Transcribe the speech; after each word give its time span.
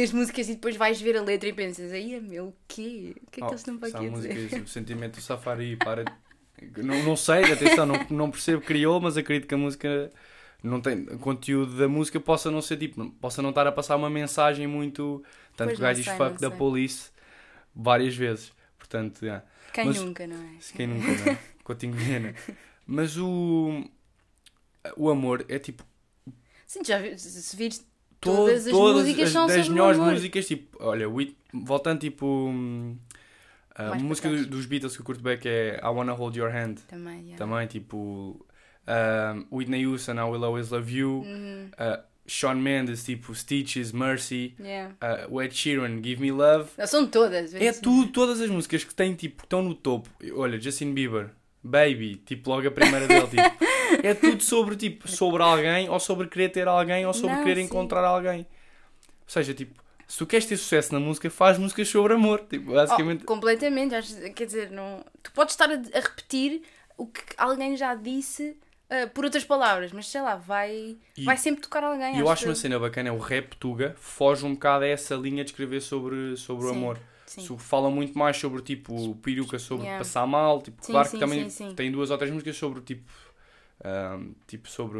as 0.00 0.12
músicas 0.12 0.48
e 0.48 0.54
depois 0.54 0.76
vais 0.76 1.00
ver 1.00 1.16
a 1.16 1.22
letra 1.22 1.48
e 1.48 1.52
pensas, 1.52 1.90
aí 1.90 2.20
meu, 2.20 2.48
o 2.48 2.56
quê? 2.68 3.14
O 3.26 3.30
que 3.30 3.40
é 3.40 3.42
que 3.42 3.44
Oh, 3.44 3.48
eles 3.48 3.60
estão 3.60 3.78
para 3.78 3.88
aqui 3.88 4.06
a 4.06 4.10
dizer? 4.10 4.60
o 4.62 4.68
sentimento 4.68 5.14
do 5.16 5.22
Safari, 5.22 5.76
para. 5.76 6.04
Não, 6.76 7.02
não 7.02 7.16
sei, 7.16 7.50
atenção, 7.52 7.86
não, 7.86 8.06
não 8.10 8.30
percebo 8.30 8.62
criou, 8.62 9.00
mas 9.00 9.16
acredito 9.16 9.48
que 9.48 9.54
a 9.54 9.58
música 9.58 10.10
não 10.62 10.80
tem. 10.80 11.04
O 11.04 11.18
conteúdo 11.18 11.76
da 11.78 11.88
música 11.88 12.20
possa 12.20 12.50
não 12.50 12.60
ser 12.60 12.76
tipo. 12.76 13.10
Possa 13.12 13.40
não 13.40 13.50
estar 13.50 13.66
a 13.66 13.72
passar 13.72 13.96
uma 13.96 14.10
mensagem 14.10 14.66
muito. 14.66 15.24
Tanto 15.56 15.70
que 15.70 15.76
o 15.76 15.80
gajo 15.80 16.02
diz 16.02 16.12
fuck 16.14 16.38
da 16.40 16.50
police 16.50 17.10
várias 17.74 18.14
vezes. 18.14 18.52
Portanto, 18.78 19.22
yeah. 19.22 19.44
Quem 19.72 19.86
Mas- 19.86 19.96
nunca, 20.00 20.26
não 20.26 20.36
é? 20.36 20.58
quem 20.74 20.86
nunca, 20.86 21.06
não 21.24 21.32
é? 21.32 21.38
Coutinho 21.64 21.94
Viena. 21.94 22.34
Mas 22.86 23.16
o. 23.16 23.82
O 24.96 25.08
amor 25.08 25.44
é 25.48 25.58
tipo. 25.58 25.84
Sim, 26.66 26.84
já 26.84 26.98
vi, 26.98 27.18
se 27.18 27.42
se 27.42 27.56
vires 27.56 27.84
to- 28.26 28.36
Todas 28.36 28.66
as 28.66 28.72
músicas 28.72 29.30
são 29.30 29.46
das 29.46 29.56
sobre 29.56 29.70
o 29.70 29.72
melhores 29.74 29.98
amor. 30.00 30.12
músicas, 30.12 30.46
tipo, 30.46 30.76
olha, 30.84 31.06
voltando 31.52 32.00
tipo. 32.00 32.26
hum, 32.26 32.96
A 33.74 33.90
Mais 33.90 34.02
música 34.02 34.28
do- 34.30 34.46
dos 34.46 34.64
Beatles 34.66 34.94
que 34.96 35.02
eu 35.02 35.04
curto 35.06 35.22
bem 35.22 35.36
que 35.38 35.48
é 35.48 35.80
I 35.82 35.86
Wanna 35.88 36.12
Hold 36.12 36.36
Your 36.36 36.50
Hand. 36.50 36.76
também, 36.88 37.20
yeah. 37.24 37.36
Também, 37.36 37.66
tipo. 37.66 38.44
um, 38.88 39.56
Whitney 39.56 39.86
Houston, 39.86 40.14
I 40.14 40.22
Will 40.30 40.44
Always 40.44 40.70
Love 40.70 40.96
You. 40.96 41.08
Uhum, 41.26 41.70
uh, 41.74 42.02
Shawn 42.28 42.56
Mendes, 42.56 43.04
tipo 43.04 43.34
Stitches, 43.34 43.92
Mercy. 43.92 44.54
yeah. 44.58 44.94
Uh, 45.28 45.34
o 45.34 45.42
Ed 45.42 45.54
Sheeran, 45.54 46.02
Give 46.02 46.20
Me 46.20 46.32
Love. 46.32 46.70
Não, 46.78 46.86
são 46.86 47.06
todas. 47.06 47.54
É 47.54 47.58
vezes. 47.58 47.80
tudo, 47.80 48.10
todas 48.10 48.40
as 48.40 48.48
músicas 48.50 48.82
que 48.84 48.94
têm, 48.94 49.14
tipo, 49.14 49.44
estão 49.44 49.62
no 49.62 49.74
topo. 49.74 50.08
Olha, 50.34 50.58
Justin 50.60 50.92
Bieber, 50.92 51.30
Baby, 51.62 52.16
tipo, 52.24 52.50
logo 52.50 52.66
a 52.66 52.70
primeira 52.70 53.06
dele, 53.06 53.26
tipo. 53.30 53.64
É 54.02 54.14
tudo 54.14 54.42
sobre, 54.42 54.76
tipo, 54.76 55.08
sobre 55.08 55.42
alguém, 55.42 55.88
ou 55.88 55.98
sobre 56.00 56.28
querer 56.28 56.50
ter 56.50 56.66
alguém, 56.68 57.06
ou 57.06 57.12
sobre 57.14 57.36
Não, 57.36 57.42
querer 57.42 57.60
sim. 57.60 57.66
encontrar 57.66 58.04
alguém. 58.04 58.40
Ou 58.40 59.28
seja, 59.28 59.52
tipo, 59.54 59.82
se 60.06 60.18
tu 60.18 60.26
queres 60.26 60.46
ter 60.46 60.56
sucesso 60.56 60.92
na 60.92 61.00
música, 61.00 61.28
faz 61.30 61.58
músicas 61.58 61.88
sobre 61.88 62.14
amor. 62.14 62.40
Tipo, 62.48 62.72
basicamente. 62.72 63.22
Oh, 63.22 63.26
completamente. 63.26 63.94
Quer 64.32 64.44
dizer, 64.46 64.70
não... 64.70 65.04
tu 65.22 65.32
podes 65.32 65.54
estar 65.54 65.70
a, 65.70 66.00
repetir 66.00 66.62
o 66.96 67.06
que 67.06 67.22
alguém 67.36 67.76
já 67.76 67.94
disse 67.94 68.56
ah, 68.88 69.08
por 69.12 69.24
outras 69.24 69.44
palavras, 69.44 69.90
mas 69.92 70.06
sei 70.06 70.20
lá, 70.22 70.36
vai, 70.36 70.96
E- 71.16 71.24
vai 71.24 71.36
sempre 71.36 71.60
tocar 71.60 71.82
alguém. 71.82 72.16
E 72.16 72.20
eu 72.20 72.28
acho 72.28 72.44
eu. 72.44 72.50
uma 72.50 72.54
cena 72.54 72.78
bacana, 72.78 73.08
é 73.08 73.12
o 73.12 73.18
rap 73.18 73.56
tuga 73.56 73.94
foge 73.98 74.46
um 74.46 74.54
bocado 74.54 74.84
a 74.84 74.88
essa 74.88 75.16
linha 75.16 75.42
de 75.44 75.50
escrever 75.50 75.80
sobre, 75.80 76.36
sobre 76.36 76.66
o 76.66 76.70
Sim, 76.70 76.76
amor. 76.76 76.98
Sim. 77.26 77.58
Fala 77.58 77.90
muito 77.90 78.16
mais 78.16 78.36
sobre 78.36 78.62
tipo 78.62 79.16
peruca, 79.16 79.58
sobre 79.58 79.84
Yeah. 79.86 79.98
passar 79.98 80.24
mal. 80.26 80.62
Tipo, 80.62 80.84
Sim, 80.84 80.92
claro 80.92 81.10
que 81.10 81.18
também 81.18 81.48
tem 81.74 81.90
duas 81.90 82.10
ou 82.10 82.16
três 82.16 82.32
músicas 82.32 82.56
sobre 82.56 82.80
tipo. 82.80 83.02
Ahm, 83.84 84.32
tipo 84.46 84.68
sobre 84.68 84.98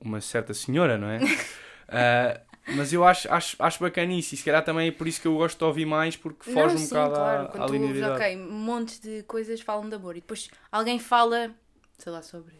uma 0.00 0.20
certa 0.20 0.54
senhora, 0.54 0.98
não 0.98 1.08
é? 1.08 1.18
Ah, 1.88 2.40
mas 2.68 2.92
eu 2.92 3.04
acho, 3.04 3.32
acho, 3.32 3.56
acho 3.62 3.78
bacana 3.80 4.12
isso 4.12 4.34
e 4.34 4.36
se 4.38 4.44
calhar 4.44 4.64
também 4.64 4.88
é 4.88 4.92
por 4.92 5.06
isso 5.06 5.20
que 5.20 5.28
eu 5.28 5.36
gosto 5.36 5.56
de 5.56 5.64
ouvir 5.64 5.86
mais 5.86 6.16
porque 6.16 6.44
foge 6.44 6.74
Não, 6.74 6.78
um 6.78 6.80
sim, 6.80 6.88
bocado 6.88 7.14
claro. 7.14 7.48
à, 7.48 7.50
Quando 7.52 7.64
à 7.64 7.66
tu 7.66 7.74
ouves, 7.74 8.02
linearidade. 8.02 8.16
ok, 8.16 8.36
um 8.36 8.52
monte 8.52 9.00
de 9.00 9.22
coisas 9.22 9.60
falam 9.60 9.88
de 9.88 9.94
amor 9.94 10.16
e 10.16 10.20
depois 10.20 10.50
alguém 10.72 10.98
fala, 10.98 11.54
sei 11.96 12.10
lá, 12.12 12.22
sobre 12.22 12.54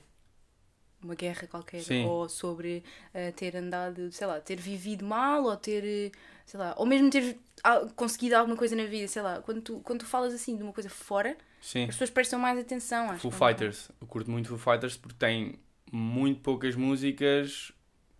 uma 1.02 1.14
guerra 1.14 1.46
qualquer 1.46 1.82
Sim. 1.82 2.04
ou 2.06 2.28
sobre 2.28 2.82
eh, 3.14 3.30
ter 3.32 3.56
andado, 3.56 4.10
sei 4.10 4.26
lá, 4.26 4.40
ter 4.40 4.56
vivido 4.56 5.04
mal 5.04 5.44
ou 5.44 5.56
ter, 5.56 6.12
sei 6.44 6.58
lá, 6.58 6.74
ou 6.76 6.86
mesmo 6.86 7.10
ter 7.10 7.38
ah, 7.62 7.86
conseguido 7.94 8.36
alguma 8.36 8.56
coisa 8.56 8.74
na 8.74 8.84
vida, 8.86 9.06
sei 9.08 9.22
lá, 9.22 9.40
quando 9.42 9.60
tu, 9.60 9.80
quando 9.80 10.00
tu 10.00 10.06
falas 10.06 10.34
assim 10.34 10.56
de 10.56 10.62
uma 10.62 10.72
coisa 10.72 10.88
fora, 10.90 11.36
Sim. 11.60 11.82
as 11.84 11.88
pessoas 11.90 12.10
prestam 12.10 12.38
mais 12.38 12.58
atenção, 12.58 13.10
acho. 13.10 13.20
Foo 13.28 13.30
é 13.48 13.52
Fighters. 13.52 13.90
Eu 14.00 14.06
curto 14.06 14.30
muito 14.30 14.48
Foo 14.48 14.58
Fighters 14.58 14.96
porque 14.96 15.16
tem 15.18 15.58
muito 15.92 16.40
poucas 16.40 16.74
músicas 16.76 17.72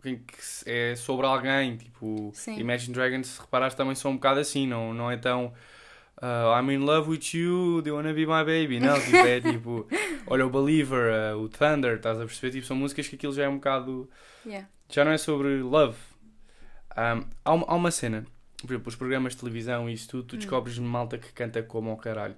em 0.05 0.17
que 0.19 0.34
é 0.67 0.95
sobre 0.97 1.27
alguém. 1.27 1.77
Tipo, 1.77 2.31
Sim. 2.34 2.59
Imagine 2.59 2.95
Dragons, 2.95 3.27
se 3.27 3.41
reparares, 3.41 3.75
também 3.75 3.95
são 3.95 4.12
um 4.12 4.14
bocado 4.14 4.41
assim. 4.41 4.67
Não, 4.67 4.92
não 4.95 5.11
é 5.11 5.17
tão. 5.17 5.53
uh, 6.23 6.59
I'm 6.61 6.73
in 6.73 6.79
love 6.79 7.09
with 7.11 7.34
you, 7.34 7.83
do 7.83 7.89
you 7.89 7.97
wanna 7.97 8.12
be 8.12 8.27
my 8.27 8.45
baby? 8.45 8.79
Não, 8.81 9.01
tipo, 9.01 9.17
é 9.17 9.41
tipo. 9.42 9.87
Olha, 10.27 10.47
o 10.47 10.51
Believer, 10.51 11.34
uh, 11.34 11.39
o 11.39 11.48
Thunder, 11.48 11.97
estás 11.97 12.18
a 12.20 12.24
perceber? 12.24 12.53
Tipo, 12.53 12.67
são 12.67 12.77
músicas 12.77 13.07
que 13.08 13.17
aquilo 13.17 13.33
já 13.33 13.45
é 13.45 13.48
um 13.48 13.57
bocado. 13.57 14.08
Yeah. 14.45 14.68
Já 14.91 15.05
não 15.05 15.13
é 15.13 15.18
sobre 15.18 15.61
love. 15.63 15.97
Um, 16.97 17.24
há, 17.45 17.53
uma, 17.53 17.67
há 17.68 17.74
uma 17.74 17.91
cena, 17.91 18.24
por 18.61 18.70
exemplo, 18.73 18.89
os 18.89 18.97
programas 18.97 19.35
de 19.35 19.41
televisão 19.41 19.89
e 19.91 19.92
isso 19.92 20.08
tudo, 20.08 20.23
Hum. 20.23 20.27
tu 20.29 20.36
descobres 20.36 20.79
malta 20.79 21.18
que 21.18 21.33
canta 21.33 21.63
como 21.63 21.91
ao 21.91 21.97
caralho. 21.97 22.36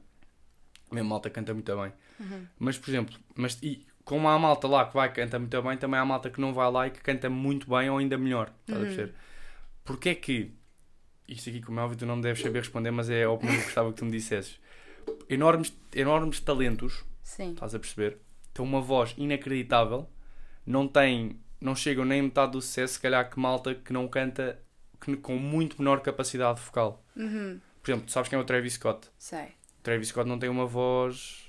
Mesmo 0.90 1.08
malta 1.08 1.28
canta 1.30 1.52
muito 1.54 1.76
bem. 1.76 1.92
Uhum. 2.20 2.46
Mas, 2.58 2.78
por 2.78 2.90
exemplo, 2.90 3.16
mas, 3.34 3.58
e 3.62 3.86
como 4.04 4.28
há 4.28 4.38
malta 4.38 4.66
lá 4.66 4.86
que 4.86 4.94
vai 4.94 5.12
canta 5.12 5.38
muito 5.38 5.62
bem, 5.62 5.76
também 5.76 6.00
há 6.00 6.04
malta 6.04 6.30
que 6.30 6.40
não 6.40 6.52
vai 6.54 6.70
lá 6.70 6.86
e 6.86 6.90
que 6.90 7.00
canta 7.00 7.28
muito 7.28 7.68
bem 7.68 7.90
ou 7.90 7.98
ainda 7.98 8.16
melhor. 8.16 8.52
Estás 8.62 8.78
a 8.78 8.80
Uhum. 8.80 8.86
perceber? 8.86 9.14
Porquê 9.84 10.08
é 10.10 10.14
que, 10.14 10.52
isto 11.28 11.48
aqui 11.50 11.60
como 11.60 11.78
é 11.80 11.82
óbvio 11.82 11.98
tu 11.98 12.06
não 12.06 12.16
me 12.16 12.22
deves 12.22 12.42
saber 12.42 12.60
responder, 12.60 12.90
mas 12.90 13.10
é 13.10 13.24
a 13.24 13.30
opinião 13.30 13.56
que 13.58 13.64
gostava 13.64 13.90
que 13.92 13.98
tu 13.98 14.04
me 14.04 14.10
dissesses. 14.10 14.58
Enormes, 15.28 15.72
enormes 15.94 16.40
talentos, 16.40 17.04
Sim. 17.22 17.52
estás 17.52 17.74
a 17.74 17.78
perceber? 17.78 18.18
Têm 18.54 18.64
uma 18.64 18.80
voz 18.80 19.14
inacreditável, 19.16 20.08
não 20.66 20.88
têm, 20.88 21.38
não 21.60 21.74
chegam 21.74 22.04
nem 22.04 22.20
a 22.20 22.22
metade 22.22 22.52
do 22.52 22.60
sucesso, 22.62 22.94
se 22.94 23.00
calhar 23.00 23.28
que 23.30 23.38
malta 23.38 23.74
que 23.74 23.92
não 23.92 24.08
canta 24.08 24.58
que, 25.00 25.16
com 25.16 25.36
muito 25.36 25.76
menor 25.78 26.00
capacidade 26.00 26.60
vocal. 26.60 27.04
Uhum. 27.16 27.60
Por 27.82 27.90
exemplo, 27.90 28.06
tu 28.06 28.12
sabes 28.12 28.28
quem 28.28 28.38
é 28.38 28.42
o 28.42 28.44
Travis 28.44 28.74
Scott? 28.74 29.08
Sei. 29.18 29.48
Travis 29.88 30.08
Scott 30.08 30.28
não 30.28 30.38
tem 30.38 30.48
uma 30.48 30.66
voz 30.66 31.46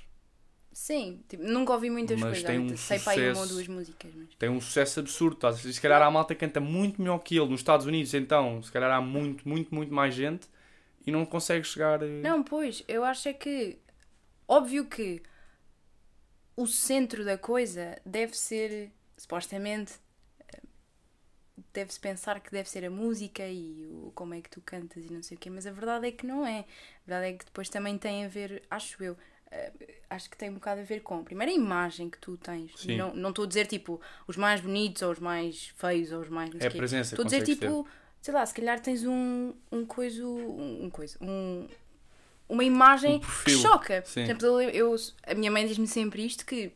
Sim, 0.72 1.22
tipo, 1.28 1.42
nunca 1.42 1.72
ouvi 1.74 1.90
muitas 1.90 2.18
Mas 2.18 2.30
coisas. 2.30 2.44
tem 2.44 2.58
um 2.58 2.76
sei 2.76 2.98
para 3.00 3.12
aí 3.12 3.18
uma 3.20 3.28
ou 3.28 3.34
sucesso. 3.34 3.54
duas 3.54 3.68
músicas, 3.68 4.12
mas. 4.14 4.28
tem 4.38 4.48
um 4.48 4.60
sucesso 4.60 5.00
absurdo. 5.00 5.46
A 5.46 5.50
perceber? 5.50 5.72
Se 5.74 5.80
calhar 5.80 6.00
há 6.00 6.10
malta 6.10 6.34
canta 6.34 6.60
muito 6.60 7.00
melhor 7.02 7.18
que 7.18 7.36
ele 7.36 7.50
nos 7.50 7.60
Estados 7.60 7.86
Unidos, 7.86 8.14
então 8.14 8.62
se 8.62 8.72
calhar 8.72 8.90
há 8.90 9.00
muito, 9.00 9.46
muito, 9.48 9.74
muito 9.74 9.92
mais 9.92 10.14
gente 10.14 10.48
e 11.06 11.10
não 11.10 11.26
consegue 11.26 11.66
chegar. 11.66 12.02
eh, 12.02 12.22
Não, 12.22 12.42
pois, 12.42 12.82
eu 12.88 13.04
acho 13.04 13.28
é 13.28 13.32
que. 13.34 13.78
Óbvio 14.48 14.86
que 14.86 15.22
o 16.56 16.66
centro 16.66 17.24
da 17.24 17.36
coisa 17.36 17.98
deve 18.04 18.36
ser, 18.36 18.90
supostamente, 19.16 19.94
deve-se 21.72 21.98
pensar 22.00 22.40
que 22.40 22.50
deve 22.50 22.68
ser 22.68 22.84
a 22.84 22.90
música 22.90 23.46
e 23.46 23.86
o, 23.90 24.12
como 24.14 24.34
é 24.34 24.40
que 24.40 24.50
tu 24.50 24.60
cantas 24.60 25.04
e 25.04 25.12
não 25.12 25.22
sei 25.22 25.36
o 25.36 25.40
quê, 25.40 25.48
mas 25.50 25.66
a 25.66 25.70
verdade 25.72 26.06
é 26.08 26.12
que 26.12 26.26
não 26.26 26.46
é. 26.46 26.60
A 26.60 27.06
verdade 27.06 27.34
é 27.34 27.38
que 27.38 27.44
depois 27.44 27.68
também 27.68 27.96
tem 27.98 28.24
a 28.24 28.28
ver, 28.28 28.62
acho 28.70 29.02
eu, 29.02 29.16
eh, 29.50 29.72
acho 30.08 30.28
que 30.30 30.36
tem 30.36 30.50
um 30.50 30.54
bocado 30.54 30.80
a 30.80 30.84
ver 30.84 31.00
com, 31.00 31.22
primeiro, 31.24 31.52
a 31.52 31.54
imagem 31.56 32.08
que 32.10 32.18
tu 32.18 32.36
tens. 32.36 32.72
Sim. 32.76 32.96
Não 32.96 33.14
não 33.14 33.30
estou 33.30 33.44
a 33.44 33.48
dizer 33.48 33.66
tipo 33.66 34.00
os 34.26 34.36
mais 34.36 34.60
bonitos 34.60 35.02
ou 35.02 35.12
os 35.12 35.18
mais 35.18 35.68
feios 35.76 36.12
ou 36.12 36.20
os 36.20 36.28
mais. 36.28 36.50
Não 36.50 36.60
É 36.60 36.66
a 36.66 36.70
presença. 36.70 37.14
Estou 37.14 37.24
a 37.24 37.26
dizer 37.26 37.40
consegues 37.40 37.58
ter. 37.60 37.66
tipo, 37.66 37.88
sei 38.22 38.34
lá, 38.34 38.44
se 38.46 38.54
calhar 38.54 38.80
tens 38.80 39.04
um, 39.04 39.52
um 39.72 39.84
coisa, 39.86 40.24
um, 40.24 40.84
um 40.84 40.90
coisa, 40.90 41.16
um, 41.20 41.66
uma 42.48 42.64
imagem 42.64 43.16
Um 43.16 43.20
que 43.44 43.50
choca. 43.50 44.02
Sim. 44.04 44.12
Por 44.14 44.20
exemplo, 44.30 44.46
eu, 44.62 44.70
eu- 44.70 44.96
a 45.26 45.34
minha 45.34 45.50
mãe 45.50 45.66
diz-me 45.66 45.86
sempre 45.86 46.24
isto 46.24 46.44
que 46.44 46.72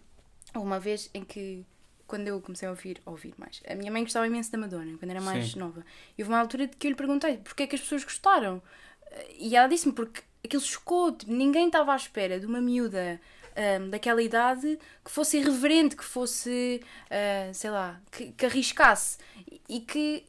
uma 0.55 0.79
vez 0.79 1.11
em 1.13 1.25
que 1.25 1.65
quando 2.07 2.29
eu 2.29 2.41
comecei 2.41 2.69
a 2.69 2.71
ouvir, 2.71 3.01
a 3.07 3.11
ouvir 3.11 3.35
mais, 3.37 3.63
a 3.69 3.75
minha 3.75 3.91
mãe 3.91 4.03
gostava 4.03 4.27
imenso 4.27 4.51
da 4.53 4.59
Madonna, 4.59 4.97
quando 4.99 5.11
era 5.11 5.21
mais 5.21 5.53
Sim. 5.53 5.59
nova. 5.59 5.85
E 6.17 6.23
houve 6.23 6.33
uma 6.33 6.41
altura 6.41 6.69
que 6.69 6.87
eu 6.87 6.91
lhe 6.91 6.97
perguntei 6.97 7.39
porque 7.39 7.63
é 7.65 7.67
que 7.67 7.75
as 7.77 7.81
pessoas 7.81 8.05
gostaram. 8.05 8.63
E 9.39 9.57
ela 9.57 9.69
disse-me 9.69 9.95
porque 9.95 10.23
aquilo 10.45 10.63
chocou, 10.63 11.13
tipo, 11.13 11.33
ninguém 11.33 11.67
estava 11.67 11.93
à 11.93 11.97
espera 11.97 12.39
de 12.39 12.47
uma 12.47 12.61
miúda 12.61 13.21
ahm, 13.57 13.91
daquela 13.91 14.23
idade 14.23 14.79
que 15.05 15.11
fosse 15.11 15.39
irreverente, 15.39 15.97
que 15.97 16.05
fosse, 16.05 16.81
ah, 17.11 17.53
sei 17.53 17.71
lá, 17.71 18.01
que, 18.11 18.33
que 18.33 18.47
arriscasse 18.47 19.19
e, 19.51 19.61
e 19.69 19.81
que, 19.81 20.25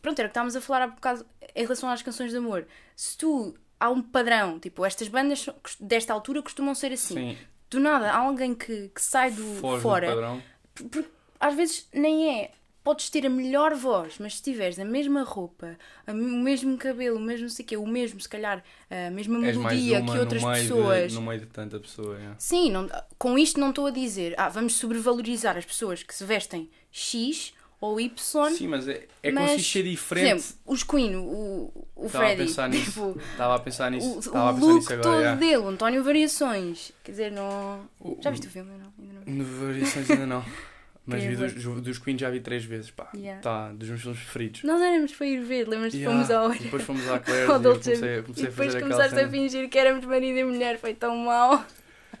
pronto, 0.00 0.18
era 0.18 0.26
o 0.26 0.30
que 0.30 0.32
estávamos 0.32 0.56
a 0.56 0.60
falar 0.60 0.82
há 0.82 0.86
bocado 0.88 1.26
em 1.54 1.62
relação 1.62 1.88
às 1.90 2.02
canções 2.02 2.30
de 2.30 2.36
amor. 2.38 2.66
Se 2.96 3.16
tu, 3.16 3.54
há 3.78 3.90
um 3.90 4.00
padrão, 4.00 4.58
tipo, 4.58 4.84
estas 4.84 5.08
bandas 5.08 5.46
desta 5.78 6.12
altura 6.12 6.42
costumam 6.42 6.74
ser 6.74 6.92
assim. 6.92 7.14
Sim, 7.14 7.38
Do 7.70 7.80
nada, 7.80 8.10
há 8.10 8.18
alguém 8.18 8.54
que, 8.54 8.88
que 8.88 9.02
sai 9.02 9.30
do 9.30 9.42
foge 9.56 9.76
do 9.76 9.82
fora, 9.82 10.06
padrão. 10.08 10.42
Porque 10.74 11.04
às 11.40 11.54
vezes 11.54 11.88
nem 11.92 12.40
é. 12.40 12.50
Podes 12.84 13.08
ter 13.10 13.24
a 13.24 13.30
melhor 13.30 13.76
voz, 13.76 14.14
mas 14.18 14.38
se 14.38 14.42
tiveres 14.42 14.76
a 14.76 14.84
mesma 14.84 15.22
roupa, 15.22 15.78
a 16.04 16.10
o 16.10 16.14
mesmo 16.16 16.76
cabelo, 16.76 17.16
o 17.16 17.20
mesmo 17.20 17.42
não 17.42 17.48
sei 17.48 17.64
o 17.64 17.68
quê, 17.68 17.76
o 17.76 17.86
mesmo, 17.86 18.20
se 18.20 18.28
calhar, 18.28 18.60
a 18.90 19.08
mesma 19.08 19.38
melodia 19.38 20.02
que 20.02 20.18
outras 20.18 20.42
no 20.42 20.48
pessoas. 20.50 21.12
De, 21.12 21.14
no 21.14 21.22
meio 21.22 21.38
de 21.38 21.46
tanta 21.46 21.78
pessoa. 21.78 22.18
é. 22.18 22.34
Sim, 22.38 22.72
não- 22.72 22.88
com 23.16 23.38
isto 23.38 23.60
não 23.60 23.68
estou 23.70 23.86
a 23.86 23.90
dizer, 23.92 24.34
ah, 24.36 24.48
vamos 24.48 24.74
sobrevalorizar 24.74 25.56
as 25.56 25.64
pessoas 25.64 26.02
que 26.02 26.12
se 26.12 26.24
vestem 26.24 26.68
X 26.90 27.54
ou 27.80 28.00
Y. 28.00 28.50
Sim, 28.52 28.66
mas 28.66 28.88
é, 28.88 29.06
é 29.22 29.30
mas, 29.30 29.64
ser 29.64 29.82
Por 29.84 29.88
diferente. 29.90 30.26
exemplo, 30.34 30.56
os 30.66 30.82
Queen, 30.82 31.14
o, 31.14 31.70
o 31.94 32.06
Estava 32.06 32.24
a 32.24 32.26
Freddy, 32.30 32.42
pensar 32.48 32.68
nisso. 32.68 32.84
tipo, 32.90 33.20
Estava 33.30 33.54
a 33.54 33.58
pensar 33.60 33.90
nisso. 33.92 34.12
o, 34.16 34.18
Estava 34.18 34.48
a 34.48 34.50
o 34.50 34.54
pensar 34.54 34.66
look 34.66 34.74
nisso 34.80 34.92
agora. 34.92 35.02
todo 35.08 35.22
já. 35.22 35.34
dele, 35.36 35.56
o 35.58 35.68
António 35.68 36.02
Variações. 36.02 36.90
Quer 37.04 37.10
dizer, 37.12 37.30
não. 37.30 37.88
O- 38.00 38.18
Já 38.20 38.30
viste 38.30 38.48
o 38.48 38.50
filme? 38.50 38.72
Não. 38.76 38.92
No 39.26 39.44
Variações 39.44 40.10
ainda 40.10 40.26
não. 40.26 40.44
Mas 41.04 41.20
vi 41.24 41.36
Queria 41.36 41.48
dos, 41.48 41.82
dos 41.82 41.98
Queen 41.98 42.16
já 42.16 42.30
vi 42.30 42.40
três 42.40 42.64
vezes. 42.64 42.90
Pá, 42.90 43.10
Yeah. 43.12 43.42
tá, 43.42 43.72
dos 43.72 43.88
meus 43.88 44.00
filmes 44.00 44.20
preferidos. 44.20 44.62
Nós 44.62 44.80
éramos 44.80 45.12
para 45.12 45.26
ir 45.26 45.40
ver, 45.40 45.66
lembras-te? 45.66 45.98
Yeah. 45.98 46.24
Fomos 46.26 46.30
ao. 46.30 46.54
E 46.54 46.58
depois 46.60 46.82
fomos 46.84 47.08
à 47.08 47.18
Claire's 47.20 47.50
ao 47.50 47.58
e 47.58 47.62
comecei, 47.62 48.22
comecei 48.22 48.44
e 48.44 48.46
a 48.46 48.50
depois 48.50 48.74
aquela 48.74 48.90
começaste 48.92 49.18
a 49.18 49.28
fingir 49.28 49.68
que 49.68 49.78
éramos 49.78 50.04
marido 50.04 50.38
e 50.38 50.44
mulher, 50.44 50.78
foi 50.78 50.94
tão 50.94 51.16
mau. 51.16 51.64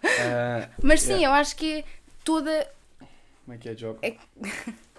Ah, 0.04 0.68
Mas 0.82 1.02
sim, 1.02 1.12
Yeah. 1.12 1.28
eu 1.28 1.32
acho 1.40 1.54
que 1.54 1.74
é 1.80 1.84
toda. 2.24 2.68
como 3.44 3.54
é 3.54 3.58
que 3.58 3.68
é, 3.68 3.76
Jogo? 3.76 4.00
É-. 4.02 4.16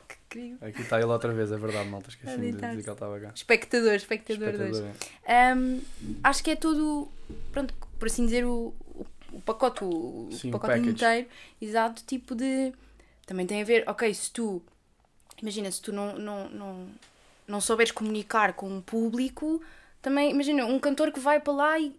Aqui 0.62 0.82
está 0.82 0.98
ele 0.98 1.06
outra 1.06 1.32
vez, 1.32 1.52
é 1.52 1.58
verdade, 1.58 1.90
malta. 1.90 2.10
Esqueci 2.10 2.38
de 2.38 2.54
tá. 2.54 2.70
dizer 2.70 2.82
que 2.82 2.90
ele 2.90 2.96
estava 2.96 3.20
cá. 3.20 3.32
Espectador, 3.36 3.94
espectador, 3.94 4.58
dois. 4.58 4.78
Espectador, 4.78 4.96
é. 5.26 5.54
Um, 5.54 5.82
acho 6.24 6.44
que 6.44 6.52
é 6.52 6.56
todo, 6.56 7.08
pronto, 7.52 7.74
por 8.00 8.08
assim 8.08 8.26
dizer, 8.26 8.44
o, 8.44 8.74
o, 8.96 9.06
o 9.34 9.42
pacote, 9.42 9.84
o, 9.84 10.30
Sim, 10.32 10.50
o 10.50 10.52
pacote 10.52 10.74
package. 10.74 10.90
inteiro, 10.92 11.28
exato, 11.62 12.04
tipo 12.06 12.36
de. 12.36 12.74
Também 13.26 13.46
tem 13.46 13.62
a 13.62 13.66
ver, 13.66 13.84
ok, 13.88 14.14
se 14.14 14.32
tu. 14.32 14.62
Imagina, 15.42 15.70
se 15.72 15.82
tu 15.82 15.92
não, 15.92 16.18
não, 16.18 16.50
não, 16.50 16.88
não 17.48 17.62
souberes 17.62 17.92
comunicar 17.92 18.54
com 18.54 18.78
o 18.78 18.82
público, 18.82 19.62
também, 20.02 20.32
imagina, 20.32 20.66
um 20.66 20.80
cantor 20.80 21.12
que 21.12 21.20
vai 21.20 21.40
para 21.40 21.54
lá 21.54 21.80
e 21.80 21.96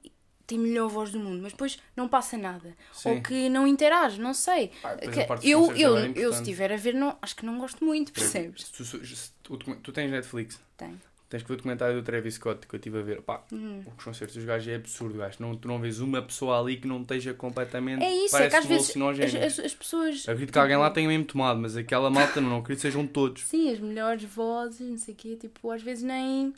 tem 0.47 0.59
a 0.59 0.61
melhor 0.61 0.89
voz 0.89 1.11
do 1.11 1.19
mundo, 1.19 1.43
mas 1.43 1.53
depois 1.53 1.79
não 1.97 2.07
passa 2.07 2.37
nada. 2.37 2.77
Ou 3.05 3.15
Sim. 3.15 3.23
que 3.23 3.49
não 3.49 3.67
interage, 3.67 4.21
não 4.21 4.35
sei. 4.35 4.71
Ah, 4.83 4.97
eu, 5.43 5.73
eu, 5.75 5.97
é 5.97 6.09
bem 6.09 6.23
eu, 6.23 6.33
se 6.33 6.41
estiver 6.41 6.73
a 6.73 6.77
ver, 6.77 6.95
não, 6.95 7.17
acho 7.21 7.35
que 7.35 7.47
não 7.47 7.59
gosto 7.59 7.85
muito, 7.85 8.13
percebes? 8.13 8.65
Tu, 8.71 9.25
tu, 9.43 9.77
tu 9.77 9.93
tens 9.93 10.11
Netflix, 10.11 10.61
Tem. 10.77 11.01
Tens 11.29 11.43
que 11.43 11.49
ver 11.49 11.55
o 11.55 11.57
documentário 11.57 11.97
do 11.97 12.03
Travis 12.05 12.35
Scott 12.35 12.67
que 12.67 12.75
eu 12.75 12.79
estive 12.79 12.99
a 12.99 13.03
ver. 13.03 13.23
Pá, 13.23 13.43
Uhum. 13.51 13.83
os 13.97 14.05
concertos 14.05 14.37
dos 14.37 14.45
gajos 14.45 14.69
é 14.69 14.77
absurdo, 14.77 15.19
gajo. 15.19 15.37
Não, 15.41 15.57
tu 15.57 15.67
não 15.69 15.81
vês 15.81 16.01
uma 16.01 16.23
pessoa 16.23 16.61
ali 16.61 16.77
que 16.77 16.87
não 16.87 17.03
esteja 17.03 17.35
completamente. 17.35 18.03
É 18.03 18.13
isso, 18.25 18.37
é 18.37 18.49
parece 18.49 18.51
que 18.51 18.57
às 18.57 18.67
vezes 18.67 19.35
as, 19.35 19.59
as, 19.59 19.65
as 19.67 19.75
pessoas. 19.75 20.23
Acredito 20.29 20.53
que 20.53 20.59
alguém 20.59 20.77
lá 20.77 20.85
tipo, 20.87 20.95
tenha 20.95 21.09
mesmo 21.09 21.25
tomado, 21.25 21.61
mas 21.61 21.77
aquela 21.77 22.11
malta 22.11 22.41
não, 22.41 22.51
não 22.51 22.59
acredito 22.59 22.83
que 22.83 22.89
sejam 22.89 23.07
todos. 23.07 23.45
Sim, 23.45 23.73
as 23.73 23.79
melhores 23.81 24.23
vozes, 24.25 24.81
não 24.89 24.99
sei 24.99 25.15
o 25.15 25.17
quê, 25.17 25.37
tipo, 25.37 25.71
às 25.71 25.83
vezes 25.83 26.05
nem. 26.05 26.53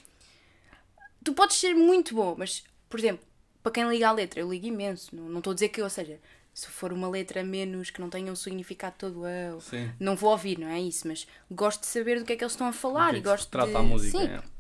Tu 1.25 1.33
podes 1.33 1.57
ser 1.57 1.75
muito 1.75 2.15
bom, 2.15 2.35
mas, 2.39 2.63
por 2.89 3.01
exemplo, 3.01 3.25
para 3.63 3.73
quem 3.73 3.89
liga 3.89 4.09
à 4.09 4.13
letra, 4.13 4.41
eu 4.41 4.49
ligo 4.51 4.67
imenso. 4.67 5.15
Não 5.15 5.39
estou 5.39 5.51
a 5.51 5.55
dizer 5.55 5.71
que, 5.71 5.83
ou 5.83 5.91
seja, 5.91 6.21
se 6.55 6.69
for 6.69 6.93
uma 6.93 7.09
letra 7.09 7.43
menos 7.43 7.91
que 7.91 8.01
não 8.01 8.09
tenha 8.09 8.31
um 8.31 8.37
significado 8.37 8.95
todo 8.99 9.27
eu, 9.27 9.61
Sim. 9.61 9.91
não 9.99 10.15
vou 10.15 10.31
ouvir, 10.31 10.59
não 10.59 10.69
é 10.69 10.81
isso? 10.81 11.07
Mas 11.09 11.27
gosto 11.51 11.81
de 11.81 11.87
saber 11.87 12.19
do 12.19 12.25
que 12.25 12.33
é 12.33 12.37
que 12.37 12.45
eles 12.45 12.53
estão 12.53 12.67
a 12.69 12.73
falar 12.73 13.15
é 13.15 13.19
e 13.19 13.21
gosto 13.21 13.51
trata 13.51 13.71
de. 13.73 13.77
a 13.77 13.83
música. 13.83 14.19
Sim. 14.19 14.25
é. 14.27 14.56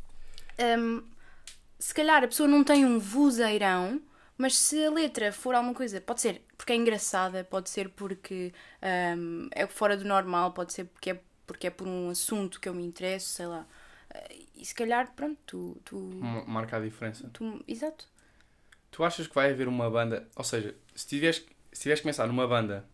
Hum, 0.58 1.02
se 1.78 1.94
calhar 1.94 2.24
a 2.24 2.28
pessoa 2.28 2.48
não 2.48 2.64
tem 2.64 2.84
um 2.86 2.98
vozeirão, 2.98 4.00
mas 4.38 4.56
se 4.58 4.84
a 4.84 4.90
letra 4.90 5.32
for 5.32 5.54
alguma 5.54 5.74
coisa, 5.74 6.00
pode 6.00 6.20
ser 6.20 6.42
porque 6.56 6.72
é 6.72 6.76
engraçada, 6.76 7.44
pode 7.44 7.70
ser 7.70 7.90
porque 7.90 8.52
hum, 9.18 9.48
é 9.52 9.66
fora 9.66 9.96
do 9.96 10.04
normal, 10.04 10.52
pode 10.52 10.72
ser 10.72 10.84
porque 10.86 11.10
é, 11.12 11.20
porque 11.46 11.66
é 11.68 11.70
por 11.70 11.86
um 11.88 12.10
assunto 12.10 12.60
que 12.60 12.68
eu 12.68 12.74
me 12.74 12.84
interesso, 12.84 13.28
sei 13.30 13.46
lá. 13.46 13.66
Eh, 14.14 14.36
E 14.56 14.64
se 14.64 14.74
calhar, 14.74 15.12
pronto, 15.14 15.38
tu. 15.46 15.80
tu, 15.84 15.96
Ma- 16.20 16.44
Marca 16.46 16.76
a 16.76 16.80
diferença. 16.80 17.28
tu 17.32 17.62
exato. 17.68 18.06
Tu 18.90 19.04
achas 19.04 19.26
que 19.26 19.34
vai 19.34 19.50
haver 19.50 19.68
uma 19.68 19.90
banda, 19.90 20.28
ou 20.34 20.44
seja, 20.44 20.74
se 20.94 21.06
tiveres, 21.06 21.44
se 21.72 21.82
tiveres 21.82 22.00
que 22.00 22.06
pensar 22.06 22.26
numa 22.26 22.46
banda 22.48 22.84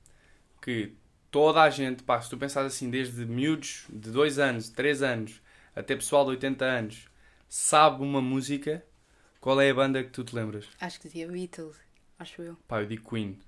que 0.62 0.94
toda 1.30 1.62
a 1.62 1.70
gente, 1.70 2.02
pá, 2.04 2.20
se 2.22 2.30
tu 2.30 2.38
pensares 2.38 2.74
assim, 2.74 2.90
desde 2.90 3.24
miúdos 3.26 3.86
de 3.90 4.10
2 4.10 4.38
anos, 4.38 4.70
3 4.70 5.02
anos, 5.02 5.40
até 5.76 5.96
pessoal 5.96 6.24
de 6.24 6.32
80 6.32 6.64
anos, 6.64 7.08
sabe 7.54 8.02
uma 8.02 8.22
música, 8.22 8.82
qual 9.38 9.60
é 9.60 9.68
a 9.68 9.74
banda 9.74 10.02
que 10.02 10.08
tu 10.08 10.24
te 10.24 10.34
lembras? 10.34 10.66
Acho 10.80 10.98
que 10.98 11.08
dizia 11.08 11.28
Beatles, 11.28 11.76
acho 12.18 12.40
eu. 12.40 12.56
Pá, 12.66 12.80
eu 12.80 12.86
digo 12.86 13.06
Queen. 13.10 13.38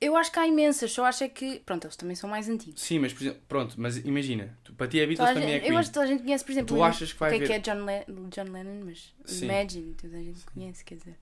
Eu 0.00 0.16
acho 0.16 0.32
que 0.32 0.38
há 0.40 0.46
imensas, 0.48 0.90
só 0.90 1.04
acho 1.04 1.22
é 1.22 1.28
que. 1.28 1.60
Pronto, 1.60 1.84
eles 1.86 1.94
também 1.94 2.16
são 2.16 2.28
mais 2.28 2.48
antigos. 2.48 2.82
Sim, 2.82 2.98
mas 2.98 3.12
por 3.12 3.22
exemplo, 3.22 3.40
pronto, 3.46 3.80
mas 3.80 3.96
imagina, 3.98 4.58
tu, 4.64 4.74
para 4.74 4.88
ti 4.88 4.98
a 5.00 5.04
Toda 5.04 5.06
Beatles 5.06 5.28
a 5.28 5.32
para 5.34 5.40
mim 5.40 5.46
é 5.46 5.52
gente- 5.52 5.62
Queen. 5.62 5.72
eu 5.72 5.78
acho 5.78 5.88
que 5.90 5.94
toda 5.94 6.06
a 6.06 6.08
gente 6.08 6.22
conhece, 6.24 6.44
por 6.44 6.50
exemplo, 6.52 6.74
Tu 6.76 6.80
o- 6.80 6.84
achas 6.84 7.12
que 7.12 7.18
vai 7.20 7.30
o 7.30 7.38
que 7.38 7.44
é 7.44 7.46
que 7.46 7.52
é 7.52 7.58
John, 7.60 7.84
Le- 7.84 8.04
John 8.30 8.50
Lennon, 8.52 8.84
mas 8.84 9.14
Sim. 9.24 9.44
Imagine, 9.44 9.94
toda 9.94 10.16
a 10.16 10.22
gente 10.22 10.44
conhece, 10.44 10.84
quer 10.84 10.96
dizer, 10.96 11.16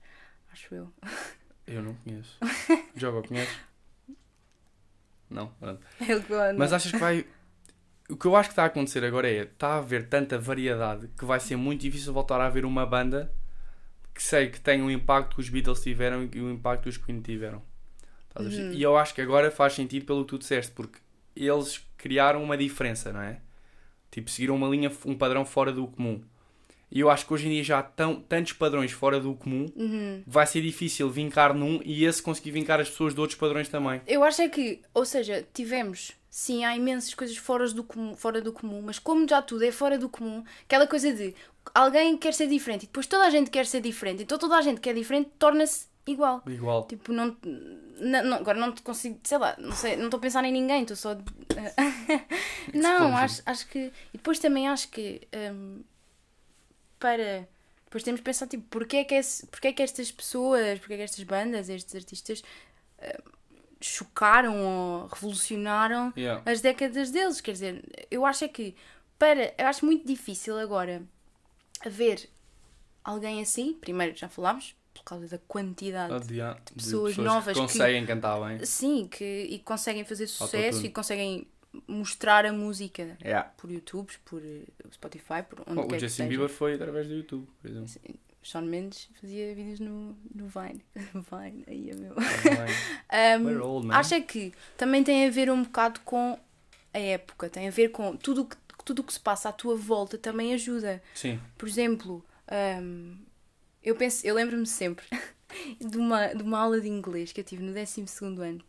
acho 0.51 0.73
eu. 0.73 0.91
Eu 1.67 1.83
não 1.83 1.93
conheço. 1.93 2.35
Joga, 2.97 3.27
conheces? 3.27 3.55
Não, 5.29 5.47
pronto. 5.59 5.85
Ele. 6.01 6.57
Mas 6.57 6.73
achas 6.73 6.91
que 6.91 6.97
vai. 6.97 7.23
O 8.11 8.17
que 8.17 8.25
eu 8.25 8.35
acho 8.35 8.49
que 8.49 8.53
está 8.53 8.63
a 8.63 8.67
acontecer 8.67 9.03
agora 9.03 9.29
é. 9.29 9.43
Está 9.43 9.69
a 9.69 9.77
haver 9.77 10.07
tanta 10.07 10.37
variedade 10.37 11.07
que 11.17 11.25
vai 11.25 11.39
ser 11.39 11.55
muito 11.55 11.81
difícil 11.81 12.13
voltar 12.13 12.41
a 12.41 12.45
haver 12.45 12.65
uma 12.65 12.85
banda 12.85 13.31
que 14.13 14.21
sei 14.21 14.49
que 14.49 14.59
tem 14.59 14.81
o 14.81 14.91
impacto 14.91 15.35
que 15.35 15.41
os 15.41 15.49
Beatles 15.49 15.81
tiveram 15.81 16.29
e 16.33 16.41
o 16.41 16.51
impacto 16.51 16.83
que 16.83 16.89
os 16.89 16.97
Queen 16.97 17.21
tiveram. 17.21 17.61
Uhum. 18.37 18.73
E 18.73 18.81
eu 18.81 18.97
acho 18.97 19.13
que 19.13 19.21
agora 19.21 19.49
faz 19.49 19.73
sentido 19.73 20.05
pelo 20.05 20.23
que 20.23 20.29
tu 20.29 20.37
disseste, 20.37 20.71
porque 20.71 20.99
eles 21.35 21.85
criaram 21.97 22.43
uma 22.43 22.57
diferença, 22.57 23.11
não 23.11 23.21
é? 23.21 23.39
Tipo, 24.09 24.29
seguiram 24.29 24.55
uma 24.55 24.67
linha, 24.67 24.91
um 25.05 25.17
padrão 25.17 25.45
fora 25.45 25.71
do 25.71 25.87
comum. 25.87 26.21
E 26.91 26.99
eu 26.99 27.09
acho 27.09 27.25
que 27.25 27.33
hoje 27.33 27.47
em 27.47 27.51
dia 27.51 27.63
já 27.63 27.79
há 27.79 27.83
tão, 27.83 28.15
tantos 28.19 28.53
padrões 28.53 28.91
fora 28.91 29.19
do 29.19 29.33
comum 29.33 29.65
Uhum. 29.75 30.21
vai 30.27 30.45
ser 30.45 30.61
difícil 30.61 31.09
vincar 31.09 31.53
num 31.53 31.79
e 31.85 32.03
esse 32.03 32.21
conseguir 32.21 32.51
vincar 32.51 32.79
as 32.81 32.89
pessoas 32.89 33.13
de 33.13 33.21
outros 33.21 33.39
padrões 33.39 33.69
também. 33.69 34.01
Eu 34.05 34.23
acho 34.23 34.41
é 34.41 34.49
que, 34.49 34.81
ou 34.93 35.05
seja, 35.05 35.47
tivemos, 35.53 36.11
sim, 36.29 36.65
há 36.65 36.75
imensas 36.75 37.13
coisas 37.13 37.37
fora 37.37 37.67
do, 37.69 37.83
comum, 37.83 38.15
fora 38.15 38.41
do 38.41 38.51
comum, 38.51 38.81
mas 38.81 38.99
como 38.99 39.27
já 39.27 39.41
tudo 39.41 39.63
é 39.63 39.71
fora 39.71 39.97
do 39.97 40.09
comum, 40.09 40.43
aquela 40.65 40.85
coisa 40.85 41.13
de 41.13 41.33
alguém 41.73 42.17
quer 42.17 42.33
ser 42.33 42.47
diferente 42.47 42.83
e 42.83 42.87
depois 42.87 43.07
toda 43.07 43.25
a 43.25 43.29
gente 43.29 43.49
quer 43.49 43.65
ser 43.65 43.81
diferente, 43.81 44.23
então 44.23 44.37
toda 44.37 44.57
a 44.57 44.61
gente 44.61 44.81
que 44.81 44.89
é 44.89 44.93
diferente 44.93 45.29
torna-se 45.39 45.87
igual. 46.05 46.41
Igual. 46.47 46.83
Tipo, 46.87 47.13
não, 47.13 47.37
não, 47.99 48.37
agora 48.37 48.59
não 48.59 48.73
te 48.73 48.81
consigo, 48.81 49.19
sei 49.23 49.37
lá, 49.37 49.55
não 49.57 49.71
sei, 49.71 49.95
não 49.95 50.05
estou 50.05 50.17
a 50.17 50.21
pensar 50.21 50.43
em 50.43 50.51
ninguém, 50.51 50.81
estou 50.81 50.97
só. 50.97 51.15
não, 52.73 53.15
acho, 53.15 53.41
acho 53.45 53.67
que. 53.67 53.79
E 54.13 54.17
depois 54.17 54.39
também 54.39 54.67
acho 54.67 54.89
que. 54.89 55.21
hum, 55.53 55.81
para. 57.01 57.47
Depois 57.85 58.03
temos 58.03 58.21
que 58.21 58.25
pensar, 58.25 58.47
tipo, 58.47 58.63
porquê 58.69 58.97
é 58.97 59.03
que, 59.03 59.15
esse, 59.15 59.45
porquê 59.47 59.67
é 59.69 59.73
que 59.73 59.83
estas 59.83 60.09
pessoas, 60.09 60.79
porquê 60.79 60.93
é 60.93 60.97
que 60.97 61.03
estas 61.03 61.23
bandas, 61.25 61.67
estes 61.67 61.93
artistas 61.93 62.41
hum, 63.01 63.31
chocaram 63.81 64.55
ou 64.65 65.07
revolucionaram 65.07 66.13
Yeah. 66.15 66.41
as 66.49 66.61
décadas 66.61 67.11
deles. 67.11 67.41
Quer 67.41 67.51
dizer, 67.53 67.83
eu 68.09 68.25
acho 68.25 68.45
é 68.45 68.47
que 68.47 68.75
para. 69.19 69.53
Eu 69.57 69.67
acho 69.67 69.85
muito 69.85 70.05
difícil 70.07 70.57
agora 70.57 71.03
haver 71.85 72.29
alguém 73.03 73.41
assim. 73.41 73.73
Primeiro, 73.73 74.15
já 74.15 74.29
falámos, 74.29 74.73
por 74.93 75.03
causa 75.03 75.27
da 75.27 75.37
quantidade 75.39 76.13
Adiante, 76.13 76.61
de 76.75 76.83
pessoas 76.83 77.17
novas 77.17 77.53
que 77.57 77.61
que- 77.65 77.73
conseguem 77.73 78.05
cantar 78.05 78.39
bem. 78.47 78.63
Sim, 78.65 79.07
que, 79.07 79.25
e 79.49 79.57
que 79.57 79.63
conseguem 79.65 80.05
fazer 80.05 80.27
sucesso 80.27 80.85
e 80.85 80.89
conseguem 80.89 81.47
mostrar 81.87 82.45
a 82.45 82.51
música 82.53 83.17
Yeah. 83.23 83.49
por 83.57 83.71
YouTube, 83.71 84.09
por 84.25 84.41
eh, 84.43 84.63
Spotify, 84.91 85.43
por 85.47 85.61
onde 85.61 85.79
Oh, 85.79 85.83
quer 85.83 85.85
o 85.85 85.87
que 85.87 85.99
Justin 85.99 86.17
seja. 86.17 86.29
Bieber 86.29 86.49
foi 86.49 86.73
através 86.73 87.07
do 87.07 87.13
YouTube, 87.15 87.47
por 87.61 87.69
exemplo. 87.69 87.93
Shawn 88.43 88.63
Mendes 88.65 89.07
fazia 89.21 89.53
vídeos 89.53 89.79
no, 89.79 90.17
no 90.33 90.47
Vine. 90.47 90.83
Vine, 91.13 91.63
aí 91.67 91.91
é 91.91 91.95
meu. 91.95 92.15
Um, 93.39 93.61
old, 93.61 93.87
man. 93.87 93.95
acho 93.95 94.13
é 94.15 94.21
que 94.21 94.53
também 94.77 95.03
tem 95.03 95.27
a 95.27 95.29
ver 95.29 95.51
um 95.51 95.63
bocado 95.63 95.99
com 96.01 96.37
a 96.93 96.99
época, 96.99 97.49
tem 97.49 97.67
a 97.67 97.71
ver 97.71 97.89
com 97.89 98.15
tudo 98.17 98.41
o 98.41 98.45
que, 98.45 98.55
tudo 98.83 98.99
o 98.99 99.03
que 99.03 99.13
se 99.13 99.19
passa 99.19 99.49
à 99.49 99.51
tua 99.51 99.75
volta 99.75 100.17
também 100.17 100.53
ajuda. 100.53 101.01
Sim. 101.13 101.39
Por 101.57 101.67
exemplo, 101.69 102.25
hum, 102.81 103.17
eu 103.83 103.95
penso, 103.95 104.25
eu 104.25 104.33
lembro-me 104.35 104.65
sempre 104.65 105.05
de 105.79 105.97
uma, 105.97 106.27
de 106.33 106.41
uma 106.43 106.59
aula 106.59 106.81
de 106.81 106.87
inglês 106.89 107.31
que 107.31 107.39
eu 107.41 107.45
tive 107.45 107.63
no 107.63 107.73
12 107.73 108.03
ano 108.41 108.63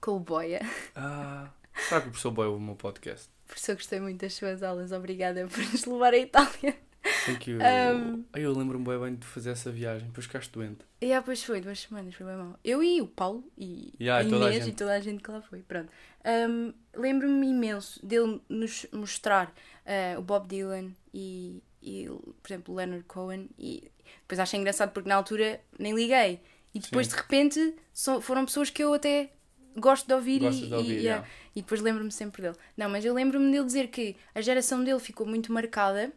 com 0.00 0.12
o 0.16 0.20
Boia. 0.20 0.60
Ah, 0.94 1.48
será 1.88 2.00
que 2.00 2.08
o 2.08 2.10
professor 2.10 2.30
Boy 2.32 2.46
ouve 2.46 2.62
o 2.62 2.64
meu 2.66 2.76
podcast? 2.76 3.28
Professor, 3.46 3.74
gostei 3.76 4.00
muito 4.00 4.20
das 4.20 4.34
suas 4.34 4.62
aulas, 4.62 4.92
obrigada 4.92 5.46
por 5.46 5.58
nos 5.58 5.84
levar 5.84 6.12
à 6.14 6.18
Itália. 6.18 6.76
Thank 7.24 7.48
you. 7.50 7.58
Um, 7.58 8.24
Ai, 8.32 8.44
eu 8.44 8.52
lembro-me 8.52 8.84
bem, 8.84 8.98
bem 8.98 9.14
de 9.14 9.24
fazer 9.26 9.50
essa 9.50 9.70
viagem, 9.70 10.08
depois 10.08 10.26
ficaste 10.26 10.50
doente. 10.50 10.78
E 11.00 11.12
ah, 11.12 11.22
pois 11.22 11.42
foi, 11.44 11.60
duas 11.60 11.78
semanas, 11.78 12.14
foi 12.14 12.26
bem 12.26 12.34
mal. 12.36 12.58
Eu 12.64 12.82
e 12.82 13.00
o 13.00 13.06
Paulo 13.06 13.44
e 13.56 13.92
Yeah, 14.00 14.24
a 14.24 14.26
e 14.26 14.30
toda 14.30 14.44
a 14.46 14.48
Inês 14.48 14.64
gente. 14.64 14.74
e 14.74 14.76
toda 14.76 14.92
a 14.94 15.00
gente 15.00 15.22
que 15.22 15.30
lá 15.30 15.40
foi. 15.40 15.62
Pronto. 15.62 15.88
Um, 16.24 16.72
Lembro-me 16.96 17.46
imenso 17.48 18.04
dele 18.04 18.40
nos 18.48 18.86
mostrar 18.92 19.52
uh, 19.86 20.18
o 20.18 20.22
Bob 20.22 20.48
Dylan 20.48 20.90
e, 21.14 21.62
e, 21.80 22.08
por 22.42 22.48
exemplo, 22.52 22.74
o 22.74 22.76
Leonard 22.76 23.04
Cohen. 23.04 23.48
E 23.56 23.88
depois 24.22 24.40
achei 24.40 24.58
engraçado 24.58 24.90
porque 24.92 25.08
na 25.08 25.14
altura 25.14 25.60
nem 25.78 25.94
liguei. 25.94 26.40
E 26.74 26.80
depois 26.80 27.06
Sim. 27.06 27.12
de 27.14 27.22
repente 27.22 27.74
são- 27.92 28.20
foram 28.20 28.44
pessoas 28.44 28.68
que 28.68 28.82
eu 28.82 28.92
até 28.92 29.30
gosto 29.76 30.06
de 30.06 30.14
ouvir. 30.14 30.42
E, 30.42 30.50
de 30.68 30.74
ouvir, 30.74 31.04
e, 31.04 31.58
e 31.58 31.62
depois 31.62 31.80
lembro-me 31.80 32.10
sempre 32.10 32.42
dele. 32.42 32.56
Não, 32.76 32.88
mas 32.88 33.04
eu 33.04 33.14
lembro-me 33.14 33.50
dele 33.50 33.64
dizer 33.64 33.88
que 33.88 34.16
a 34.34 34.40
geração 34.40 34.82
dele 34.82 34.98
ficou 34.98 35.26
muito 35.26 35.52
marcada. 35.52 36.12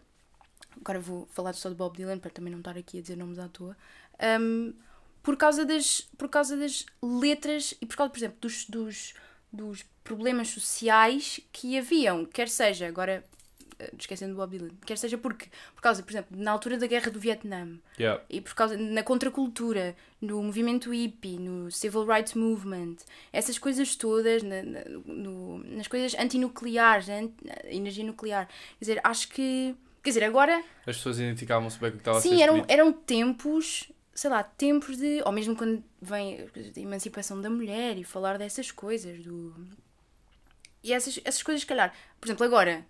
Agora 0.80 1.00
vou 1.00 1.28
falar 1.32 1.54
só 1.54 1.70
de 1.70 1.76
Bob 1.76 1.96
Dylan 1.96 2.20
para 2.20 2.32
também 2.32 2.52
não 2.52 2.60
estar 2.60 2.78
aqui 2.78 3.00
a 3.00 3.02
dizer 3.02 3.18
nomes 3.18 3.40
à 3.40 3.48
toa. 3.48 3.76
Um, 4.40 4.74
por 5.22 5.36
causa 5.38 5.66
das 5.66 6.02
por 6.18 6.30
causa 6.30 6.56
das 6.56 6.86
letras 7.02 7.74
e 7.82 7.86
por 7.86 7.96
causa 7.96 8.10
por 8.10 8.18
exemplo 8.18 8.38
dos, 8.40 8.66
dos, 8.66 9.14
dos 9.52 9.86
problemas 10.04 10.50
sociais 10.50 11.40
que 11.52 11.78
haviam 11.78 12.26
quer 12.26 12.48
seja 12.48 12.88
agora 12.88 13.24
esquecendo 13.98 14.34
do 14.34 14.38
Bob 14.38 14.52
Dylan 14.58 14.70
quer 14.86 14.98
seja 14.98 15.18
porque 15.18 15.48
por 15.76 15.82
causa 15.82 16.04
por 16.04 16.12
exemplo 16.12 16.38
na 16.38 16.52
altura 16.52 16.78
da 16.78 16.88
guerra 16.88 17.10
do 17.12 17.20
Vietnã 17.20 17.80
Yeah. 17.98 18.22
e 18.30 18.40
por 18.42 18.54
causa 18.56 18.78
na 18.78 19.04
contracultura 19.04 19.96
no 20.22 20.42
movimento 20.44 20.94
hippie 20.94 21.38
no 21.38 21.70
civil 21.72 22.06
rights 22.06 22.34
movement 22.34 22.98
essas 23.32 23.58
coisas 23.58 23.96
todas 23.96 24.42
na- 24.44 24.64
na- 24.64 24.84
no- 25.06 25.58
nas 25.66 25.88
coisas 25.88 26.14
antinucleares 26.20 27.08
na 27.08 27.22
energia 27.66 28.04
nuclear 28.04 28.48
quer 28.48 28.80
dizer 28.80 29.02
acho 29.04 29.28
que 29.30 29.76
quer 30.04 30.10
dizer 30.12 30.24
agora 30.24 30.58
As 30.86 30.96
pessoas 30.98 31.20
identificavam-se 31.20 31.78
bem 31.80 31.92
com 31.92 31.96
o 31.96 31.98
que 31.98 32.02
estava 32.02 32.18
a 32.18 32.22
ser 32.22 32.30
Sim, 32.30 32.42
eram, 32.42 32.66
eram 32.68 32.92
tempos, 32.94 33.92
sei 34.14 34.30
lá, 34.30 34.42
tempos 34.44 34.98
de. 34.98 35.22
Ou 35.26 35.32
mesmo 35.32 35.56
quando 35.56 35.84
vem 36.02 36.40
a 36.76 36.80
emancipação 36.80 37.40
da 37.42 37.50
mulher 37.50 37.98
e 37.98 38.04
falar 38.04 38.38
dessas 38.38 38.72
coisas, 38.72 39.22
do. 39.24 39.54
e 40.84 40.94
essas, 40.94 41.20
essas 41.26 41.44
coisas, 41.44 41.62
se 41.62 41.68
calhar, 41.68 41.94
por 42.20 42.28
exemplo, 42.28 42.46
agora, 42.46 42.86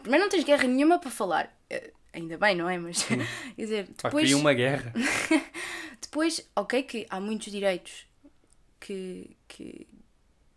primeiro 0.00 0.24
não 0.24 0.30
tens 0.30 0.44
guerra 0.44 0.64
nenhuma 0.66 0.98
para 0.98 1.10
falar. 1.10 1.56
Eh, 1.68 1.92
Ainda 2.12 2.36
bem, 2.36 2.56
não 2.56 2.68
é? 2.68 2.76
Mas, 2.76 3.02
quer 3.04 3.18
dizer, 3.56 3.86
Pá, 4.02 4.08
depois. 4.08 4.22
queria 4.24 4.36
uma 4.36 4.52
guerra. 4.52 4.92
Depois, 6.02 6.44
ok, 6.56 6.82
que 6.82 7.06
há 7.08 7.20
muitos 7.20 7.52
direitos 7.52 8.04
que, 8.80 9.36
que, 9.46 9.86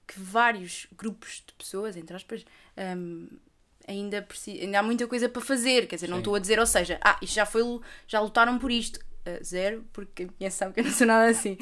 que 0.07 0.19
vários 0.19 0.87
grupos 0.97 1.43
de 1.45 1.53
pessoas, 1.53 1.95
entre 1.95 2.15
aspas, 2.15 2.43
hum, 2.97 3.27
ainda, 3.87 4.21
preci- 4.23 4.59
ainda 4.61 4.79
há 4.79 4.83
muita 4.83 5.05
coisa 5.05 5.29
para 5.29 5.41
fazer. 5.43 5.85
Quer 5.87 5.95
dizer, 5.97 6.07
não 6.09 6.19
estou 6.19 6.33
a 6.33 6.39
dizer, 6.39 6.57
ou 6.59 6.65
seja, 6.65 6.99
ah, 7.03 7.19
isto 7.21 7.35
já 7.35 7.45
foi, 7.45 7.61
já 8.07 8.19
lutaram 8.19 8.57
por 8.57 8.71
isto. 8.71 8.99
Ah, 9.23 9.37
zero, 9.43 9.85
porque 9.93 10.27
quem 10.39 10.49
sabe 10.49 10.73
que 10.73 10.79
eu 10.79 10.85
não 10.85 10.91
sou 10.91 11.05
nada 11.05 11.29
assim. 11.29 11.55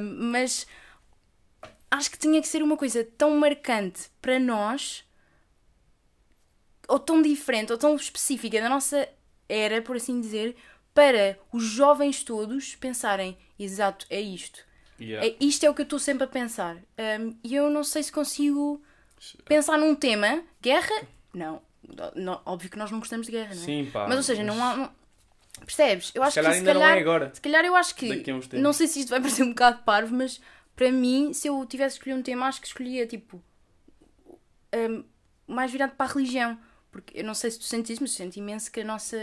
Hum, 0.00 0.30
mas 0.32 0.66
acho 1.90 2.10
que 2.10 2.18
tinha 2.18 2.40
que 2.40 2.48
ser 2.48 2.62
uma 2.64 2.76
coisa 2.76 3.04
tão 3.16 3.36
marcante 3.38 4.08
para 4.20 4.40
nós, 4.40 5.04
ou 6.90 6.98
tão 6.98 7.22
diferente, 7.22 7.72
ou 7.72 7.78
tão 7.78 7.94
específica 7.96 8.60
da 8.60 8.68
nossa 8.68 9.08
era, 9.48 9.80
por 9.82 9.96
assim 9.96 10.20
dizer, 10.20 10.56
para 10.92 11.38
os 11.52 11.62
jovens 11.64 12.22
todos 12.24 12.74
pensarem: 12.76 13.36
exato, 13.58 14.06
é 14.10 14.20
isto. 14.20 14.60
Yeah. 15.00 15.26
É, 15.26 15.34
isto 15.40 15.64
é 15.64 15.70
o 15.70 15.74
que 15.74 15.80
eu 15.80 15.84
estou 15.84 15.98
sempre 15.98 16.24
a 16.24 16.26
pensar. 16.26 16.76
Um, 16.76 17.34
E 17.42 17.54
eu 17.54 17.70
não 17.70 17.82
sei 17.82 18.02
se 18.02 18.12
consigo 18.12 18.82
pensar 19.46 19.78
num 19.78 19.94
tema. 19.94 20.42
Guerra? 20.60 20.94
Não. 21.32 21.62
Não- 22.14 22.40
Óbvio 22.44 22.68
que 22.70 22.76
nós 22.78 22.90
não 22.90 22.98
gostamos 22.98 23.26
de 23.26 23.32
guerra, 23.32 23.54
não 23.54 23.62
é? 23.62 23.64
Sim, 23.64 23.88
pá. 23.90 24.06
Mas 24.06 24.16
ou 24.18 24.22
seja, 24.22 24.42
não 24.42 24.62
há. 24.62 24.76
não- 24.76 25.00
Percebes? 25.64 26.12
Eu 26.14 26.22
acho 26.22 26.34
calhar 26.34 26.50
que 26.52 26.54
se 26.56 26.60
ainda 26.60 26.74
não 26.74 26.80
calhar, 26.80 26.96
é 26.96 27.00
agora. 27.00 27.30
se 27.34 27.40
calhar 27.40 27.64
eu 27.64 27.74
acho 27.76 27.94
que. 27.94 28.08
Não 28.58 28.72
sei 28.72 28.86
se 28.86 29.00
isto 29.00 29.08
vai 29.10 29.20
parecer 29.22 29.42
um 29.42 29.48
bocado 29.50 29.82
parvo, 29.84 30.14
mas 30.14 30.40
para 30.76 30.90
mim, 30.92 31.32
se 31.32 31.48
eu 31.48 31.64
tivesse 31.66 31.96
escolhido 31.96 32.20
um 32.20 32.22
tema, 32.22 32.46
acho 32.46 32.60
que 32.60 32.66
escolhia 32.66 33.06
tipo. 33.06 33.42
um, 34.74 35.04
mais 35.46 35.70
virado 35.72 35.92
para 35.96 36.10
a 36.10 36.12
religião. 36.14 36.58
Porque 36.90 37.18
eu 37.18 37.24
não 37.24 37.34
sei 37.34 37.50
se 37.50 37.58
tu 37.58 37.64
sentes 37.64 37.90
isso, 37.90 38.02
mas 38.02 38.10
eu 38.12 38.24
sinto 38.24 38.36
imenso 38.36 38.70
que 38.70 38.80
a 38.80 38.84
nossa. 38.84 39.16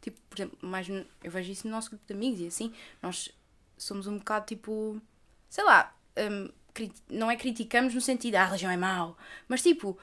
Tipo, 0.00 0.18
por 0.28 0.36
exemplo, 0.36 0.58
mais, 0.62 0.88
eu 0.88 1.30
vejo 1.30 1.52
isso 1.52 1.66
no 1.66 1.72
nosso 1.72 1.90
grupo 1.90 2.04
de 2.06 2.12
amigos 2.12 2.40
e 2.40 2.46
assim. 2.46 2.72
Nós 3.00 3.30
somos 3.78 4.06
um 4.06 4.18
bocado 4.18 4.46
tipo. 4.46 5.00
Sei 5.48 5.64
lá. 5.64 5.94
um, 6.16 6.48
não 7.08 7.30
é 7.30 7.36
criticamos 7.36 7.94
no 7.94 8.00
sentido, 8.00 8.36
ah, 8.36 8.42
a 8.42 8.46
religião 8.46 8.72
é 8.72 8.76
mau. 8.78 9.16
Mas 9.46 9.62
tipo, 9.62 9.98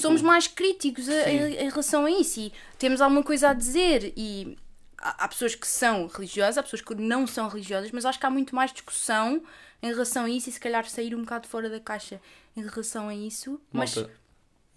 somos 0.00 0.22
mais 0.22 0.46
críticos 0.46 1.06
a- 1.08 1.24
Sim. 1.24 1.30
em, 1.30 1.68
relação 1.68 2.06
a 2.06 2.10
isso 2.10 2.40
e 2.40 2.52
temos 2.78 3.02
alguma 3.02 3.22
coisa 3.22 3.50
a 3.50 3.52
dizer 3.52 4.12
e 4.16 4.56
há, 4.96 5.24
há 5.24 5.28
pessoas 5.28 5.54
que 5.54 5.66
são 5.66 6.06
religiosas, 6.06 6.56
há 6.56 6.62
pessoas 6.62 6.80
que 6.80 6.94
não 6.94 7.26
são 7.26 7.46
religiosas, 7.48 7.90
mas 7.90 8.06
acho 8.06 8.18
que 8.18 8.24
há 8.24 8.30
muito 8.30 8.54
mais 8.54 8.72
discussão 8.72 9.42
em 9.82 9.88
relação 9.88 10.24
a 10.24 10.30
isso 10.30 10.48
e 10.48 10.52
se 10.52 10.58
calhar 10.58 10.88
sair 10.88 11.14
um 11.14 11.20
bocado 11.20 11.46
fora 11.46 11.68
da 11.68 11.78
caixa 11.78 12.18
em 12.56 12.62
relação 12.62 13.08
a 13.10 13.14
isso. 13.14 13.60
Mas 13.70 13.94
Malta, 13.94 14.10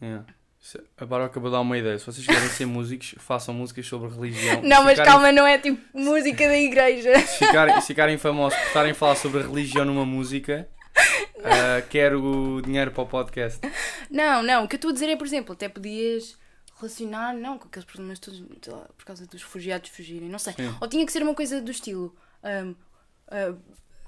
yeah. 0.02 0.26
Se- 0.70 0.82
Agora 0.98 1.24
acabou 1.26 1.50
de 1.50 1.56
dar 1.56 1.62
uma 1.62 1.78
ideia. 1.78 1.98
Se 1.98 2.06
vocês 2.06 2.26
quiserem 2.28 2.50
ser 2.50 2.66
músicos, 2.66 3.16
façam 3.20 3.54
músicas 3.54 3.88
sobre 3.88 4.10
religião. 4.10 4.62
não, 4.64 4.84
mas 4.84 4.98
ficarem- 4.98 5.06
calma, 5.14 5.32
não 5.32 5.48
é 5.48 5.58
tipo 5.58 5.80
música 5.98 6.46
da 6.46 6.58
igreja. 6.58 7.18
Se 7.26 7.46
ficarem, 7.46 7.80
se 7.80 7.88
ficarem 7.88 8.18
famosos 8.18 8.60
por 8.60 8.68
estarem 8.68 8.92
a 8.92 8.96
falar 8.96 9.16
sobre 9.16 9.44
religião 9.44 9.86
numa 9.86 10.06
música, 10.06 10.68
ah, 11.42 11.82
quero 11.90 12.62
dinheiro 12.66 12.92
para 12.92 13.02
o 13.04 13.08
podcast. 13.08 13.62
Não, 14.12 14.44
não, 14.44 14.66
o 14.66 14.68
que 14.68 14.76
eu 14.76 14.78
estou 14.78 14.90
a 14.90 14.94
dizer 14.94 15.08
é, 15.08 15.16
por 15.16 15.26
exemplo, 15.26 15.54
até 15.54 15.70
podias 15.70 16.38
relacionar, 16.78 17.34
não, 17.34 17.58
com 17.58 17.70
aqueles 17.70 17.86
problemas 17.86 18.20
todos, 18.20 18.44
lá, 18.68 18.90
por 18.98 19.06
causa 19.06 19.26
dos 19.26 19.42
refugiados 19.42 19.90
fugirem, 19.90 20.28
não 20.28 20.38
sei. 20.38 20.52
Sim. 20.52 20.76
Ou 20.82 20.88
tinha 20.90 21.06
que 21.06 21.14
ser 21.14 21.24
uma 21.24 21.34
coisa 21.34 21.62
do 21.62 21.72
estilo, 21.72 22.14
hum, 22.44 22.76
hum, 23.32 23.58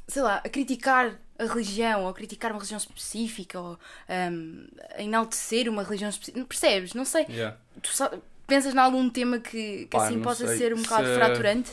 sei 0.10 0.22
lá, 0.22 0.42
a 0.44 0.50
criticar 0.50 1.18
a 1.40 1.46
religião, 1.46 2.04
ou 2.04 2.10
a 2.10 2.14
criticar 2.14 2.52
uma 2.52 2.58
religião 2.60 2.78
específica, 2.78 3.60
ou 3.60 3.80
a 4.08 5.02
enaltecer 5.02 5.70
uma 5.70 5.84
religião 5.84 6.10
específica, 6.10 6.46
percebes? 6.46 6.94
Não 6.94 7.06
sei. 7.06 7.26
Yeah. 7.30 7.58
Tu 7.82 7.90
sa- 7.96 8.12
pensas 8.46 8.74
em 8.74 8.78
algum 8.78 9.10
tema 9.10 9.40
que, 9.40 9.86
que 9.86 9.88
Pá, 9.88 10.06
assim 10.06 10.22
possa 10.22 10.48
sei. 10.48 10.58
ser 10.58 10.74
um 10.74 10.82
bocado 10.82 11.08
Se- 11.08 11.16
fraturante? 11.16 11.72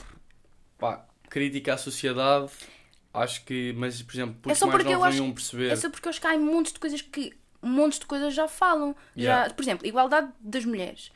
Pá, 0.79 1.05
crítica 1.29 1.75
à 1.75 1.77
sociedade, 1.79 2.51
acho 3.13 3.45
que, 3.45 3.73
mas 3.77 4.01
por 4.03 4.15
exemplo, 4.15 4.37
porque 4.43 4.55
só 4.55 4.67
mais 4.67 4.83
porque 4.83 4.93
acho- 4.95 5.03
não 5.19 5.27
iam 5.27 5.33
perceber. 5.35 5.71
É 5.73 5.77
só 5.77 5.91
porque 5.91 6.07
eu 6.07 6.11
acho 6.11 6.21
que 6.21 6.27
há 6.27 6.39
montes 6.39 6.73
de 6.73 6.79
coisas 6.79 7.03
que 7.03 7.33
montes 7.63 7.99
de 7.99 8.07
coisas 8.07 8.35
já 8.35 8.47
falam. 8.47 8.95
Yeah. 9.17 9.49
Já, 9.49 9.55
por 9.55 9.63
exemplo, 9.63 9.87
igualdade 9.87 10.29
das 10.41 10.65
mulheres. 10.65 11.11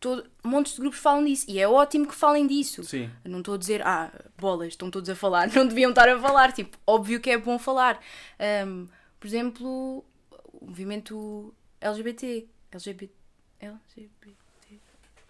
Todo, 0.00 0.30
montes 0.44 0.74
de 0.74 0.80
grupos 0.80 1.00
falam 1.00 1.24
disso 1.24 1.44
e 1.48 1.58
é 1.58 1.66
ótimo 1.68 2.06
que 2.06 2.14
falem 2.14 2.46
disso. 2.46 2.84
Sim, 2.84 3.10
Eu 3.24 3.30
Não 3.32 3.40
estou 3.40 3.54
a 3.54 3.58
dizer, 3.58 3.84
ah, 3.84 4.12
bolas, 4.38 4.68
estão 4.68 4.90
todos 4.90 5.10
a 5.10 5.14
falar, 5.16 5.50
não 5.54 5.66
deviam 5.66 5.90
estar 5.90 6.08
a 6.08 6.18
falar. 6.20 6.52
Tipo, 6.52 6.78
óbvio 6.86 7.20
que 7.20 7.30
é 7.30 7.36
bom 7.38 7.58
falar. 7.58 8.00
Ahm, 8.38 8.86
por 9.18 9.26
exemplo, 9.26 10.04
o 10.52 10.64
movimento 10.66 11.52
LGBT. 11.80 12.46
LGBT. 12.70 13.12
LGBT. 13.60 14.36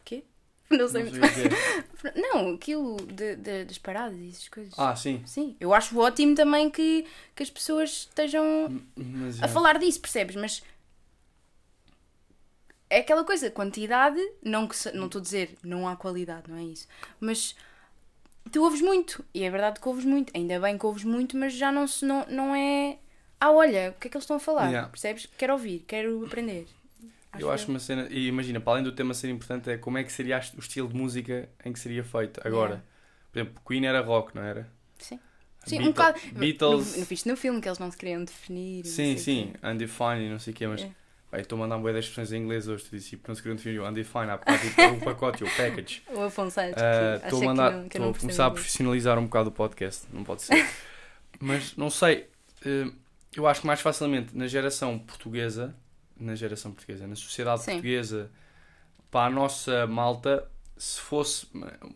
Quê? 0.04 0.24
Não 0.70 0.86
sei 0.86 1.04
não 1.04 1.10
muito. 1.12 1.24
Não, 2.14 2.54
aquilo 2.54 2.96
de, 3.06 3.36
de- 3.36 3.64
das 3.64 3.78
paradas 3.78 4.18
e 4.18 4.28
essas 4.28 4.48
coisas. 4.50 4.74
Ah, 4.78 4.94
sim. 4.94 5.22
Sim, 5.26 5.56
eu 5.58 5.72
acho 5.72 5.98
ótimo 5.98 6.34
também 6.34 6.68
que, 6.70 7.06
que 7.34 7.42
as 7.42 7.48
pessoas 7.50 7.90
estejam 8.08 8.82
Mas, 8.94 9.42
a 9.42 9.46
é. 9.46 9.48
falar 9.48 9.78
disso, 9.78 9.98
percebes? 10.00 10.36
Mas 10.36 10.62
é 12.90 12.98
aquela 13.00 13.24
coisa, 13.24 13.50
quantidade, 13.50 14.20
não 14.42 14.66
que 14.66 14.76
se- 14.76 14.92
não 14.92 15.06
estou 15.06 15.20
a 15.20 15.22
dizer 15.22 15.54
não 15.62 15.86
há 15.88 15.96
qualidade, 15.96 16.50
não 16.50 16.56
é 16.58 16.62
isso. 16.64 16.86
Mas 17.20 17.54
tu 18.50 18.62
ouves 18.62 18.80
muito, 18.80 19.24
e 19.34 19.42
é 19.44 19.50
verdade 19.50 19.80
que 19.80 19.88
ouves 19.88 20.04
muito, 20.04 20.32
ainda 20.34 20.58
bem 20.60 20.78
que 20.78 20.86
ouves 20.86 21.04
muito, 21.04 21.36
mas 21.36 21.52
já 21.54 21.70
não, 21.70 21.86
se- 21.86 22.04
não, 22.04 22.24
não 22.26 22.54
é. 22.54 22.98
Ah, 23.40 23.50
olha, 23.52 23.90
o 23.96 24.00
que 24.00 24.08
é 24.08 24.10
que 24.10 24.16
eles 24.16 24.24
estão 24.24 24.36
a 24.36 24.40
falar? 24.40 24.66
Yeah. 24.68 24.88
Percebes? 24.88 25.28
Quero 25.38 25.52
ouvir, 25.52 25.84
quero 25.86 26.24
aprender. 26.26 26.66
Eu 27.38 27.50
acho 27.52 27.68
uma 27.70 27.78
cena, 27.78 28.08
e 28.10 28.26
imagina, 28.26 28.58
para 28.58 28.72
além 28.72 28.82
do 28.84 28.90
tema 28.90 29.14
ser 29.14 29.28
importante, 29.28 29.70
é 29.70 29.76
como 29.76 29.96
é 29.98 30.02
que 30.02 30.10
seria 30.10 30.40
o 30.56 30.60
estilo 30.60 30.88
de 30.88 30.96
música 30.96 31.48
em 31.64 31.72
que 31.72 31.78
seria 31.78 32.02
feito 32.02 32.40
agora. 32.44 32.70
Yeah. 32.70 32.84
Por 33.30 33.38
exemplo, 33.38 33.62
Queen 33.66 33.86
era 33.86 34.00
rock, 34.00 34.34
não 34.34 34.42
era? 34.42 34.68
Sim. 34.98 35.20
Sim, 35.64 35.76
Beatle- 35.78 35.88
um 35.88 35.92
bocado. 35.92 36.20
Beatles. 36.32 36.96
No, 36.96 37.02
no, 37.02 37.32
no 37.32 37.36
filme 37.36 37.60
que 37.60 37.68
eles 37.68 37.78
não 37.78 37.90
se 37.90 37.96
queriam 37.96 38.24
definir. 38.24 38.84
Sim, 38.86 39.16
sim, 39.18 39.52
undefined 39.62 40.22
e 40.24 40.30
não 40.30 40.38
sei 40.38 40.52
o 40.52 40.56
quê, 40.56 40.66
mas 40.66 40.82
É. 40.82 40.90
bem, 41.30 41.40
estou 41.40 41.56
a 41.56 41.60
mandar 41.60 41.78
boa 41.78 41.92
das 41.92 42.04
expressões 42.04 42.32
em 42.32 42.42
inglês 42.42 42.68
hoje, 42.68 42.84
tu 42.84 42.90
disse, 42.96 43.10
tipo, 43.10 43.28
não 43.28 43.34
se 43.34 43.42
queriam 43.42 43.56
definir 43.56 43.80
o 43.80 43.86
undefined, 43.88 44.30
há 44.30 44.36
bocado 44.36 44.58
tipo, 44.60 44.82
o 44.82 45.00
pacote, 45.00 45.44
o 45.44 45.50
package. 45.56 46.02
O 46.12 46.22
Afonso 46.22 46.54
que 46.54 46.60
acha 46.60 47.20
Estou 47.24 47.38
que 47.40 47.44
a 47.44 47.48
mandar, 47.48 47.72
não- 47.72 47.88
que 47.88 47.96
eu 47.98 48.00
estou 48.00 48.00
não 48.06 48.10
a 48.10 48.14
começar 48.18 48.46
a 48.46 48.50
profissionalizar 48.50 49.18
um 49.18 49.24
bocado 49.24 49.48
o 49.48 49.52
podcast, 49.52 50.06
não 50.12 50.24
pode 50.24 50.42
ser. 50.42 50.66
mas 51.40 51.76
não 51.76 51.90
sei, 51.90 52.28
eh, 52.64 52.90
eu 53.34 53.46
acho 53.46 53.60
que 53.60 53.66
mais 53.66 53.80
facilmente 53.80 54.36
na 54.36 54.46
geração 54.46 54.98
portuguesa, 54.98 55.74
na 56.18 56.34
geração 56.34 56.72
portuguesa, 56.72 57.06
na 57.06 57.14
sociedade 57.14 57.60
Sim. 57.62 57.72
portuguesa, 57.72 58.30
para 59.10 59.26
a 59.26 59.30
nossa 59.30 59.86
malta, 59.86 60.48
se 60.76 61.00
fosse 61.00 61.46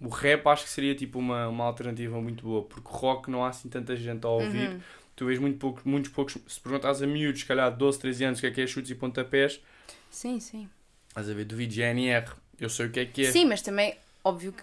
o 0.01 0.09
rap, 0.09 0.47
acho 0.49 0.65
que 0.65 0.71
seria 0.71 0.95
tipo 0.95 1.19
uma, 1.19 1.49
uma 1.49 1.65
alternativa 1.65 2.21
muito 2.21 2.45
boa, 2.45 2.63
porque 2.65 2.89
rock 2.89 3.31
não 3.31 3.45
há 3.45 3.49
assim 3.49 3.69
tanta 3.69 3.95
gente 3.97 4.25
a 4.25 4.29
ouvir. 4.29 4.69
Uhum. 4.71 4.81
Tu 5.15 5.27
vês 5.27 5.39
muito 5.39 5.59
pouco, 5.59 5.83
muitos 5.85 6.11
poucos. 6.11 6.37
Se 6.47 6.59
perguntares 6.61 7.03
a 7.03 7.07
miúdos, 7.07 7.41
se 7.41 7.47
calhar 7.47 7.71
de 7.71 7.79
12, 7.79 7.99
13 7.99 8.25
anos, 8.25 8.39
o 8.39 8.41
que 8.43 8.47
é 8.47 8.51
que 8.51 8.61
é 8.63 8.67
chutes 8.67 8.91
e 8.91 8.95
pontapés, 8.95 9.61
Sim, 10.11 10.41
sim. 10.41 10.69
estás 11.09 11.29
a 11.29 11.35
ver 11.35 11.45
do 11.45 11.57
vídeo 11.57 11.75
GNR. 11.77 12.31
Eu 12.59 12.69
sei 12.71 12.87
o 12.87 12.91
que 12.91 13.01
é 13.01 13.07
que 13.07 13.27
é. 13.27 13.31
Sim, 13.33 13.45
mas 13.47 13.61
também, 13.63 13.95
óbvio 14.25 14.53
que, 14.53 14.63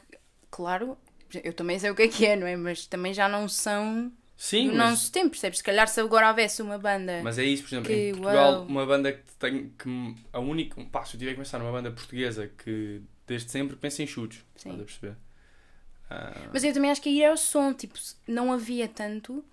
claro, 0.49 0.97
eu 1.43 1.53
também 1.53 1.77
sei 1.77 1.89
o 1.91 1.95
que 1.95 2.03
é 2.03 2.07
que 2.07 2.25
é, 2.25 2.35
não 2.35 2.47
é? 2.47 2.55
Mas 2.55 2.85
também 2.87 3.13
já 3.13 3.27
não 3.29 3.47
são 3.47 4.11
Sim, 4.37 4.69
do 4.69 4.75
mas, 4.75 4.89
nosso 4.91 5.11
tempo, 5.11 5.29
percebes? 5.31 5.57
Se 5.59 5.63
calhar 5.63 5.87
se 5.87 5.99
agora 5.99 6.29
houvesse 6.29 6.61
uma 6.61 6.77
banda. 6.77 7.21
mas 7.23 7.37
é 7.37 7.43
isso, 7.43 7.63
por 7.63 7.69
exemplo, 7.69 7.87
Que 7.87 8.09
em 8.09 8.13
Portugal, 8.15 8.53
uau. 8.53 8.65
uma 8.65 8.85
banda 8.85 9.11
que 9.11 9.23
tem. 9.37 9.69
Que, 9.77 10.15
a 10.33 10.39
única. 10.39 10.83
Pá, 10.85 11.03
se 11.05 11.15
eu 11.15 11.19
tiver 11.19 11.31
que 11.33 11.37
pensar 11.39 11.59
numa 11.59 11.71
banda 11.71 11.91
portuguesa 11.91 12.49
que 12.63 13.01
desde 13.27 13.51
sempre 13.51 13.75
pensa 13.75 14.01
em 14.01 14.07
chutes. 14.07 14.39
Sim. 14.55 14.69
Estás 14.71 14.81
a 14.81 14.83
perceber? 14.85 15.15
Ah, 16.09 16.49
Mas 16.53 16.63
eu 16.63 16.73
também 16.73 16.89
acho 16.89 17.01
que 17.01 17.09
aí 17.09 17.21
é 17.21 17.31
o 17.31 17.37
som, 17.37 17.71
tipo, 17.73 17.99
não 18.27 18.51
havia 18.51 18.87
tanto 18.87 19.43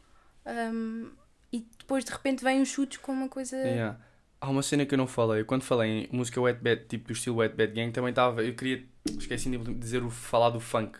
hum, 0.46 1.10
e 1.52 1.66
depois 1.78 2.04
de 2.04 2.10
repente 2.12 2.42
vem 2.44 2.60
os 2.62 2.68
chutes 2.68 2.98
com 2.98 3.12
uma 3.12 3.28
coisa. 3.28 3.56
yeah. 3.56 3.98
Há 4.40 4.50
uma 4.50 4.62
cena 4.62 4.84
que 4.84 4.94
eu 4.94 4.98
não 4.98 5.06
falei. 5.06 5.40
Eu, 5.40 5.46
quando 5.46 5.62
falei 5.62 5.90
em 5.90 6.08
música 6.16 6.40
wet 6.40 6.60
bad, 6.62 6.84
tipo 6.86 7.06
do 7.08 7.12
estilo 7.12 7.36
wet 7.36 7.54
bad 7.56 7.72
gang, 7.72 7.90
também 7.92 8.10
estava. 8.10 8.42
Eu 8.44 8.54
queria. 8.54 8.84
Esqueci 9.18 9.48
de 9.50 9.74
dizer 9.74 10.02
o 10.02 10.10
falar 10.10 10.50
do 10.50 10.60
funk. 10.60 10.98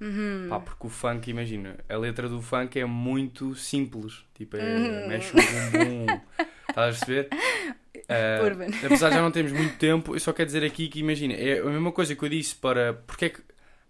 Uhum. 0.00 0.46
Pá, 0.48 0.58
porque 0.58 0.86
o 0.86 0.90
funk, 0.90 1.30
imagina, 1.30 1.76
a 1.88 1.96
letra 1.96 2.28
do 2.28 2.42
funk 2.42 2.78
é 2.80 2.84
muito 2.84 3.54
simples. 3.54 4.24
Tipo, 4.34 4.56
é, 4.56 4.76
Uhum. 4.76 5.08
mexe 5.08 5.30
o 5.30 5.36
bumbum. 5.70 6.06
Estás 6.68 6.96
a 7.02 7.06
perceber? 7.06 7.28
Urban. 8.44 8.66
apesar 8.84 9.08
de 9.10 9.14
já 9.14 9.22
não 9.22 9.30
termos 9.30 9.52
muito 9.52 9.76
tempo, 9.78 10.14
eu 10.16 10.20
só 10.20 10.32
quero 10.32 10.46
dizer 10.46 10.64
aqui 10.64 10.88
que, 10.88 10.98
imagina, 11.00 11.34
é 11.34 11.60
a 11.60 11.64
mesma 11.66 11.92
coisa 11.92 12.16
que 12.16 12.22
eu 12.24 12.28
disse 12.28 12.54
para. 12.56 12.94
Porque 13.06 13.26
é 13.26 13.28
que. 13.30 13.42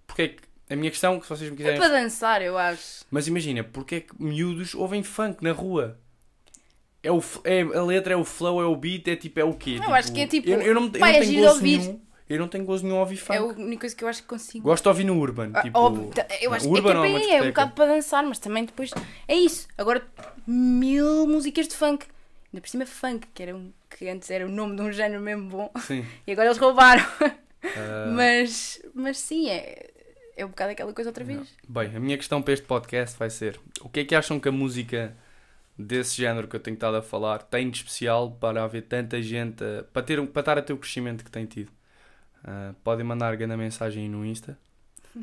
Porque 0.06 0.22
é 0.22 0.28
que 0.28 0.42
a 0.72 0.76
minha 0.76 0.90
questão, 0.90 1.18
que 1.18 1.26
se 1.26 1.30
vocês 1.30 1.50
me 1.50 1.54
É 1.54 1.56
quiserem. 1.56 1.78
para 1.78 1.88
dançar, 1.88 2.42
eu 2.42 2.56
acho. 2.58 3.04
Mas 3.10 3.26
imagina, 3.26 3.62
porque 3.64 3.94
é 3.96 4.00
que 4.00 4.12
miúdos 4.18 4.74
ouvem 4.74 5.02
funk 5.02 5.42
na 5.42 5.52
rua? 5.52 5.98
É 7.02 7.10
o, 7.10 7.20
é, 7.44 7.62
a 7.62 7.82
letra 7.82 8.14
é 8.14 8.16
o 8.16 8.24
flow, 8.24 8.60
é 8.62 8.64
o 8.64 8.76
beat, 8.76 9.08
é 9.08 9.16
tipo, 9.16 9.40
é 9.40 9.44
o 9.44 9.54
quê? 9.54 9.80
Eu 9.84 9.92
acho 9.94 10.12
que 10.12 10.20
é 10.20 10.26
tipo, 10.26 10.48
Eu, 10.48 10.62
eu 10.62 10.74
não, 10.74 10.84
eu 10.84 10.90
pá, 10.92 10.98
não 11.00 11.06
é 11.06 11.20
tenho 11.20 11.40
gosto 11.42 11.54
ouvir. 11.56 11.78
nenhum. 11.78 12.00
Eu 12.28 12.38
não 12.38 12.48
tenho 12.48 12.64
gosto 12.64 12.84
nenhum 12.84 12.96
a 12.96 13.00
ouvir 13.00 13.16
funk. 13.16 13.32
É 13.34 13.38
a 13.38 13.44
única 13.44 13.80
coisa 13.80 13.96
que 13.96 14.04
eu 14.04 14.08
acho 14.08 14.22
que 14.22 14.28
consigo. 14.28 14.64
Gosto 14.64 14.84
de 14.84 14.88
ouvir 14.88 15.04
no 15.04 15.18
Urban. 15.18 15.50
Ah, 15.52 15.62
tipo, 15.62 15.78
óbvio, 15.78 16.06
tá, 16.14 16.26
eu 16.40 16.54
acho 16.54 16.64
que 16.66 16.70
é, 16.70 16.78
Urban 16.78 16.92
que 16.92 16.96
é, 16.96 17.00
ou 17.00 17.02
para 17.02 17.08
uma 17.10 17.18
aí, 17.18 17.30
é 17.30 17.42
um 17.42 17.46
bocado 17.48 17.72
para 17.72 17.86
dançar, 17.94 18.24
mas 18.24 18.38
também 18.38 18.64
depois 18.64 18.90
é 19.28 19.34
isso. 19.34 19.66
Agora, 19.76 20.02
mil 20.46 21.26
músicas 21.26 21.68
de 21.68 21.74
funk 21.76 22.06
Ainda 22.52 22.60
por 22.60 22.68
cima 22.68 22.84
funk, 22.84 23.26
que, 23.32 23.42
era 23.42 23.56
um, 23.56 23.72
que 23.88 24.06
antes 24.08 24.30
era 24.30 24.44
o 24.46 24.48
nome 24.48 24.76
de 24.76 24.82
um 24.82 24.92
género 24.92 25.22
mesmo 25.22 25.48
bom. 25.48 25.70
Sim. 25.80 26.04
E 26.26 26.32
agora 26.32 26.48
eles 26.48 26.58
roubaram. 26.58 27.04
Ah, 27.64 28.06
Mas, 28.12 28.80
mas 28.94 29.18
sim, 29.18 29.48
é, 29.48 29.90
é 30.36 30.44
um 30.44 30.48
bocado 30.48 30.72
aquela 30.72 30.92
coisa 30.92 31.10
outra 31.10 31.24
vez. 31.24 31.54
Bem, 31.68 31.94
a 31.96 32.00
minha 32.00 32.16
questão 32.16 32.40
para 32.42 32.54
este 32.54 32.66
podcast 32.66 33.18
vai 33.18 33.30
ser: 33.30 33.58
o 33.80 33.88
que 33.88 34.00
é 34.00 34.04
que 34.04 34.14
acham 34.14 34.38
que 34.40 34.48
a 34.48 34.52
música 34.52 35.16
desse 35.78 36.16
género 36.16 36.46
que 36.48 36.54
eu 36.56 36.60
tenho 36.60 36.74
estado 36.74 36.96
a 36.96 37.02
falar 37.02 37.42
tem 37.42 37.70
de 37.70 37.78
especial 37.78 38.30
para 38.32 38.62
haver 38.62 38.82
tanta 38.82 39.20
gente, 39.22 39.62
a- 39.64 39.84
para, 39.92 40.02
ter, 40.02 40.24
para 40.26 40.40
estar 40.40 40.58
a 40.58 40.62
ter 40.62 40.72
o 40.72 40.76
crescimento 40.78 41.24
que 41.24 41.30
tem 41.30 41.46
tido? 41.46 41.70
Ah, 42.44 42.74
podem 42.84 43.04
mandar 43.04 43.34
grande 43.36 43.56
mensagem 43.56 44.08
no 44.08 44.24
Insta. 44.24 44.58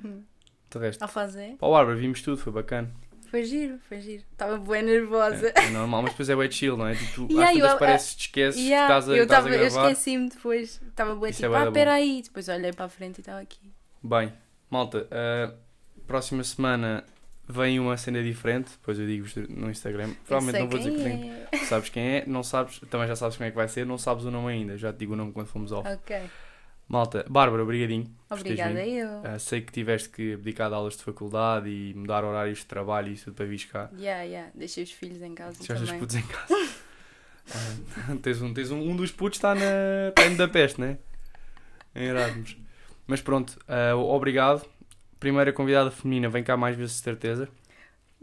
De 0.72 0.78
resto, 0.78 1.02
A 1.04 1.08
fazer. 1.08 1.56
para 1.58 1.68
o 1.68 1.72
Bárbara, 1.72 1.98
vimos 1.98 2.22
tudo, 2.22 2.38
foi 2.38 2.54
bacana. 2.54 2.92
Foi 3.32 3.44
giro, 3.44 3.80
foi 3.88 4.00
giro. 4.02 4.24
Estava 4.32 4.58
bem 4.60 4.84
nervosa. 4.84 5.52
É, 5.56 5.66
é 5.66 5.70
normal, 5.72 6.04
mas 6.04 6.12
depois 6.12 6.30
é 6.30 6.36
bem 6.36 6.50
chill, 6.52 6.78
não 6.78 6.88
é? 6.88 6.94
Tipo, 6.96 7.28
Yeah, 7.34 7.50
às 7.52 7.58
tantas 7.58 7.80
parece 7.80 8.10
que 8.12 8.18
te 8.18 8.22
esqueces 8.22 8.62
Yeah, 8.62 8.88
que 8.88 9.00
estás 9.00 9.10
a, 9.10 9.18
eu, 9.18 9.24
estás 9.24 9.40
a 9.40 9.44
tava, 9.50 9.56
eu 9.56 9.60
gravar. 9.72 9.90
esqueci-me 9.92 10.30
depois. 10.30 10.82
Estava 10.88 11.16
bem 11.16 11.30
Isso 11.32 11.44
é 11.46 11.48
tipo, 11.48 11.54
da 11.60 11.64
ah, 11.64 11.68
espera 11.68 11.94
aí. 11.94 12.22
Depois 12.24 12.48
olhei 12.50 12.72
para 12.72 12.86
a 12.86 12.90
frente 12.90 13.18
e 13.18 13.22
estava 13.22 13.40
aqui. 13.40 13.72
Bem, 14.04 14.32
malta, 14.70 15.08
ah, 15.12 15.54
próxima 16.06 16.44
semana 16.44 17.04
vem 17.48 17.80
uma 17.80 17.98
cena 17.98 18.22
diferente, 18.22 18.72
depois 18.72 19.00
eu 19.00 19.08
digo-vos 19.08 19.36
no 19.50 19.72
Instagram. 19.72 20.14
Provavelmente 20.26 20.62
não 20.62 20.70
vou 20.70 20.78
dizer 20.78 20.92
que 20.92 21.04
quem 21.04 21.20
tem. 21.20 21.32
é. 21.52 21.58
Sabes 21.66 21.90
quem 21.90 22.04
é, 22.04 22.24
não 22.28 22.44
sabes, 22.44 22.80
também 22.92 23.08
já 23.08 23.16
sabes 23.16 23.38
como 23.38 23.48
é 23.48 23.50
que 23.50 23.56
vai 23.56 23.68
ser, 23.68 23.86
não 23.86 23.98
sabes 23.98 24.24
o 24.26 24.32
nome 24.32 24.52
ainda, 24.54 24.78
já 24.78 24.94
te 24.94 25.00
digo 25.00 25.14
o 25.14 25.16
nome 25.16 25.32
quando 25.32 25.48
fomos 25.48 25.72
off. 25.72 25.88
Ok. 25.88 26.22
Malta, 26.88 27.24
Bárbara, 27.30 27.62
obrigadinho. 27.62 28.12
Obrigada 28.30 28.84
eu. 28.86 29.22
Ah, 29.24 29.38
sei 29.38 29.62
que 29.62 29.72
tiveste 29.72 30.10
que 30.10 30.34
abdicar 30.34 30.70
de 30.70 30.76
aulas 30.76 30.98
de 30.98 31.04
faculdade 31.04 31.70
e 31.70 31.94
mudar 31.96 32.24
horários 32.24 32.60
de 32.60 32.66
trabalho 32.66 33.10
e 33.10 33.14
isso 33.14 33.26
tudo 33.26 33.36
para 33.36 33.46
vir 33.46 33.68
cá. 33.68 33.92
Yeah, 33.96 34.24
yeah. 34.24 34.52
Deixei 34.56 34.84
os 34.84 34.92
filhos 34.92 35.22
em 35.22 35.36
casa 35.36 35.58
Deixaste 35.60 35.84
os 35.84 35.92
putos 35.92 36.16
em 36.16 36.24
casa. 36.24 36.70
Ah, 37.54 38.16
tens 38.22 38.42
um, 38.42 38.52
tens 38.52 38.72
um, 38.72 38.80
um 38.80 38.96
dos 38.96 39.12
putos 39.12 39.38
está 39.38 39.54
na 39.54 40.10
está 40.10 40.26
em 40.26 40.32
Budapeste, 40.32 40.82
né? 40.82 40.98
Em 41.94 42.06
Erasmus. 42.06 42.58
Mas 43.10 43.22
pronto, 43.22 43.58
ah, 43.68 43.96
obrigado. 43.96 44.64
Primeira 45.20 45.52
convidada 45.52 45.90
feminina, 45.90 46.30
vem 46.30 46.44
cá 46.44 46.56
mais 46.56 46.78
vezes 46.78 46.96
de 46.98 47.02
certeza. 47.02 47.50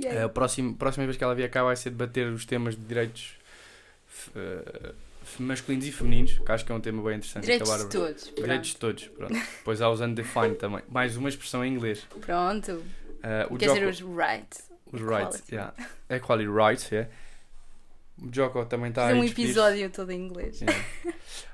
Yeah. 0.01 0.27
A 0.27 0.29
próxima, 0.29 0.75
próxima 0.75 1.05
vez 1.07 1.17
que 1.17 1.25
ela 1.25 1.35
vier 1.35 1.51
cá 1.51 1.65
vai 1.65 1.75
ser 1.75 1.91
debater 1.91 2.29
os 2.29 2.47
temas 2.47 2.77
de 2.77 2.83
direitos 2.83 3.33
eh, 4.37 4.93
f- 5.25 5.43
masculinos 5.43 5.87
e 5.87 5.91
femininos, 5.93 6.39
que 6.39 6.53
acho 6.53 6.65
que 6.65 6.71
é 6.71 6.75
um 6.75 6.81
tema 6.81 7.03
bem 7.03 7.17
interessante. 7.17 7.43
Direitos 7.45 7.69
de 7.79 7.89
todos. 7.89 8.25
Pronto. 8.25 8.41
Direitos 8.43 8.69
de 8.71 8.77
todos, 8.77 9.09
pronto. 9.09 9.33
Depois 9.35 9.83
há 9.83 9.91
os 9.91 10.01
undefined 10.01 10.55
também. 10.57 10.83
Mais 10.89 11.17
uma 11.17 11.29
expressão 11.29 11.65
em 11.65 11.73
inglês. 11.75 12.07
Pronto. 12.21 12.83
Eh, 13.23 13.47
o 13.51 13.57
Quer 13.57 13.69
dizer, 13.71 13.93
Joko, 13.93 14.13
os 14.13 14.17
rights. 14.19 14.71
os 14.93 15.01
rights, 15.01 15.43
yeah. 15.51 15.75
Equality 16.09 16.49
rights, 16.49 16.91
yeah. 16.93 17.11
O 18.23 18.29
Joko 18.33 18.65
também 18.67 18.91
está 18.91 19.11
a 19.11 19.15
um 19.15 19.25
episódio 19.25 19.91
todo 19.91 20.11
em 20.13 20.21
inglês. 20.27 20.61
Yeah. 20.61 20.85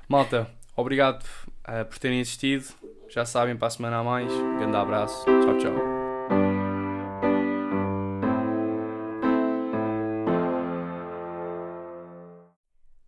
Malta, 0.07 0.49
obrigado 0.75 1.25
eh, 1.67 1.83
por 1.83 1.97
terem 1.99 2.21
assistido. 2.21 2.73
Já 3.09 3.25
sabem, 3.25 3.55
para 3.55 3.67
a 3.67 3.71
semana 3.71 3.97
a 3.99 4.03
mais. 4.03 4.31
Grande 4.57 4.75
abraço. 4.75 5.25
Tchau, 5.25 5.57
tchau. 5.57 5.73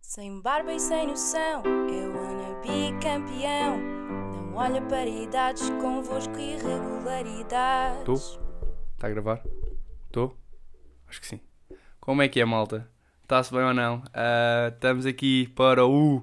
Sem 0.00 0.40
barba 0.40 0.72
e 0.72 0.80
sem 0.80 1.08
noção, 1.08 1.62
eu 1.90 2.10
wanna 2.14 2.54
be 2.62 2.92
campeão. 3.02 3.78
Não 3.78 4.54
olha 4.54 4.80
para 4.80 5.06
idades, 5.06 5.68
convosco 5.80 6.38
irregularidades. 6.38 8.04
Tu? 8.04 8.14
Está 8.94 9.08
a 9.08 9.10
gravar? 9.10 9.42
Estou? 10.06 10.34
Acho 11.06 11.20
que 11.20 11.26
sim. 11.26 11.40
Como 12.00 12.22
é 12.22 12.28
que 12.28 12.40
é, 12.40 12.44
malta? 12.46 12.88
Está-se 13.24 13.52
bem 13.52 13.64
ou 13.64 13.74
não? 13.74 14.02
Ah, 14.14 14.70
estamos 14.72 15.04
aqui 15.04 15.48
para 15.48 15.84
o 15.84 16.22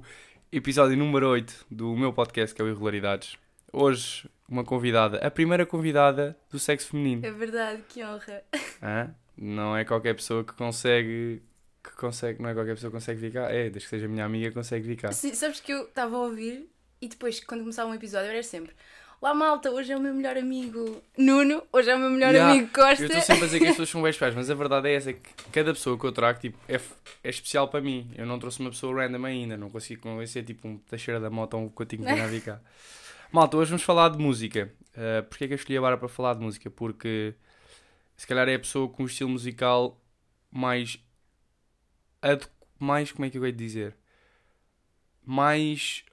episódio 0.55 0.95
número 0.95 1.27
8 1.29 1.65
do 1.69 1.95
meu 1.95 2.13
podcast, 2.13 2.55
que 2.55 2.62
é 2.62 2.65
o 2.65 2.67
Irregularidades. 2.67 3.38
Hoje, 3.72 4.29
uma 4.48 4.63
convidada, 4.63 5.17
a 5.17 5.31
primeira 5.31 5.65
convidada 5.65 6.38
do 6.51 6.60
sexo 6.60 6.89
feminino. 6.89 7.25
É 7.25 7.31
verdade, 7.31 7.81
que 7.89 8.03
honra. 8.03 8.43
Hã? 8.79 9.15
Não 9.36 9.75
é 9.75 9.83
qualquer 9.83 10.13
pessoa 10.13 10.43
que 10.43 10.53
consegue. 10.53 11.41
Que 11.84 11.91
consegue, 11.95 12.39
não 12.39 12.49
é 12.49 12.54
qualquer 12.54 12.75
pessoa 12.75 12.91
que 12.91 12.97
consegue 12.97 13.19
ficar. 13.19 13.51
É, 13.51 13.63
desde 13.63 13.80
que 13.80 13.88
seja 13.88 14.08
minha 14.08 14.25
amiga, 14.25 14.51
consegue 14.51 14.88
ficar. 14.88 15.12
Sim, 15.12 15.34
sabes 15.34 15.60
que 15.60 15.73
eu 15.73 15.86
estava 15.86 16.15
a 16.15 16.19
ouvir 16.19 16.69
e 17.01 17.08
depois, 17.08 17.43
quando 17.43 17.62
começava 17.62 17.89
um 17.89 17.95
episódio, 17.95 18.30
era 18.30 18.43
sempre: 18.43 18.75
Lá, 19.23 19.33
malta, 19.33 19.71
hoje 19.71 19.89
é 19.89 19.95
o 19.95 20.01
meu 20.01 20.13
melhor 20.13 20.36
amigo 20.36 21.01
Nuno, 21.17 21.63
hoje 21.71 21.89
é 21.89 21.95
o 21.95 21.97
meu 21.97 22.09
melhor 22.09 22.33
Yeah, 22.33 22.51
amigo 22.51 22.73
Costa. 22.73 23.03
Eu 23.03 23.07
estou 23.07 23.21
sempre 23.21 23.43
a 23.43 23.45
dizer 23.45 23.59
que 23.59 23.65
as 23.67 23.71
pessoas 23.71 23.89
são 23.89 24.01
bem 24.03 24.09
especiais, 24.09 24.36
mas 24.36 24.49
a 24.49 24.53
verdade 24.53 24.89
é 24.89 24.95
essa: 24.95 25.13
que 25.13 25.33
cada 25.49 25.73
pessoa 25.73 25.97
que 25.97 26.05
eu 26.05 26.12
trago 26.12 26.41
tipo, 26.41 26.59
é, 26.67 26.75
é 27.23 27.29
especial 27.29 27.69
para 27.69 27.79
mim. 27.79 28.12
Eu 28.17 28.25
não 28.25 28.38
trouxe 28.38 28.59
uma 28.59 28.69
pessoa 28.69 29.01
random 29.01 29.23
ainda, 29.23 29.55
não 29.55 29.69
consigo 29.69 30.01
convencer 30.01 30.43
tipo 30.43 30.67
um 30.67 30.77
Teixeira 30.77 31.21
da 31.21 31.29
Mota 31.29 31.55
ou 31.55 31.63
um 31.63 31.69
Coutinho 31.69 32.03
vir 32.03 32.41
cá. 32.41 32.59
Malta, 33.31 33.55
hoje 33.55 33.69
vamos 33.69 33.83
falar 33.83 34.09
de 34.09 34.17
música. 34.17 34.69
Uh, 34.89 35.23
Porquê 35.23 35.45
é 35.45 35.47
que 35.47 35.53
eu 35.53 35.55
escolhi 35.55 35.77
a 35.77 35.81
Bárbara 35.81 35.99
para 35.99 36.09
falar 36.09 36.33
de 36.33 36.41
música? 36.41 36.69
Porque 36.69 37.33
se 38.17 38.27
calhar 38.27 38.49
é 38.49 38.55
a 38.55 38.59
pessoa 38.59 38.89
com 38.89 39.03
o 39.03 39.05
estilo 39.05 39.29
musical 39.29 40.01
mais. 40.51 41.01
mais. 42.77 43.09
como 43.13 43.23
é 43.25 43.29
que 43.29 43.38
eu 43.38 43.45
ia 43.45 43.53
dizer? 43.53 43.95
Mais. 45.25 46.03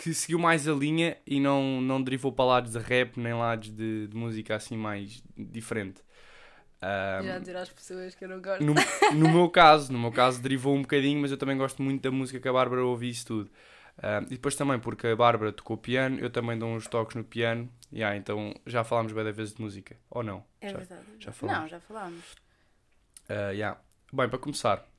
Que 0.00 0.14
seguiu 0.14 0.38
mais 0.38 0.66
a 0.66 0.72
linha 0.72 1.18
e 1.26 1.38
não, 1.38 1.78
não 1.82 2.02
derivou 2.02 2.32
para 2.32 2.46
lados 2.46 2.72
de 2.72 2.78
rap 2.78 3.20
nem 3.20 3.34
lados 3.34 3.70
de, 3.70 4.06
de 4.06 4.16
música 4.16 4.56
assim 4.56 4.74
mais 4.74 5.22
diferente. 5.36 6.02
Um, 6.82 7.22
Já 7.22 7.38
dizer 7.38 7.56
às 7.56 7.68
pessoas 7.68 8.14
que 8.14 8.24
eu 8.24 8.28
não 8.30 8.40
gosto. 8.40 8.64
no, 8.64 8.72
no 9.14 9.28
meu 9.28 9.50
caso, 9.50 9.92
no 9.92 9.98
meu 9.98 10.10
caso 10.10 10.40
derivou 10.40 10.74
um 10.74 10.80
bocadinho, 10.80 11.20
mas 11.20 11.30
eu 11.30 11.36
também 11.36 11.54
gosto 11.54 11.82
muito 11.82 12.00
da 12.00 12.10
música 12.10 12.40
que 12.40 12.48
a 12.48 12.52
Bárbara 12.52 12.82
ouve 12.82 13.10
isso 13.10 13.26
tudo. 13.26 13.50
Um, 14.02 14.24
e 14.24 14.30
depois 14.30 14.54
também 14.54 14.78
porque 14.78 15.06
a 15.06 15.14
Bárbara 15.14 15.52
tocou 15.52 15.76
piano, 15.76 16.18
eu 16.18 16.30
também 16.30 16.58
dou 16.58 16.70
uns 16.70 16.86
toques 16.86 17.14
no 17.14 17.22
piano, 17.22 17.70
yeah, 17.92 18.16
então 18.16 18.54
já 18.64 18.82
falámos 18.82 19.12
bem 19.12 19.22
da 19.22 19.32
vez 19.32 19.52
de 19.52 19.60
música, 19.60 19.94
ou 20.08 20.22
não? 20.22 20.42
É 20.62 20.70
já, 20.70 20.78
verdade. 20.78 21.02
já 21.18 21.30
falámos. 21.30 21.60
Não, 21.60 21.68
já 21.68 21.80
falámos. 21.80 22.32
Uh, 23.28 23.52
yeah. 23.52 23.78
Bem, 24.10 24.30
para 24.30 24.38
começar, 24.38 24.89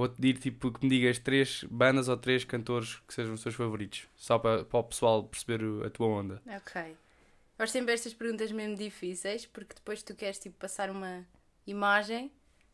vou-te 0.00 0.16
pedir 0.16 0.38
tipo, 0.38 0.72
que 0.72 0.84
me 0.84 0.90
digas 0.90 1.18
três 1.18 1.64
bandas 1.64 2.08
ou 2.08 2.16
três 2.16 2.44
cantores 2.44 3.00
que 3.06 3.14
sejam 3.14 3.34
os 3.34 3.42
teus 3.42 3.54
favoritos, 3.54 4.08
só 4.16 4.38
para, 4.38 4.64
para 4.64 4.80
o 4.80 4.84
pessoal 4.84 5.24
perceber 5.24 5.60
a 5.84 5.90
tua 5.90 6.06
onda. 6.06 6.42
Ok. 6.46 6.96
Gosto 7.58 7.72
sempre 7.72 7.92
estas 7.92 8.14
perguntas 8.14 8.50
mesmo 8.50 8.74
difíceis, 8.76 9.44
porque 9.44 9.74
depois 9.74 10.02
tu 10.02 10.14
queres 10.14 10.38
tipo 10.38 10.56
passar 10.58 10.90
uma 10.90 11.26
imagem, 11.66 12.32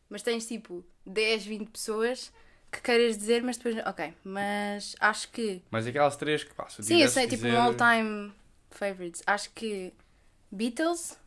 mas 0.09 0.21
tens 0.21 0.47
tipo 0.47 0.85
10, 1.05 1.45
20 1.45 1.69
pessoas 1.69 2.31
que 2.71 2.81
queiras 2.81 3.17
dizer, 3.17 3.43
mas 3.43 3.57
depois. 3.57 3.85
Ok, 3.85 4.13
mas 4.23 4.95
acho 4.99 5.29
que. 5.29 5.61
Mas 5.69 5.85
aquelas 5.85 6.15
três 6.15 6.43
que 6.43 6.53
passa. 6.53 6.81
Sim, 6.81 7.01
eu 7.01 7.09
sei, 7.09 7.27
tipo 7.27 7.45
um 7.47 7.59
all-time 7.59 8.31
favorites. 8.71 9.21
Acho 9.25 9.49
que 9.51 9.93
Beatles, 10.51 11.17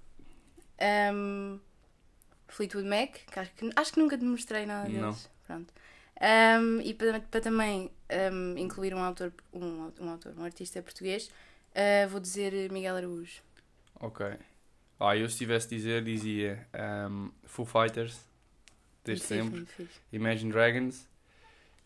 um, 1.13 1.59
Fleetwood 2.49 2.89
Mac, 2.89 3.13
que 3.31 3.39
acho, 3.39 3.53
que 3.53 3.71
acho 3.77 3.93
que 3.93 4.01
nunca 4.01 4.17
te 4.17 4.25
mostrei 4.25 4.65
nada 4.65 4.89
deles. 4.89 5.01
Não. 5.03 5.17
Pronto. 5.47 5.75
Um, 6.21 6.81
e 6.83 6.93
para, 6.93 7.21
para 7.21 7.41
também 7.41 7.91
um, 8.33 8.59
incluir 8.59 8.95
um 8.95 9.03
autor, 9.03 9.33
um, 9.53 9.91
um 9.99 10.11
autor, 10.11 10.35
um 10.37 10.45
artista 10.45 10.83
português, 10.83 11.31
uh, 11.71 12.09
vou 12.09 12.21
dizer 12.21 12.71
Miguel 12.71 12.97
Araújo. 12.97 13.41
Ok. 13.99 14.27
Ah, 14.99 15.17
eu 15.17 15.29
se 15.31 15.39
tivesse 15.39 15.69
de 15.69 15.77
dizer, 15.77 16.05
dizia 16.05 16.69
um, 17.11 17.31
Foo 17.45 17.65
Fighters, 17.65 18.21
desde 19.03 19.25
sempre. 19.25 19.67
Imagine 20.13 20.53
Dragons, 20.53 21.09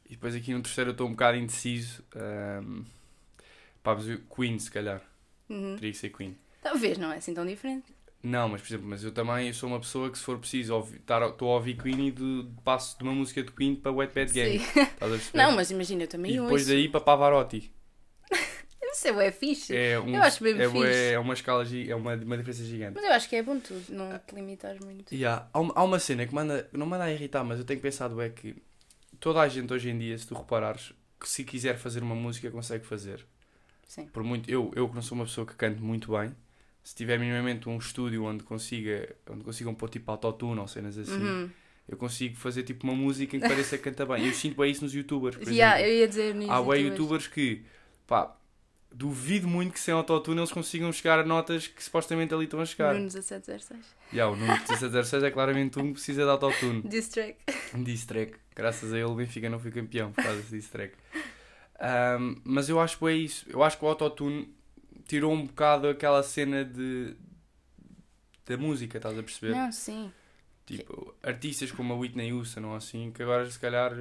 e 0.06 0.10
depois 0.10 0.34
aqui 0.34 0.52
no 0.52 0.62
terceiro 0.62 0.90
eu 0.90 0.92
estou 0.92 1.06
um 1.06 1.12
bocado 1.12 1.38
indeciso. 1.38 2.04
Um, 2.16 2.84
pá, 3.84 3.96
Queen, 4.34 4.58
se 4.58 4.70
calhar. 4.70 5.00
Uhum. 5.48 5.76
Teria 5.76 5.92
que 5.92 5.98
ser 5.98 6.10
Queen. 6.10 6.36
Talvez 6.60 6.98
não 6.98 7.12
é 7.12 7.18
assim 7.18 7.32
tão 7.32 7.46
diferente. 7.46 7.94
Não, 8.24 8.48
mas 8.48 8.62
por 8.62 8.68
exemplo, 8.68 8.86
mas 8.88 9.04
eu 9.04 9.12
também 9.12 9.48
eu 9.48 9.54
sou 9.54 9.68
uma 9.68 9.78
pessoa 9.78 10.10
que 10.10 10.16
se 10.16 10.24
for 10.24 10.38
preciso 10.38 10.82
estou 10.82 11.50
a 11.50 11.54
ouvir 11.56 11.76
Queen 11.76 12.08
e 12.08 12.10
de, 12.10 12.48
passo 12.64 12.96
de 12.96 13.04
uma 13.04 13.12
música 13.12 13.42
de 13.42 13.52
Queen 13.52 13.76
para 13.76 13.92
Wet 13.92 14.14
Bad 14.14 14.32
Gang. 14.32 14.58
Perceber? 14.98 15.36
Não, 15.38 15.52
mas 15.52 15.70
imagina, 15.70 16.04
eu 16.04 16.08
também 16.08 16.32
e 16.32 16.40
depois 16.40 16.62
ouço. 16.62 16.72
daí 16.72 16.88
para 16.88 17.00
Pavarotti. 17.00 17.70
Isso 18.94 19.08
é, 19.08 19.26
é 19.26 19.32
fixe. 19.32 19.76
É, 19.76 20.00
um, 20.00 20.14
Eu 20.14 20.22
acho 20.22 20.42
bem 20.42 20.54
é, 20.54 20.64
fixe. 20.64 20.72
bué- 20.72 21.12
é 21.12 21.18
uma 21.18 21.34
escala, 21.34 21.64
é 21.64 21.94
uma, 21.94 22.14
uma 22.14 22.36
diferença 22.38 22.64
gigante. 22.64 22.94
Mas 22.94 23.04
eu 23.04 23.12
acho 23.12 23.28
que 23.28 23.36
é 23.36 23.42
bom 23.42 23.58
tu 23.58 23.74
não 23.90 24.18
te 24.18 24.34
limitares 24.34 24.80
muito. 24.80 25.14
Yeah. 25.14 25.48
Há, 25.52 25.60
uma, 25.60 25.72
há 25.76 25.82
uma 25.84 25.98
cena 25.98 26.26
que 26.26 26.34
manda, 26.34 26.68
não 26.72 26.86
manda 26.86 27.04
a 27.04 27.12
irritar, 27.12 27.44
mas 27.44 27.58
eu 27.58 27.64
tenho 27.64 27.80
pensado 27.80 28.20
é 28.22 28.30
que 28.30 28.56
toda 29.20 29.40
a 29.40 29.48
gente 29.48 29.72
hoje 29.72 29.90
em 29.90 29.98
dia, 29.98 30.16
se 30.16 30.26
tu 30.26 30.34
reparares, 30.34 30.92
que 31.20 31.28
se 31.28 31.44
quiser 31.44 31.76
fazer 31.76 32.02
uma 32.02 32.14
música 32.14 32.50
consegue 32.50 32.86
fazer. 32.86 33.24
Sim. 33.86 34.06
Por 34.06 34.22
muito, 34.22 34.48
eu, 34.50 34.72
eu 34.74 34.88
que 34.88 34.94
não 34.94 35.02
sou 35.02 35.16
uma 35.18 35.24
pessoa 35.24 35.46
que 35.46 35.54
cante 35.54 35.80
muito 35.80 36.16
bem, 36.16 36.34
se 36.84 36.94
tiver 36.94 37.18
minimamente 37.18 37.68
um 37.68 37.76
estúdio 37.78 38.22
onde 38.24 38.44
consiga, 38.44 39.08
onde 39.28 39.42
consigam 39.42 39.74
pôr 39.74 39.88
tipo 39.88 40.08
autotune 40.10 40.60
ou 40.60 40.68
cenas 40.68 40.96
assim, 40.98 41.12
Uhum. 41.16 41.50
eu 41.88 41.96
consigo 41.96 42.36
fazer 42.36 42.62
tipo 42.62 42.84
uma 42.84 42.94
música 42.94 43.36
em 43.36 43.40
que 43.40 43.48
pareça 43.48 43.76
que 43.76 43.82
canta 43.84 44.04
bem. 44.06 44.24
Eu 44.26 44.32
sinto 44.34 44.56
bem 44.60 44.70
isso 44.70 44.84
nos 44.84 44.94
youtubers, 44.94 45.34
por 45.36 45.48
Yeah, 45.50 45.76
exemplo. 45.80 45.92
eu 45.94 45.98
ia 46.00 46.08
dizer 46.08 46.34
nisso. 46.34 46.52
Há 46.52 46.62
bué 46.62 46.78
youtubers 46.78 47.26
que, 47.26 47.64
pá, 48.06 48.36
duvido 48.92 49.48
muito 49.48 49.72
que 49.72 49.80
sem 49.80 49.92
autotune 49.94 50.38
eles 50.38 50.52
consigam 50.52 50.92
chegar 50.92 51.18
a 51.18 51.24
notas 51.24 51.66
que 51.66 51.82
supostamente 51.82 52.32
ali 52.32 52.44
estão 52.44 52.60
a 52.60 52.64
chegar. 52.66 52.92
Nuno 52.94 53.06
1706. 53.06 53.80
Yeah, 54.12 54.30
o 54.32 54.36
número 54.38 54.58
1706 54.58 55.22
é 55.24 55.30
claramente 55.30 55.78
um 55.80 55.86
que 55.88 55.92
precisa 55.94 56.22
de 56.22 56.28
autotune. 56.30 56.82
Diss 56.86 57.08
track. 57.08 57.36
Diss 57.74 58.04
track. 58.06 58.34
Graças 58.54 58.92
a 58.92 58.96
ele 58.96 59.06
o 59.06 59.14
Benfica 59.16 59.50
não 59.50 59.58
foi 59.58 59.72
campeão 59.72 60.12
por 60.12 60.22
causa 60.22 60.38
desse 60.40 60.54
diss 60.54 60.68
track. 60.68 60.94
Um, 61.80 62.36
mas 62.44 62.68
eu 62.68 62.78
acho 62.78 62.96
que 62.98 63.04
é 63.06 63.12
isso. 63.14 63.46
Eu 63.48 63.62
acho 63.64 63.76
que 63.78 63.84
o 63.84 63.88
autotune 63.88 64.53
tirou 65.06 65.32
um 65.32 65.46
bocado 65.46 65.88
aquela 65.88 66.22
cena 66.22 66.64
de 66.64 67.16
da 68.46 68.56
música, 68.56 68.98
estás 68.98 69.18
a 69.18 69.22
perceber? 69.22 69.52
Não, 69.54 69.72
sim. 69.72 70.12
Tipo, 70.66 71.14
artistas 71.22 71.70
como 71.70 71.92
a 71.92 71.96
Whitney 71.96 72.32
Houston 72.32 72.64
ou 72.64 72.74
assim, 72.74 73.10
que 73.10 73.22
agora 73.22 73.50
se 73.50 73.58
calhar 73.58 73.92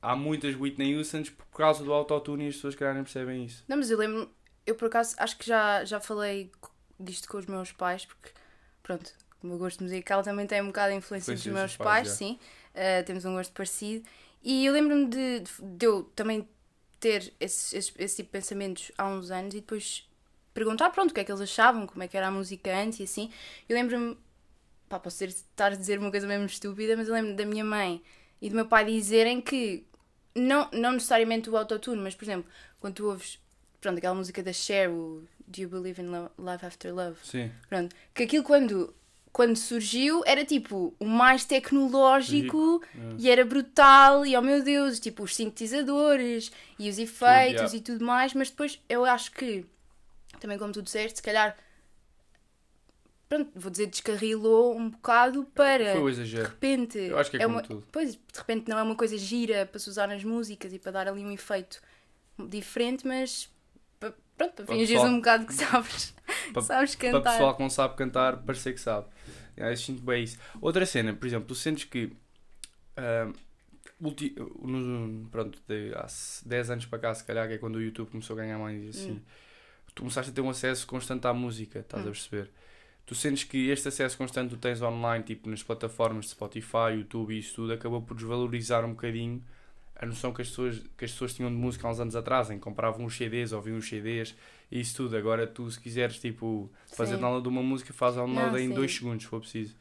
há 0.00 0.16
muitas 0.16 0.54
Whitney 0.54 0.96
Houstons 0.96 1.30
por 1.30 1.46
causa 1.46 1.84
do 1.84 1.92
autotune 1.92 2.46
e 2.46 2.48
as 2.48 2.56
pessoas 2.56 2.74
se 2.74 2.78
calhar 2.78 2.94
nem 2.94 3.02
percebem 3.02 3.44
isso. 3.44 3.64
Não, 3.68 3.76
mas 3.76 3.90
eu 3.90 3.98
lembro, 3.98 4.30
eu 4.66 4.74
por 4.74 4.86
acaso 4.86 5.14
acho 5.18 5.36
que 5.36 5.46
já, 5.46 5.84
já 5.84 6.00
falei 6.00 6.50
disto 6.98 7.28
com 7.28 7.38
os 7.38 7.46
meus 7.46 7.72
pais, 7.72 8.06
porque 8.06 8.30
pronto, 8.82 9.12
o 9.42 9.46
meu 9.46 9.58
gosto 9.58 9.82
musical 9.82 10.22
também 10.22 10.46
tem 10.46 10.62
um 10.62 10.66
bocado 10.66 10.92
de 10.92 10.98
influência 10.98 11.34
dos 11.34 11.46
meus 11.46 11.76
pais, 11.76 12.08
pais, 12.08 12.10
sim. 12.10 12.38
Uh, 12.74 13.04
temos 13.04 13.24
um 13.24 13.34
gosto 13.34 13.52
parecido. 13.52 14.06
E 14.42 14.64
eu 14.64 14.72
lembro-me 14.72 15.06
de, 15.06 15.40
de, 15.40 15.50
de 15.60 15.86
eu 15.86 16.04
também 16.14 16.48
ter 16.98 17.32
esse, 17.40 17.76
esse, 17.76 17.92
esse 17.98 18.16
tipo 18.16 18.28
de 18.28 18.32
pensamentos 18.32 18.92
há 18.96 19.06
uns 19.06 19.30
anos 19.30 19.54
e 19.54 19.60
depois 19.60 20.09
perguntar, 20.52 20.90
pronto, 20.90 21.10
o 21.10 21.14
que 21.14 21.20
é 21.20 21.24
que 21.24 21.30
eles 21.30 21.40
achavam, 21.40 21.86
como 21.86 22.02
é 22.02 22.08
que 22.08 22.16
era 22.16 22.28
a 22.28 22.30
música 22.30 22.74
antes 22.76 23.00
e 23.00 23.02
assim. 23.04 23.30
Eu 23.68 23.76
lembro-me, 23.76 24.16
pá, 24.88 24.98
posso 24.98 25.18
ter, 25.18 25.28
estar 25.28 25.72
a 25.72 25.76
dizer 25.76 25.98
uma 25.98 26.10
coisa 26.10 26.26
mesmo 26.26 26.46
estúpida, 26.46 26.96
mas 26.96 27.08
eu 27.08 27.14
lembro 27.14 27.34
da 27.34 27.44
minha 27.46 27.64
mãe 27.64 28.02
e 28.40 28.48
do 28.48 28.56
meu 28.56 28.66
pai 28.66 28.84
dizerem 28.84 29.40
que, 29.40 29.86
não, 30.34 30.68
não 30.72 30.92
necessariamente 30.92 31.50
o 31.50 31.56
autotune, 31.56 32.00
mas 32.00 32.14
por 32.14 32.24
exemplo, 32.24 32.50
quando 32.80 32.94
tu 32.94 33.06
ouves, 33.06 33.38
pronto, 33.80 33.98
aquela 33.98 34.14
música 34.14 34.42
da 34.42 34.52
Cher, 34.52 34.90
o 34.90 35.22
Do 35.46 35.60
You 35.60 35.68
Believe 35.68 36.00
in 36.02 36.06
Lo- 36.06 36.30
Life 36.38 36.64
After 36.64 36.94
Love? 36.94 37.18
Sim. 37.22 37.50
Pronto, 37.68 37.94
que 38.14 38.22
aquilo 38.22 38.44
quando, 38.44 38.94
quando 39.32 39.56
surgiu 39.56 40.22
era 40.26 40.44
tipo 40.44 40.94
o 40.98 41.04
mais 41.04 41.44
tecnológico 41.44 42.82
e 43.18 43.30
era 43.30 43.44
brutal 43.44 44.24
e 44.24 44.36
oh 44.36 44.42
meu 44.42 44.62
Deus, 44.62 44.98
tipo 44.98 45.22
os 45.24 45.36
sintetizadores 45.36 46.50
e 46.78 46.88
os 46.88 46.98
efeitos 46.98 47.72
yeah. 47.72 47.76
e 47.76 47.80
tudo 47.80 48.04
mais, 48.04 48.34
mas 48.34 48.50
depois 48.50 48.80
eu 48.88 49.04
acho 49.04 49.30
que, 49.32 49.64
também 50.40 50.58
como 50.58 50.72
tu 50.72 50.82
disseste, 50.82 51.18
se 51.18 51.22
calhar, 51.22 51.56
pronto, 53.28 53.50
vou 53.54 53.70
dizer, 53.70 53.86
descarrilou 53.86 54.76
um 54.76 54.90
bocado 54.90 55.44
para 55.54 55.92
Foi 55.92 56.12
de 56.12 56.20
exagero. 56.20 56.48
repente. 56.48 56.98
Eu 56.98 57.18
acho 57.18 57.30
que 57.30 57.36
é 57.36 57.40
como 57.44 57.54
uma, 57.56 57.62
tudo. 57.62 57.86
Pois, 57.92 58.14
de 58.14 58.20
repente 58.34 58.68
não 58.68 58.78
é 58.78 58.82
uma 58.82 58.96
coisa 58.96 59.16
gira 59.16 59.66
para 59.66 59.78
se 59.78 59.88
usar 59.88 60.08
nas 60.08 60.24
músicas 60.24 60.72
e 60.72 60.78
para 60.78 60.92
dar 60.92 61.08
ali 61.08 61.24
um 61.24 61.30
efeito 61.30 61.80
diferente, 62.48 63.06
mas 63.06 63.48
pa- 64.00 64.12
pronto, 64.36 64.54
para 64.54 64.64
Para 64.64 64.66
fingires 64.66 64.90
pessoal- 64.92 65.08
um 65.12 65.16
bocado 65.18 65.46
que 65.46 65.54
sabes, 65.54 66.14
Pa- 66.54 66.62
sabes 66.62 66.94
Para 66.96 67.10
cantar. 67.12 67.32
pessoal 67.32 67.56
que 67.56 67.62
não 67.62 67.70
sabe 67.70 67.94
cantar, 67.96 68.36
parecer 68.38 68.72
que 68.72 68.80
sabe. 68.80 69.06
Eu 69.56 69.76
sinto 69.76 70.02
bem 70.02 70.24
isso. 70.24 70.38
Outra 70.60 70.84
cena, 70.86 71.12
por 71.14 71.26
exemplo, 71.26 71.46
tu 71.46 71.54
sentes 71.54 71.84
que 71.84 72.10
ulti- 74.00 74.34
no- 74.62 75.28
pronto, 75.28 75.58
de, 75.68 75.92
há 75.94 76.06
10 76.46 76.70
anos 76.70 76.86
para 76.86 76.98
cá, 76.98 77.14
se 77.14 77.22
calhar, 77.24 77.46
que 77.46 77.54
é 77.54 77.58
quando 77.58 77.76
o 77.76 77.82
YouTube 77.82 78.10
começou 78.10 78.34
a 78.34 78.40
ganhar 78.40 78.58
mais 78.58 78.88
assim, 78.88 79.12
Hum. 79.12 79.20
Tu 79.94 80.02
começaste 80.02 80.30
a 80.30 80.34
ter 80.34 80.40
um 80.40 80.50
acesso 80.50 80.86
constante 80.86 81.26
à 81.26 81.32
música, 81.32 81.80
estás 81.80 82.04
a 82.04 82.08
Hum. 82.08 82.12
perceber? 82.12 82.50
Tu 83.06 83.14
sentes 83.14 83.44
que 83.44 83.68
este 83.70 83.88
acesso 83.88 84.16
constante 84.16 84.50
que 84.50 84.56
tu 84.56 84.60
tens 84.60 84.80
online, 84.82 85.24
tipo 85.24 85.48
nas 85.50 85.62
plataformas 85.62 86.26
de 86.26 86.30
Spotify, 86.32 86.92
YouTube 86.96 87.34
e 87.34 87.38
isso 87.38 87.54
tudo, 87.56 87.72
acabou 87.72 88.00
por 88.02 88.14
desvalorizar 88.16 88.84
um 88.84 88.90
bocadinho 88.90 89.42
a 89.96 90.06
noção 90.06 90.32
que 90.32 90.40
as 90.40 90.48
pessoas, 90.48 90.78
que 90.96 91.04
as 91.04 91.10
pessoas 91.12 91.34
tinham 91.34 91.50
de 91.50 91.56
música 91.56 91.86
há 91.86 91.90
uns 91.90 92.00
anos 92.00 92.16
atrás, 92.16 92.50
em 92.50 92.54
que 92.54 92.60
compravam 92.60 93.04
uns 93.04 93.16
CDs, 93.16 93.52
ouviam 93.52 93.76
uns 93.76 93.88
CDs 93.88 94.34
e 94.70 94.80
isso 94.80 94.96
tudo. 94.96 95.16
Agora 95.16 95.46
tu, 95.46 95.70
se 95.70 95.78
quiseres, 95.78 96.18
tipo, 96.18 96.70
fazer 96.86 97.16
Sim. 97.16 97.20
download 97.20 97.42
de 97.42 97.48
uma 97.48 97.62
música, 97.62 97.92
faz 97.92 98.14
download 98.14 98.52
Não, 98.52 98.58
em. 98.58 98.70
2 98.70 98.94
segundos, 98.94 99.24
se 99.24 99.28
for 99.28 99.40
preciso. 99.40 99.74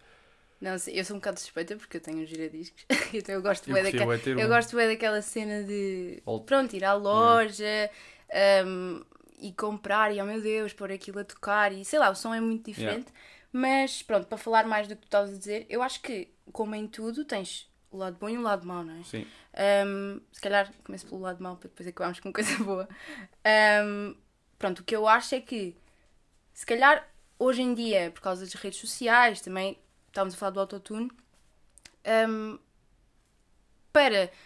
Não, 0.60 0.78
sim, 0.78 0.92
eu 0.92 1.06
sou 1.06 1.16
um 1.16 1.20
bocado 1.20 1.40
suspeita 1.40 1.78
porque 1.78 1.98
eu 1.98 2.02
tenho 2.02 2.18
um 2.20 2.26
giradiscos. 2.26 2.84
então 3.14 3.34
eu 3.36 3.42
gosto 3.42 3.70
Eu 3.70 3.74
bué 3.76 3.82
prefiro 3.82 4.08
daquela, 4.08 4.16
é 4.40 4.44
eu 4.44 4.46
um. 4.46 4.50
gosto 4.50 4.76
daquela 4.76 5.22
cena 5.22 5.64
de 5.64 6.22
pronto, 6.46 6.76
ir 6.76 6.84
à 6.84 6.94
loja 6.96 7.90
um, 8.66 9.02
e 9.40 9.54
comprar 9.54 10.14
e 10.14 10.22
oh 10.22 10.26
meu 10.26 10.42
Deus, 10.42 10.74
pôr 10.74 10.92
aquilo 10.92 11.20
a 11.20 11.24
tocar 11.24 11.72
e 11.72 11.84
sei 11.86 12.00
lá, 12.00 12.10
o 12.10 12.16
som 12.16 12.34
é 12.34 12.42
muito 12.42 12.66
diferente. 12.66 13.12
Mas 13.52 14.04
pronto, 14.04 14.28
para 14.28 14.38
falar 14.38 14.68
mais 14.68 14.88
do 14.88 14.96
que 14.96 15.02
tu 15.02 15.06
estavas 15.06 15.34
a 15.34 15.38
dizer, 15.38 15.66
eu 15.70 15.82
acho 15.82 16.02
que, 16.02 16.28
como 16.52 16.76
em 16.76 16.88
tudo, 16.88 17.26
tens 17.26 17.68
o 17.90 17.98
lado 17.98 18.18
bom 18.20 18.30
e 18.30 18.38
o 18.38 18.42
lado 18.42 18.68
mau, 18.68 18.84
não 18.84 19.00
é? 19.00 19.04
Sim, 19.04 19.26
Um, 19.86 20.22
se 20.32 20.40
calhar 20.40 20.72
começo 20.84 21.08
pelo 21.08 21.22
lado 21.22 21.42
mau 21.42 21.56
para 21.56 21.70
depois 21.70 21.88
acabarmos 21.88 22.20
com 22.20 22.32
coisa 22.34 22.64
boa. 22.64 22.88
Um, 23.84 24.16
pronto, 24.60 24.80
o 24.80 24.84
que 24.84 24.96
eu 24.96 25.08
acho 25.08 25.34
é 25.36 25.42
que 25.42 25.76
se 26.54 26.66
calhar 26.66 27.08
hoje 27.40 27.62
em 27.62 27.74
dia, 27.74 28.12
por 28.12 28.22
causa 28.22 28.46
das 28.46 28.54
redes 28.54 28.80
sociais, 28.80 29.42
também 29.42 29.80
estávamos 30.08 30.36
a 30.36 30.38
falar 30.38 30.52
do 30.52 30.60
autotune, 30.60 31.10
um, 32.28 32.60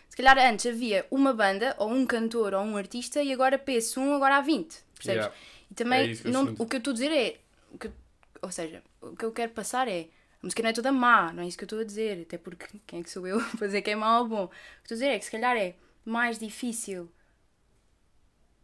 se 0.10 0.16
calhar 0.18 0.38
antes 0.38 0.66
havia 0.66 1.06
uma 1.12 1.34
banda, 1.34 1.76
ou 1.80 1.90
um 1.90 2.06
cantor, 2.06 2.54
ou 2.54 2.62
um 2.62 2.78
artista, 2.78 3.22
e 3.22 3.32
agora 3.34 3.58
PS 3.58 3.98
um, 3.98 4.14
agora 4.14 4.38
há 4.38 4.42
20. 4.42 4.84
Percebes? 4.96 5.24
Yeah. 5.26 5.34
E 5.72 5.74
também 5.74 6.12
É 6.12 6.14
eu 6.28 6.32
não- 6.32 6.56
o 6.60 6.66
que 6.66 6.76
eu 6.76 6.80
estou 6.80 6.92
a 6.92 6.94
dizer 6.94 7.12
é. 7.12 7.40
que 7.80 7.90
ou 8.42 8.52
seja, 8.52 8.84
o 9.02 9.16
que 9.16 9.24
eu 9.26 9.32
quero 9.32 9.52
passar 9.54 9.88
é. 9.88 10.08
A 10.42 10.46
música 10.46 10.62
não 10.62 10.70
é 10.70 10.74
toda 10.74 10.92
má, 10.92 11.32
não 11.32 11.44
é 11.44 11.48
isso 11.48 11.58
que 11.58 11.64
eu 11.64 11.66
estou 11.68 11.80
a 11.80 11.84
dizer, 11.86 12.24
até 12.24 12.38
porque 12.38 12.66
quem 12.86 13.00
é 13.00 13.04
que 13.04 13.10
sou 13.10 13.26
eu 13.26 13.40
para 13.58 13.68
dizer 13.68 13.82
que 13.82 13.92
é 13.92 13.96
mau 13.96 14.24
ou 14.24 14.28
bom? 14.28 14.44
O 14.44 14.48
que 14.50 14.54
eu 14.56 14.96
estou 14.96 14.96
a 14.96 14.98
dizer 15.00 15.08
é 15.08 15.20
que 15.20 15.26
se 15.26 15.32
calhar 15.32 15.56
é 15.56 15.76
mais 16.06 16.38
difícil, 16.38 17.10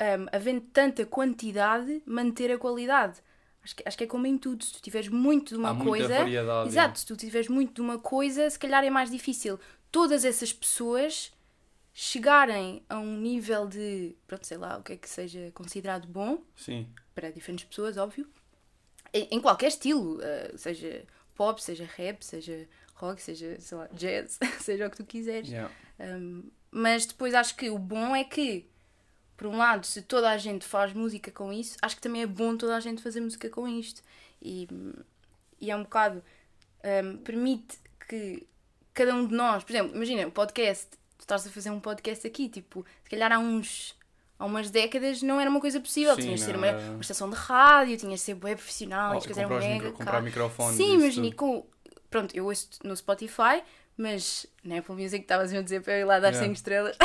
um, 0.02 0.28
havendo 0.36 0.62
tanta 0.74 1.06
quantidade, 1.06 2.02
manter 2.06 2.52
a 2.52 2.58
qualidade. 2.58 3.20
Acho 3.64 3.76
que, 3.76 3.84
acho 3.86 3.98
que 3.98 4.04
é 4.06 4.08
como 4.08 4.26
em 4.26 4.38
tudo, 4.38 4.64
se 4.64 4.74
tu 4.74 4.82
tiveres 4.82 5.10
muito 5.10 5.50
de 5.50 5.56
uma 5.58 5.72
há 5.72 5.76
coisa. 5.76 6.14
Exato, 6.68 7.00
se 7.00 7.06
tu 7.06 7.16
tiveres 7.16 7.48
muito 7.50 7.74
de 7.76 7.82
uma 7.82 8.00
coisa, 8.00 8.50
se 8.50 8.58
calhar 8.58 8.84
é 8.84 8.90
mais 8.90 9.10
difícil 9.12 9.60
todas 9.92 10.26
essas 10.26 10.54
pessoas 10.54 11.32
chegarem 11.94 12.84
a 12.88 12.98
um 12.98 13.18
nível 13.18 13.68
de, 13.68 14.16
pronto, 14.26 14.46
sei 14.46 14.58
lá, 14.58 14.78
o 14.78 14.84
que 14.84 14.94
é 14.94 14.98
que 14.98 15.10
seja 15.10 15.52
considerado 15.54 16.08
bom, 16.08 16.42
Sim, 16.56 16.88
para 17.14 17.30
diferentes 17.30 17.66
pessoas, 17.66 17.98
óbvio, 17.98 18.28
em, 19.14 19.28
em 19.32 19.42
qualquer 19.42 19.68
estilo, 19.68 20.22
eh, 20.22 20.54
seja 20.56 21.06
pop, 21.36 21.62
seja 21.62 21.86
rap, 21.86 22.24
seja 22.24 22.68
rock, 22.96 23.22
seja, 23.22 23.60
sei 23.60 23.78
lá, 23.78 23.88
jazz, 23.94 24.38
seja 24.62 24.88
o 24.88 24.90
que 24.92 24.98
tu 24.98 25.06
quiseres. 25.06 25.50
yeah. 25.50 25.74
Um, 26.00 26.50
mas 26.72 27.06
depois 27.06 27.34
acho 27.34 27.56
que 27.56 27.70
o 27.70 27.80
bom 27.80 28.16
é 28.16 28.24
que, 28.24 28.66
por 29.36 29.48
um 29.48 29.58
lado, 29.58 29.86
se 29.86 30.02
toda 30.02 30.30
a 30.30 30.38
gente 30.38 30.66
faz 30.66 30.94
música 30.94 31.32
com 31.32 31.52
isso, 31.52 31.78
acho 31.82 31.96
que 31.96 32.02
também 32.02 32.22
é 32.22 32.28
bom 32.28 32.56
toda 32.56 32.76
a 32.76 32.80
gente 32.80 33.02
fazer 33.02 33.22
música 33.22 33.50
com 33.50 33.68
isto. 33.68 34.02
E, 34.42 34.68
e 35.60 35.72
é 35.72 35.76
um 35.76 35.84
bocado. 35.84 36.24
um, 37.04 37.18
permite 37.18 37.80
que 38.08 38.46
cada 38.94 39.14
um 39.16 39.26
de 39.26 39.34
nós, 39.34 39.64
por 39.64 39.72
exemplo, 39.72 39.96
imagina, 39.96 40.28
o 40.28 40.32
podcast, 40.32 40.88
tu 41.18 41.22
estás 41.22 41.46
a 41.46 41.50
fazer 41.50 41.70
um 41.70 41.80
podcast 41.80 42.26
aqui, 42.28 42.50
tipo, 42.50 42.86
se 43.04 43.10
calhar 43.10 43.32
há 43.32 43.40
uns. 43.40 43.98
Há 44.38 44.46
umas 44.46 44.70
décadas 44.72 45.22
não 45.22 45.38
era 45.42 45.50
uma 45.50 45.60
coisa 45.60 45.82
possível. 45.82 46.16
Sim, 46.16 46.22
tinhas 46.22 46.40
de 46.40 46.46
ser 46.46 46.56
uma, 46.56 46.72
uma 46.72 47.02
estação 47.02 47.30
de 47.30 47.36
rádio, 47.36 47.98
tinhas 47.98 48.22
de 48.22 48.26
ser 48.26 48.34
web 48.42 48.56
profissional, 48.56 49.14
Oh, 49.16 49.18
as 49.18 49.26
coisas 49.26 49.38
eram 49.38 49.50
comprar, 49.50 49.60
os 49.60 49.66
mega 49.66 49.76
micro, 49.84 49.92
comprar 49.98 50.12
caras. 50.12 50.26
microfones. 50.26 50.78
Sim, 50.78 51.06
e 51.08 51.12
tudo. 51.12 51.36
com. 51.36 51.66
Pronto, 52.10 52.34
eu 52.36 52.46
ouço 52.46 52.70
no 52.86 52.96
Spotify, 52.96 53.62
mas 53.98 54.46
na 54.64 54.78
Apple 54.80 54.96
Music 54.96 55.22
estavas 55.24 55.54
a 55.54 55.62
dizer 55.62 55.82
para 55.82 55.94
eu 55.94 56.00
ir 56.00 56.04
lá 56.06 56.20
dar 56.22 56.30
Yeah. 56.30 56.48
5 56.48 56.54
estrelas. 56.56 56.98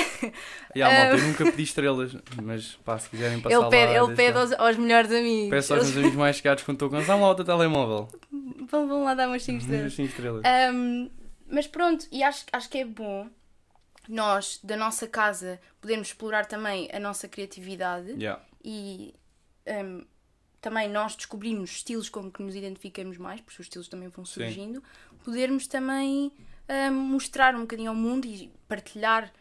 Yeah, 0.77 0.97
malta, 1.11 1.17
Um, 1.17 1.19
eu 1.19 1.27
nunca 1.33 1.45
pedi 1.51 1.63
estrelas, 1.65 2.17
mas 2.41 2.79
pá, 2.85 2.99
se 3.01 3.11
quiserem 3.11 3.41
passar 3.41 3.57
Ele 3.57 3.65
lá. 3.65 3.69
pede, 3.71 3.93
ele 3.95 3.99
deixa 4.07 4.15
pede 4.15 4.33
lá. 4.35 4.41
aos, 4.41 4.53
aos 4.53 4.77
melhores 4.77 5.11
amigos. 5.11 5.51
Peço 5.51 5.75
aos 5.75 5.83
Eles 5.83 5.95
meus 5.95 6.05
amigos 6.05 6.19
mais 6.21 6.37
chegados 6.37 6.63
quando 6.63 6.77
estou 6.77 6.89
cansado, 6.89 7.21
lá 7.21 7.31
o 7.31 7.35
teu 7.35 7.45
telemóvel. 7.45 8.09
vão, 8.71 8.87
vão 8.87 9.03
lá 9.05 9.15
dar 9.15 9.27
umas 9.29 9.43
5 9.43 9.59
estrelas. 9.61 9.93
5 9.93 10.09
estrelas. 10.09 10.43
Um, 10.73 11.11
mas 11.47 11.67
pronto, 11.67 12.07
e 12.11 12.23
acho, 12.23 12.45
acho 12.53 12.69
que 12.69 12.79
é 12.79 12.85
bom 12.85 13.29
nós, 14.09 14.61
da 14.63 14.77
nossa 14.77 15.07
casa, 15.07 15.61
podermos 15.81 16.09
explorar 16.09 16.47
também 16.47 16.89
a 16.93 16.99
nossa 16.99 17.27
criatividade 17.29 18.13
Yeah. 18.13 18.43
e 18.63 19.15
um, 19.67 20.05
também 20.61 20.89
nós 20.89 21.15
descobrimos 21.17 21.71
estilos 21.71 22.09
com 22.09 22.31
que 22.31 22.43
nos 22.43 22.55
identificamos 22.55 23.19
mais, 23.19 23.41
porque 23.41 23.61
os 23.61 23.67
estilos 23.67 23.89
também 23.89 24.09
vão 24.09 24.25
Sim. 24.25 24.35
surgindo, 24.35 24.83
podermos 25.23 25.67
também 25.67 26.33
um, 26.69 26.93
mostrar 26.93 27.55
um 27.55 27.61
bocadinho 27.61 27.91
ao 27.91 27.95
mundo 27.95 28.27
e 28.27 28.51
partilhar 28.69 29.33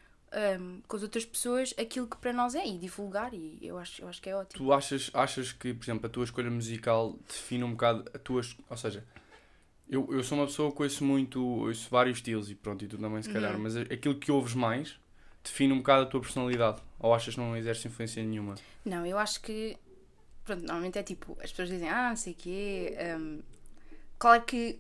um, 0.59 0.81
com 0.87 0.95
as 0.97 1.03
outras 1.03 1.25
pessoas 1.25 1.73
aquilo 1.77 2.07
que 2.07 2.17
para 2.17 2.33
nós 2.33 2.55
é 2.55 2.65
e 2.65 2.77
divulgar, 2.77 3.33
e 3.33 3.59
eu 3.61 3.77
acho, 3.77 4.01
eu 4.01 4.07
acho 4.07 4.21
que 4.21 4.29
é 4.29 4.35
ótimo. 4.35 4.65
Tu 4.65 4.73
achas, 4.73 5.11
achas 5.13 5.51
que, 5.51 5.73
por 5.73 5.85
exemplo, 5.85 6.07
a 6.07 6.09
tua 6.09 6.23
escolha 6.23 6.49
musical 6.49 7.17
define 7.27 7.63
um 7.63 7.71
bocado 7.71 8.09
a 8.13 8.17
tua. 8.17 8.41
Ou 8.69 8.77
seja, 8.77 9.05
eu, 9.95 10.07
eu 10.11 10.23
sou 10.23 10.37
uma 10.37 10.45
pessoa 10.47 10.71
que 10.71 10.81
ouço 10.83 11.03
muito, 11.03 11.43
ouço 11.45 11.89
vários 11.89 12.17
estilos 12.17 12.49
e 12.49 12.55
pronto, 12.55 12.83
e 12.83 12.87
tu 12.87 12.97
também 12.97 13.21
se 13.21 13.29
calhar, 13.31 13.53
Uhum. 13.53 13.59
mas 13.63 13.75
aquilo 13.75 14.15
que 14.15 14.31
ouves 14.31 14.53
mais 14.53 14.99
define 15.43 15.73
um 15.73 15.77
bocado 15.77 16.03
a 16.03 16.05
tua 16.05 16.21
personalidade? 16.21 16.81
Ou 16.99 17.13
achas 17.13 17.33
que 17.35 17.39
não 17.39 17.55
exerce 17.55 17.87
influência 17.87 18.23
nenhuma? 18.23 18.55
Não, 18.85 19.05
eu 19.05 19.17
acho 19.17 19.41
que. 19.41 19.77
Pronto, 20.45 20.61
normalmente 20.63 20.99
é 20.99 21.03
tipo, 21.03 21.37
as 21.41 21.49
pessoas 21.51 21.69
dizem, 21.69 21.89
ah, 21.89 22.09
não 22.09 22.15
sei 22.17 22.33
o 22.33 22.35
quê. 22.35 22.97
hum, 23.17 23.41
claro 24.19 24.43
que 24.43 24.79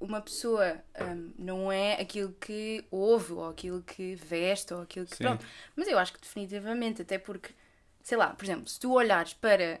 uma 0.00 0.20
pessoa 0.20 0.82
hum, 1.00 1.32
não 1.38 1.70
é 1.70 2.00
aquilo 2.00 2.32
que 2.40 2.84
ouve, 2.90 3.32
ou 3.34 3.48
aquilo 3.48 3.82
que 3.82 4.14
veste, 4.16 4.74
ou 4.74 4.80
aquilo 4.82 5.06
que. 5.06 5.16
Sim. 5.16 5.22
Pronto. 5.24 5.46
Mas 5.76 5.86
eu 5.88 5.98
acho 5.98 6.12
que 6.12 6.20
definitivamente, 6.20 7.02
até 7.02 7.18
porque 7.18 7.50
sei 8.02 8.18
lá, 8.18 8.28
por 8.34 8.44
exemplo, 8.44 8.66
se 8.68 8.80
tu 8.80 8.92
olhares 8.92 9.32
para 9.34 9.80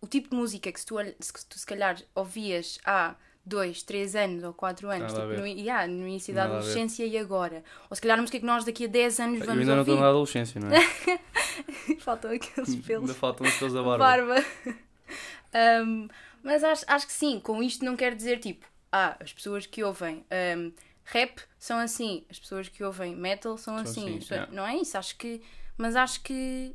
o 0.00 0.06
tipo 0.06 0.28
de 0.30 0.36
música 0.36 0.70
que 0.70 0.78
se 0.78 0.84
tu, 0.84 0.96
se 1.18 1.46
tu 1.48 1.58
se 1.58 1.64
calhar 1.66 1.96
ouvias 2.14 2.78
há 2.84 3.14
dois, 3.46 3.82
três 3.82 4.16
anos 4.16 4.42
ou 4.42 4.52
quatro 4.52 4.90
anos, 4.90 5.12
Nada 5.12 5.28
tipo, 5.28 5.40
no, 5.40 5.46
yeah, 5.46 5.86
no 5.86 6.06
início 6.08 6.34
da 6.34 6.42
Nada 6.42 6.56
adolescência 6.58 7.06
e 7.06 7.16
agora, 7.16 7.62
ou 7.88 7.94
se 7.94 8.02
calhar 8.02 8.18
a 8.18 8.20
música 8.20 8.40
que 8.40 8.44
nós 8.44 8.64
daqui 8.64 8.84
a 8.84 8.88
10 8.88 9.20
anos 9.20 9.40
Eu 9.40 9.46
vamos 9.46 9.60
ainda 9.60 9.74
não 9.74 9.82
estou 9.82 9.94
ouvir, 9.94 10.04
na 10.04 10.10
adolescência, 10.10 10.60
não 10.60 10.68
é? 10.68 11.96
faltam 12.00 12.32
aqueles 12.32 12.74
pelos 12.76 13.08
ainda 13.08 13.14
faltam 13.14 13.46
os 13.46 13.54
pelos 13.54 13.72
da 13.72 13.82
barba. 13.82 14.04
barba. 14.04 14.44
Um, 15.54 16.08
mas 16.42 16.62
acho, 16.62 16.84
acho 16.86 17.06
que 17.06 17.12
sim, 17.12 17.40
com 17.40 17.62
isto 17.62 17.82
não 17.82 17.96
quer 17.96 18.14
dizer 18.14 18.40
tipo, 18.40 18.66
ah, 18.92 19.16
as 19.20 19.32
pessoas 19.32 19.64
que 19.64 19.82
ouvem 19.82 20.24
um, 20.58 20.72
rap 21.04 21.40
são 21.58 21.78
assim, 21.78 22.24
as 22.28 22.38
pessoas 22.38 22.68
que 22.68 22.84
ouvem 22.84 23.16
metal 23.16 23.56
são, 23.56 23.74
São 23.74 23.82
assim. 23.82 24.18
assim, 24.18 24.34
yeah. 24.34 24.52
Não 24.52 24.66
é 24.66 24.76
isso, 24.76 24.98
acho 24.98 25.16
que. 25.16 25.40
Mas 25.78 25.96
acho 25.96 26.20
que. 26.22 26.74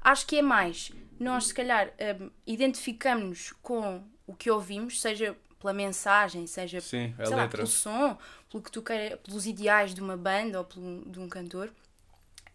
Acho 0.00 0.26
que 0.26 0.38
é 0.38 0.42
mais. 0.42 0.92
Nós, 1.18 1.46
se 1.48 1.54
calhar, 1.54 1.92
um, 2.20 2.30
identificamos-nos 2.46 3.52
com 3.62 4.02
o 4.26 4.34
que 4.34 4.50
ouvimos, 4.50 5.00
seja 5.00 5.36
pela 5.62 5.72
mensagem, 5.72 6.46
seja 6.46 6.80
Sim, 6.80 7.14
sei 7.16 7.36
lá, 7.36 7.46
pelo 7.46 7.66
som, 7.66 8.18
pelo 8.50 8.62
que 8.62 8.70
tu 8.70 8.82
queira, 8.82 9.16
pelos 9.16 9.46
ideais 9.46 9.94
de 9.94 10.00
uma 10.00 10.16
banda 10.16 10.58
ou 10.58 10.64
pelo, 10.64 11.04
de 11.06 11.20
um 11.20 11.28
cantor. 11.28 11.70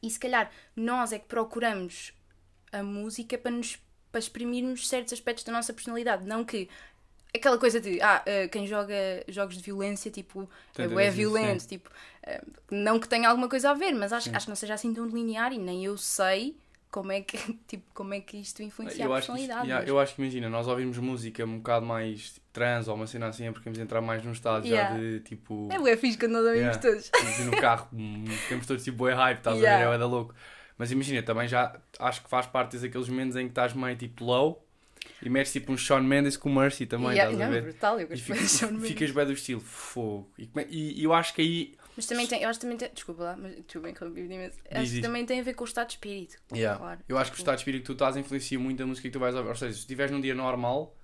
E 0.03 0.11
se 0.11 0.19
calhar 0.19 0.51
nós 0.75 1.13
é 1.13 1.17
que 1.17 1.25
procuramos 1.25 2.13
a 2.71 2.83
música 2.83 3.37
para 3.37 3.51
nos 3.51 3.79
para 4.11 4.19
exprimirmos 4.19 4.87
certos 4.87 5.11
aspectos 5.13 5.43
da 5.43 5.51
nossa 5.51 5.73
personalidade, 5.73 6.25
não 6.25 6.43
que 6.43 6.69
aquela 7.35 7.57
coisa 7.57 7.79
de 7.79 8.01
ah, 8.01 8.23
eh, 8.25 8.47
quem 8.47 8.65
joga 8.65 8.95
jogos 9.27 9.57
de 9.57 9.63
violência 9.63 10.09
tipo 10.09 10.49
Tem 10.73 10.85
é 10.85 11.11
violento, 11.11 11.63
sim. 11.63 11.67
tipo 11.69 11.89
eh, 12.23 12.41
não 12.71 12.99
que 12.99 13.07
tenha 13.07 13.29
alguma 13.29 13.49
coisa 13.49 13.71
a 13.71 13.73
ver, 13.73 13.93
mas 13.93 14.13
acho, 14.13 14.33
acho 14.35 14.45
que 14.45 14.49
não 14.49 14.55
seja 14.55 14.73
assim 14.73 14.93
tão 14.93 15.05
linear 15.05 15.51
e 15.51 15.57
nem 15.57 15.83
eu 15.83 15.97
sei 15.97 16.55
como 16.89 17.11
é 17.11 17.21
que 17.21 17.37
tipo 17.67 17.83
como 17.93 18.13
é 18.13 18.19
que 18.21 18.37
isto 18.37 18.61
influencia 18.63 19.03
Eu 19.03 19.11
a 19.13 19.15
personalidade. 19.17 19.61
yeah, 19.67 19.79
mas- 19.81 19.89
eu 19.89 19.99
acho 19.99 20.15
que 20.15 20.21
imagina, 20.21 20.49
nós 20.49 20.67
ouvimos 20.67 20.97
música 20.97 21.43
um 21.45 21.57
bocado 21.57 21.85
mais 21.85 22.31
tipo, 22.33 22.45
trans 22.53 22.87
ou 22.87 22.95
uma 22.95 23.05
cena 23.07 23.27
assim, 23.27 23.45
é 23.45 23.51
porque 23.51 23.63
queremos 23.63 23.79
entrar 23.79 24.01
mais 24.01 24.23
num 24.23 24.31
estado 24.31 24.65
Yeah. 24.65 24.95
já 24.95 24.99
de 24.99 25.19
tipo. 25.21 25.67
É 25.71 25.77
bué 25.77 25.95
fixe 25.97 26.17
quando 26.17 26.31
nós 26.33 26.45
ouvimos 26.45 26.77
Yeah. 26.77 26.79
todos. 26.81 27.11
e 27.39 27.43
no 27.43 27.51
carro, 27.61 27.87
hum, 27.93 28.25
ficamos 28.27 28.65
todos 28.65 28.83
tipo 28.83 28.97
bué 28.97 29.13
hype, 29.13 29.37
estás 29.39 29.57
a 29.57 29.59
Yeah. 29.59 29.89
ver? 29.89 29.95
É 29.95 29.97
da 29.99 30.05
louco. 30.07 30.33
Mas 30.77 30.91
imagina, 30.91 31.21
também 31.23 31.47
já 31.47 31.75
acho 31.99 32.23
que 32.23 32.29
faz 32.29 32.45
parte 32.45 32.77
daqueles 32.77 33.09
momentos 33.09 33.35
em 33.35 33.43
que 33.45 33.51
estás 33.51 33.73
meio 33.73 33.95
tipo 33.97 34.23
low 34.23 34.63
e 35.21 35.29
metes 35.29 35.51
tipo 35.51 35.71
um 35.71 35.77
Shawn 35.77 36.01
Mendes 36.03 36.37
com 36.37 36.49
o 36.49 36.55
Mercy 36.55 36.85
também, 36.85 37.11
Yeah, 37.13 37.31
estás 37.31 37.49
a 37.49 37.51
ver? 37.51 37.61
brutal, 37.63 37.99
eu 37.99 38.05
E 38.05 38.09
gosto 38.09 38.21
fica- 38.23 38.35
bem 38.35 38.43
de 38.45 38.49
Shawn 38.51 38.71
Mendes. 38.73 38.87
ficas 38.89 39.11
bem 39.11 39.25
do 39.25 39.33
estilo, 39.33 39.61
fogo. 39.61 40.29
E, 40.37 40.49
e- 40.69 41.01
e 41.01 41.03
eu 41.03 41.13
acho 41.13 41.33
que 41.33 41.41
aí. 41.41 41.73
Mas 41.97 42.05
também 42.05 42.27
tem, 42.27 42.41
eu 42.43 42.47
acho 42.49 42.59
que 42.59 42.65
também 42.65 42.77
tem, 42.77 42.89
desculpa 42.93 43.23
lá, 43.23 43.35
mas 43.35 43.55
tu 43.67 43.81
bem 43.81 43.93
que 43.93 44.01
eu 44.01 44.11
vivo 44.11 44.31
imenso. 44.31 44.57
Acho 44.71 44.91
que 44.91 45.01
também 45.01 45.25
tem 45.25 45.39
a 45.39 45.43
ver 45.43 45.55
com 45.55 45.63
o 45.63 45.67
estado 45.67 45.87
de 45.87 45.93
espírito. 45.93 46.37
Yeah. 46.53 46.77
Claro. 46.79 46.99
Eu 47.09 47.17
acho 47.17 47.31
que 47.31 47.37
o 47.37 47.39
estado 47.41 47.55
de 47.55 47.61
espírito 47.61 47.81
que 47.81 47.87
tu 47.87 47.93
estás 47.93 48.15
influencia 48.15 48.57
muito 48.59 48.81
a 48.83 48.85
música 48.85 49.07
que 49.07 49.11
tu 49.11 49.19
vais 49.19 49.35
ouvir. 49.35 49.49
Ou 49.49 49.55
seja, 49.55 49.73
se 49.73 49.79
estiveres 49.79 50.11
num 50.11 50.21
dia 50.21 50.35
normal, 50.35 50.95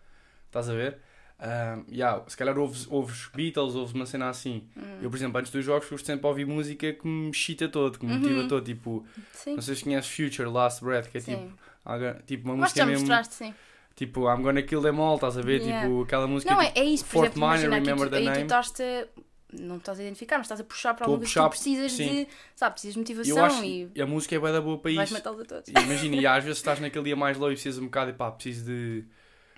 estás 0.45 0.69
a 0.69 0.73
ver? 0.73 0.99
ah, 1.39 1.79
yeah, 1.91 2.23
se 2.27 2.37
calhar 2.37 2.57
ouves, 2.57 2.87
ouves 2.89 3.27
Beatles, 3.35 3.75
ouves 3.75 3.93
uma 3.93 4.05
cena 4.05 4.29
assim. 4.29 4.69
Hum. 4.77 4.99
Eu, 5.01 5.09
por 5.09 5.17
exemplo, 5.17 5.39
antes 5.39 5.51
dos 5.51 5.65
jogos, 5.65 5.89
gosto 5.89 6.05
sempre 6.05 6.25
a 6.25 6.29
ouvir 6.29 6.45
música 6.45 6.93
que 6.93 7.05
me 7.05 7.31
excita 7.31 7.67
todo, 7.67 7.99
que 7.99 8.05
me 8.05 8.13
motiva 8.17 8.41
Uhum. 8.41 8.47
todo. 8.47 8.63
Tipo, 8.63 9.05
Sim. 9.33 9.55
não 9.55 9.61
sei 9.61 9.75
se 9.75 9.83
conheces 9.83 10.09
Future, 10.15 10.47
Last 10.47 10.81
Breath, 10.85 11.07
que 11.09 11.17
é 11.17 11.21
tipo, 11.21 11.41
sim. 11.41 11.53
algo- 11.83 12.23
tipo 12.25 12.45
uma 12.45 12.55
Mas 12.55 12.69
música 12.71 12.85
mesmo. 12.85 13.23
sim. 13.31 13.53
Tipo, 13.95 14.21
I'm 14.31 14.41
gonna 14.41 14.61
kill 14.61 14.81
them 14.81 14.99
all, 15.01 15.15
estás 15.15 15.37
a 15.37 15.41
ver? 15.41 15.59
Yeah. 15.61 15.81
Tipo, 15.87 16.03
aquela 16.03 16.27
música. 16.27 16.53
Não, 16.53 16.61
é, 16.61 16.67
tipo, 16.67 16.79
é 16.79 16.83
isso, 16.85 17.03
por 17.05 17.11
Fort 17.11 17.25
exemplo, 17.31 17.41
Minor, 17.41 17.55
imagina 17.65 17.75
Remember 17.75 18.07
tu, 18.07 18.11
the 18.11 18.17
aí 18.17 18.23
tu 18.23 18.29
Name. 18.29 19.13
Não 19.59 19.77
estás 19.77 19.99
a 19.99 20.03
identificar, 20.03 20.37
mas 20.37 20.45
estás 20.45 20.59
a 20.59 20.63
puxar 20.63 20.93
para 20.93 21.05
Estou 21.05 21.13
a 21.13 21.17
algo 21.17 21.25
que 21.25 21.33
tu 21.33 21.49
precisas 21.49 21.91
sim. 21.91 22.25
de, 22.25 22.27
sabe, 22.55 22.73
precisas 22.73 22.93
de 22.95 22.99
motivação 22.99 23.45
acho 23.45 23.63
e 23.63 23.87
que 23.93 24.01
a 24.01 24.05
música 24.07 24.35
é 24.35 24.39
bué 24.39 24.51
da 24.51 24.61
boa 24.61 24.77
para 24.77 24.91
vais 24.93 25.09
isso. 25.09 25.17
matá-los 25.17 25.41
a 25.41 25.45
todos. 25.45 25.67
E 25.69 25.71
Imagina, 25.71 26.15
e 26.15 26.25
às 26.25 26.43
vezes 26.43 26.57
estás 26.59 26.79
naquele 26.79 27.05
dia 27.05 27.15
mais 27.15 27.37
low 27.37 27.49
e 27.51 27.53
precisas 27.53 27.79
um 27.81 27.85
bocado 27.85 28.11
e 28.11 28.13
pá, 28.13 28.31
preciso 28.31 28.65
de 28.65 29.05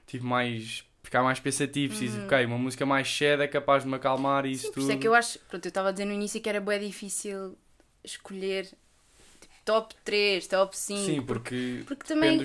tipo 0.08 0.26
mais 0.26 0.84
ficar 1.04 1.22
mais 1.24 1.40
pensativo, 1.40 1.96
preciso, 1.96 2.20
ok, 2.26 2.46
uma 2.46 2.58
música 2.58 2.84
mais 2.86 3.08
sad 3.08 3.42
é 3.44 3.48
capaz 3.48 3.84
de 3.84 3.90
me 3.90 3.96
acalmar 3.96 4.46
e 4.46 4.52
isso 4.54 4.68
Uhum. 4.68 4.68
Sim, 4.68 4.74
por 4.74 4.74
tudo. 4.74 4.84
isso 4.84 4.92
é 4.92 4.98
que 4.98 5.08
eu 5.08 5.14
acho, 5.14 5.40
pronto, 5.48 5.66
eu 5.66 5.70
estava 5.70 5.90
a 5.90 5.92
dizer 5.92 6.06
no 6.06 6.12
início 6.14 6.42
que 6.42 6.50
era 6.50 6.60
bem 6.60 6.80
difícil 6.80 7.56
escolher 8.04 8.68
top 9.66 9.96
3, 10.06 10.48
top 10.48 10.78
5. 10.78 11.00
Sim, 11.00 11.22
porque, 11.24 11.84
porque 11.88 12.06
também 12.06 12.38
tu 12.38 12.44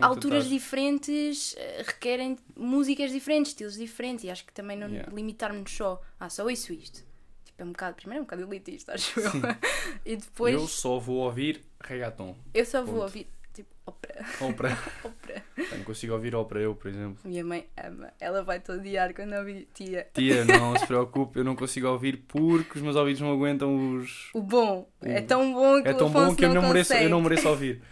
alturas 0.00 0.46
diferentes 0.48 1.54
uh, 1.54 1.56
requerem 1.86 2.36
músicas 2.54 3.10
diferentes, 3.10 3.52
estilos 3.52 3.74
diferentes, 3.76 4.24
e 4.24 4.30
acho 4.30 4.44
que 4.44 4.52
também 4.52 4.76
não 4.76 4.88
Yeah. 4.90 5.10
limitarmos 5.14 5.70
só, 5.72 6.00
ah, 6.18 6.28
só 6.28 6.48
isso 6.50 6.72
isto. 6.72 7.02
Tipo, 7.44 7.62
é 7.62 7.64
um 7.64 7.72
bocado, 7.72 7.94
primeiro 7.96 8.18
é 8.18 8.22
um 8.22 8.24
bocado 8.24 8.42
elitista, 8.42 8.92
acho 8.94 9.18
eu. 9.20 9.30
e 10.04 10.16
depois 10.16 10.54
Eu 10.54 10.60
eu, 10.60 10.68
só 10.68 10.98
vou 10.98 11.16
ouvir 11.18 11.62
reggaeton. 11.80 12.36
só 12.66 12.82
vou 12.84 12.94
ponto. 12.94 13.02
ouvir, 13.04 13.24
tipo, 13.24 13.39
ópera, 13.86 14.24
Ópera. 14.40 14.78
ópera. 15.04 15.42
Não 15.76 15.84
consigo 15.84 16.12
ouvir 16.12 16.34
ópera 16.34 16.60
eu, 16.60 16.74
por 16.74 16.88
exemplo. 16.88 17.18
Minha 17.24 17.44
mãe 17.44 17.66
ama, 17.82 18.12
ela 18.20 18.42
vai-te 18.42 18.70
odiar 18.72 19.12
quando 19.14 19.34
ouvir 19.34 19.68
tia. 19.74 20.06
Tia, 20.14 20.44
não 20.46 20.76
se 20.76 20.86
preocupe, 20.86 21.38
eu 21.38 21.44
não 21.44 21.54
consigo 21.56 21.88
ouvir 21.88 22.24
porque 22.28 22.78
os 22.78 22.82
meus 22.82 22.96
ouvidos 22.96 23.20
não 23.20 23.32
aguentam 23.32 23.96
os. 23.96 24.30
O 24.34 24.40
bom, 24.42 24.88
O- 25.00 25.06
é 25.06 25.20
tão 25.20 25.52
bom 25.52 25.82
que 25.82 25.88
É 25.88 25.94
tão 25.94 26.10
bom 26.10 26.34
que 26.34 26.44
eu 26.44 26.54
não, 26.54 26.62
mereço, 26.62 26.94
eu 26.94 27.08
não 27.08 27.20
mereço 27.20 27.48
ouvir. 27.48 27.80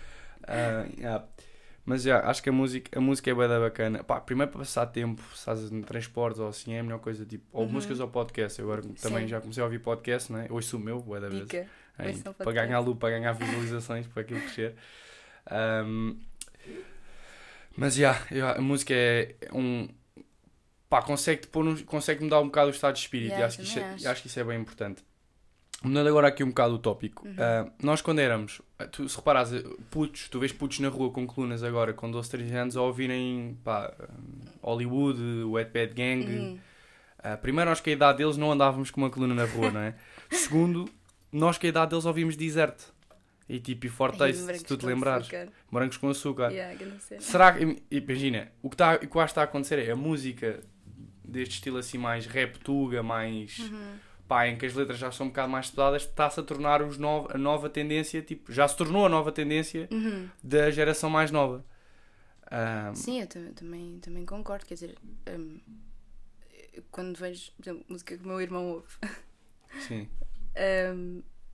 Ah, 0.51 0.87
yeah. 0.97 1.25
Mas 1.85 2.03
já, 2.03 2.21
acho 2.21 2.43
que 2.43 2.49
a 2.49 2.53
música, 2.53 2.99
a 2.99 3.03
música 3.03 3.31
é 3.31 3.35
da 3.49 3.61
bacana. 3.61 4.03
Pá, 4.03 4.19
primeiro 4.19 4.51
para 4.51 4.61
passar 4.61 4.87
tempo, 4.87 5.23
se 5.33 5.39
estás 5.41 5.71
em 5.71 5.83
transportes 5.83 6.41
ou 6.41 6.49
assim, 6.49 6.73
é 6.73 6.81
a 6.81 6.83
melhor 6.83 7.01
coisa. 7.01 7.27
Tipo, 7.27 7.45
ou 7.53 7.65
Uhum. 7.67 7.73
músicas 7.73 8.01
ou 8.01 8.09
podcast. 8.09 8.59
Eu 8.59 8.65
agora 8.65 8.81
também 9.03 9.23
Sim. 9.25 9.29
já 9.29 9.41
comecei 9.43 9.63
a 9.63 9.65
ouvir 9.67 9.79
podcast, 9.81 10.33
né? 10.33 10.47
Hoje 10.49 10.67
sou 10.69 10.81
o 10.81 10.83
meu, 10.83 11.01
bué 11.01 11.21
da 11.21 11.29
vez. 11.29 11.47
Para 12.39 12.53
ganhar 12.53 12.79
loop, 12.81 12.99
para 12.99 13.11
ganhar 13.11 13.33
visualizações, 13.33 14.07
para 14.07 14.23
aquilo 14.23 14.41
crescer. 14.41 14.75
Ahm, 15.51 16.17
mas 17.77 17.95
já, 17.95 18.21
já, 18.31 18.53
a 18.53 18.61
música 18.61 18.95
é 18.95 19.35
um. 19.53 19.89
Pá, 20.89 21.03
consegue-te 21.03 21.49
pôr 21.49 21.65
num- 21.65 21.83
consegue-me 21.85 22.31
dar 22.31 22.41
um 22.41 22.47
bocado 22.47 22.69
o 22.69 22.71
estado 22.71 22.95
de 22.95 23.01
espírito 23.01 23.33
Yeah, 23.33 23.45
e 23.45 23.47
acho 23.47 23.59
que, 23.59 23.63
isso 23.65 23.79
é, 23.79 23.83
acho. 23.93 24.09
acho 24.09 24.23
que 24.23 24.29
isso 24.29 24.41
é 24.41 24.45
bem 24.45 24.59
importante. 24.61 25.05
Mudando 25.83 26.09
agora 26.09 26.27
aqui 26.29 26.43
um 26.43 26.49
bocado 26.49 26.75
o 26.75 26.79
tópico. 26.79 27.25
Uhum. 27.29 27.37
ah, 27.39 27.71
nós 27.83 28.01
quando 28.01 28.19
éramos, 28.19 28.61
tu, 28.91 29.09
se 29.09 29.17
reparares, 29.17 29.51
putos, 29.91 30.29
tu 30.29 30.41
vês 30.41 30.51
putos 30.53 30.81
na 30.81 30.89
rua 30.89 31.11
com 31.13 31.25
colunas 31.27 31.63
agora 31.63 31.93
com 31.93 32.11
12, 32.11 32.29
13 32.31 32.55
anos 32.57 32.77
a 32.77 32.83
ouvirem 32.83 33.57
pá, 33.63 33.95
Hollywood, 34.63 35.21
Wet 35.45 35.71
Bad 35.73 35.95
Gang. 35.95 36.25
Uhum. 36.27 36.59
Ah, 37.21 37.37
primeiro, 37.37 37.71
nós 37.71 37.81
que 37.81 37.91
a 37.91 37.93
idade 37.93 38.19
deles 38.19 38.37
não 38.37 38.51
andávamos 38.51 38.91
com 38.91 39.01
uma 39.01 39.11
coluna 39.11 39.35
na 39.35 39.45
rua, 39.45 39.71
não 39.71 39.81
é? 39.81 39.95
Segundo, 40.33 40.89
nós 41.31 41.59
que 41.59 41.67
a 41.67 41.71
idade 41.71 41.91
deles 41.91 42.07
ouvimos 42.07 42.37
Desert. 42.37 42.77
E 43.49 43.59
tipo, 43.61 43.87
e 43.87 43.89
Forte 43.89 44.19
Taste, 44.19 44.59
se 44.59 44.65
tu 44.65 44.77
te 44.77 44.85
lembrares. 44.85 45.23
açúcar. 45.27 45.49
Morangos 45.71 45.97
com 45.97 46.09
açúcar. 46.11 46.51
Yeah. 46.53 46.79
Será 47.19 47.53
que, 47.55 47.83
imagina, 47.91 48.53
o 48.63 48.69
que, 48.69 48.77
tá, 48.77 48.97
o 48.97 48.99
que 48.99 49.07
eu 49.07 49.21
acho 49.21 49.29
que 49.29 49.31
está 49.33 49.41
a 49.41 49.45
acontecer 49.45 49.79
é 49.79 49.91
a 49.91 49.97
música 49.97 50.61
deste 51.25 51.55
estilo 51.55 51.79
assim 51.79 51.97
mais 51.99 52.27
rap 52.27 52.59
tuga, 52.59 53.03
mais 53.03 53.59
Uhum. 53.59 53.97
pá, 54.27 54.47
em 54.49 54.57
que 54.59 54.67
as 54.67 54.75
letras 54.75 54.99
já 54.99 55.11
são 55.11 55.27
um 55.27 55.29
bocado 55.31 55.51
mais 55.51 55.71
pesadas, 55.71 56.03
está-se 56.03 56.39
a 56.41 56.43
tornar 56.43 56.83
os 56.83 56.99
nov 56.99 57.29
a 57.35 57.39
nova 57.39 57.71
tendência, 57.71 58.21
tipo, 58.21 58.53
já 58.53 58.69
se 58.69 58.77
tornou 58.77 59.07
a 59.07 59.09
nova 59.09 59.33
tendência 59.33 59.89
Uhum. 59.91 60.29
da 60.43 60.71
geração 60.71 61.09
mais 61.09 61.31
nova. 61.31 61.65
Ah, 62.51 62.93
Sim, 62.95 63.21
eu 63.21 63.27
tam- 63.27 63.53
também, 63.55 63.99
também 64.01 64.25
concordo. 64.27 64.65
Quer 64.67 64.75
dizer, 64.75 64.99
eu 66.75 66.83
quando 66.91 67.17
vejo, 67.19 67.51
por 67.53 67.63
exemplo, 67.63 67.85
música 67.89 68.17
que 68.17 68.25
o 68.25 68.27
meu 68.27 68.41
irmão 68.41 68.69
ouve. 68.73 68.87
sim. 69.87 70.09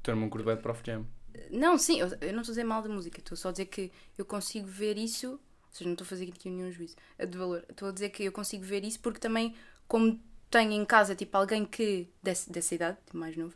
Tu 0.03 0.11
era 0.11 0.17
um 0.19 0.29
bem 0.45 0.57
de 0.57 0.63
Prof 0.63 0.81
Jam. 0.85 1.07
Não, 1.51 1.79
sim, 1.79 2.01
eu, 2.01 2.09
eu 2.21 2.33
não 2.33 2.41
estou 2.41 2.53
a 2.53 2.55
dizer 2.55 2.65
mal 2.65 2.83
da 2.83 2.89
música, 2.89 3.19
estou 3.21 3.37
só 3.37 3.49
a 3.49 3.53
dizer 3.53 3.67
que 3.67 3.91
eu 4.17 4.25
consigo 4.25 4.67
ver 4.67 4.97
isso. 4.99 5.33
Ou 5.33 5.41
seja, 5.77 5.85
não 5.89 5.95
estou 5.95 6.05
a 6.05 6.09
fazer 6.09 6.29
aqui 6.29 6.49
nenhum 6.49 6.71
juízo 6.71 6.95
eh, 7.19 7.27
de 7.27 7.37
valor. 7.37 7.65
Estou 7.69 7.89
a 7.89 7.93
dizer 7.93 8.11
que 8.11 8.25
eu 8.25 8.33
consigo 8.33 8.65
ver 8.65 8.85
isso 8.85 9.01
porque 9.01 9.19
também, 9.19 9.55
como 9.89 10.21
tenho 10.51 10.73
em 10.73 10.85
casa 10.85 11.15
tipo 11.17 11.37
alguém 11.37 11.65
que 11.65 12.09
desse, 12.23 12.51
dessa 12.51 12.75
idade, 12.75 12.97
tipo, 13.05 13.17
mais 13.19 13.37
novo, 13.37 13.55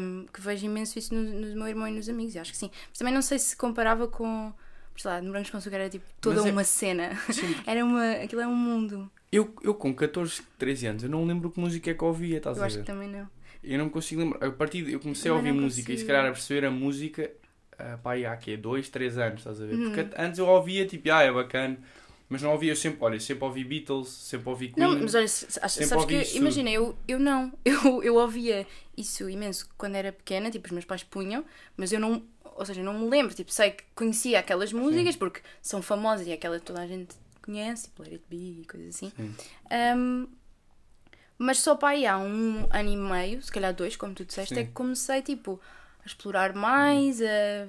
hum, 0.00 0.26
que 0.32 0.40
vejo 0.40 0.66
imenso 0.66 0.98
isso 0.98 1.14
no, 1.14 1.22
no 1.22 1.54
meu 1.56 1.68
irmão 1.68 1.86
e 1.88 1.92
nos 1.92 2.08
amigos. 2.08 2.34
E 2.34 2.38
acho 2.40 2.50
que 2.50 2.58
sim. 2.58 2.70
Mas 2.88 2.98
também 2.98 3.14
não 3.14 3.22
sei 3.22 3.38
se 3.38 3.56
comparava 3.56 4.08
com. 4.08 4.52
Sei 4.96 5.10
lá, 5.10 5.20
no 5.20 5.28
Morangos 5.28 5.50
com 5.50 5.56
Açúcar 5.56 5.76
era 5.76 5.88
tipo 5.90 6.04
toda 6.20 6.40
é- 6.40 6.52
uma 6.52 6.64
cena. 6.64 7.14
Sim, 7.30 7.54
Era 7.66 7.84
uma. 7.84 8.12
Aquilo 8.24 8.40
é 8.42 8.46
um 8.46 8.54
mundo. 8.56 9.10
Eu, 9.32 9.54
eu 9.62 9.74
com 9.74 9.94
14, 9.94 10.42
13 10.58 10.86
anos, 10.86 11.02
eu 11.02 11.08
não 11.08 11.24
lembro 11.24 11.50
que 11.50 11.58
música 11.58 11.90
é 11.90 11.94
que 11.94 12.04
ouvia, 12.04 12.36
estás 12.36 12.58
Eu 12.58 12.62
a 12.62 12.66
acho 12.66 12.76
ver? 12.76 12.82
que 12.82 12.86
também 12.86 13.08
não. 13.08 13.26
Eu 13.64 13.78
não 13.78 13.86
me 13.86 13.90
consigo 13.90 14.20
lembrar. 14.20 14.46
A 14.46 14.50
partir 14.52 14.82
de, 14.84 14.92
eu 14.92 15.00
comecei 15.00 15.30
a 15.30 15.34
ouvir 15.34 15.52
música 15.52 15.90
e 15.92 15.96
se 15.96 16.02
consigo. 16.02 16.06
calhar 16.08 16.26
a 16.26 16.32
perceber 16.32 16.66
a 16.66 16.70
música, 16.70 17.30
ah, 17.78 17.98
pá, 18.02 18.14
há 18.16 18.36
quê? 18.36 18.56
2, 18.56 18.88
3 18.90 19.16
anos, 19.16 19.38
estás 19.40 19.60
a 19.62 19.64
ver? 19.64 19.74
Uhum. 19.74 19.84
Porque 19.92 20.06
antes 20.18 20.38
eu 20.38 20.46
ouvia 20.46 20.84
tipo, 20.86 21.10
ah, 21.10 21.22
é 21.22 21.32
bacana, 21.32 21.78
mas 22.28 22.42
não 22.42 22.50
ouvia, 22.50 22.72
eu 22.72 22.76
sempre, 22.76 22.98
olha, 23.00 23.18
sempre 23.20 23.44
ouvi 23.44 23.64
Beatles, 23.64 24.08
sempre 24.08 24.48
ouvi 24.50 24.68
Queen. 24.68 24.86
Não, 24.86 25.00
mas 25.00 25.14
olha, 25.14 25.24
acho- 25.24 25.46
sabes 25.86 26.04
que, 26.04 26.36
imagina, 26.36 26.68
eu, 26.70 26.94
eu 27.08 27.18
não, 27.18 27.52
eu, 27.64 28.02
eu 28.02 28.16
ouvia 28.16 28.66
isso 28.96 29.30
imenso 29.30 29.66
quando 29.78 29.94
era 29.94 30.12
pequena, 30.12 30.50
tipo, 30.50 30.66
os 30.66 30.72
meus 30.72 30.84
pais 30.84 31.02
punham, 31.04 31.42
mas 31.76 31.90
eu 31.92 32.00
não, 32.00 32.22
ou 32.56 32.66
seja, 32.66 32.82
não 32.82 32.98
me 32.98 33.08
lembro, 33.08 33.34
tipo, 33.34 33.50
sei 33.50 33.70
que 33.70 33.84
conhecia 33.94 34.40
aquelas 34.40 34.72
músicas 34.74 35.16
porque 35.16 35.40
são 35.62 35.80
famosas 35.80 36.26
e 36.26 36.32
aquela 36.32 36.60
toda 36.60 36.80
a 36.82 36.86
gente 36.86 37.14
conhece, 37.42 37.84
tipo, 37.84 38.02
Let 38.02 38.12
It 38.14 38.24
Be 38.28 38.60
e 38.62 38.66
coisas 38.66 38.96
assim. 38.96 39.12
Sim. 39.16 39.34
Um, 39.96 40.28
mas 41.38 41.58
só 41.58 41.74
para 41.74 41.88
aí 41.90 42.06
há 42.06 42.18
um 42.18 42.66
ano 42.70 42.88
e 42.88 42.96
meio, 42.96 43.42
se 43.42 43.50
calhar 43.50 43.74
dois, 43.74 43.96
como 43.96 44.14
tu 44.14 44.24
disseste, 44.24 44.54
Sim. 44.54 44.60
é 44.60 44.64
que 44.64 44.72
comecei, 44.72 45.22
tipo, 45.22 45.60
a 46.02 46.06
explorar 46.06 46.54
mais, 46.54 47.20
a 47.20 47.66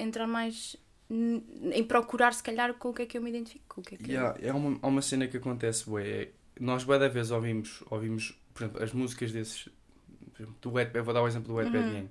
entrar 0.00 0.26
mais 0.26 0.76
em 1.10 1.82
procurar, 1.84 2.32
se 2.34 2.42
calhar, 2.42 2.74
com 2.74 2.90
o 2.90 2.94
que 2.94 3.02
é 3.02 3.06
que 3.06 3.16
eu 3.16 3.22
me 3.22 3.30
identifico. 3.30 3.80
O 3.80 3.82
que 3.84 3.94
é 3.94 3.98
que 3.98 4.12
Yeah, 4.12 4.38
é 4.40 4.52
uma, 4.52 4.78
uma 4.86 5.02
cena 5.02 5.26
que 5.26 5.36
acontece, 5.38 5.84
bué, 5.88 6.22
é, 6.22 6.28
nós 6.60 6.84
bué 6.84 6.98
da 6.98 7.08
vez 7.08 7.30
ouvimos, 7.30 7.82
ouvimos, 7.90 8.38
por 8.54 8.62
exemplo, 8.62 8.82
as 8.82 8.92
músicas 8.92 9.32
desses, 9.32 9.68
do 10.62 10.72
Wet, 10.72 10.94
eu 10.94 11.04
vou 11.04 11.14
dar 11.14 11.22
o 11.22 11.28
exemplo 11.28 11.48
do 11.48 11.54
Wet 11.54 11.70
Bad 11.70 11.84
Uhum. 11.86 11.92
Gang. 11.92 12.10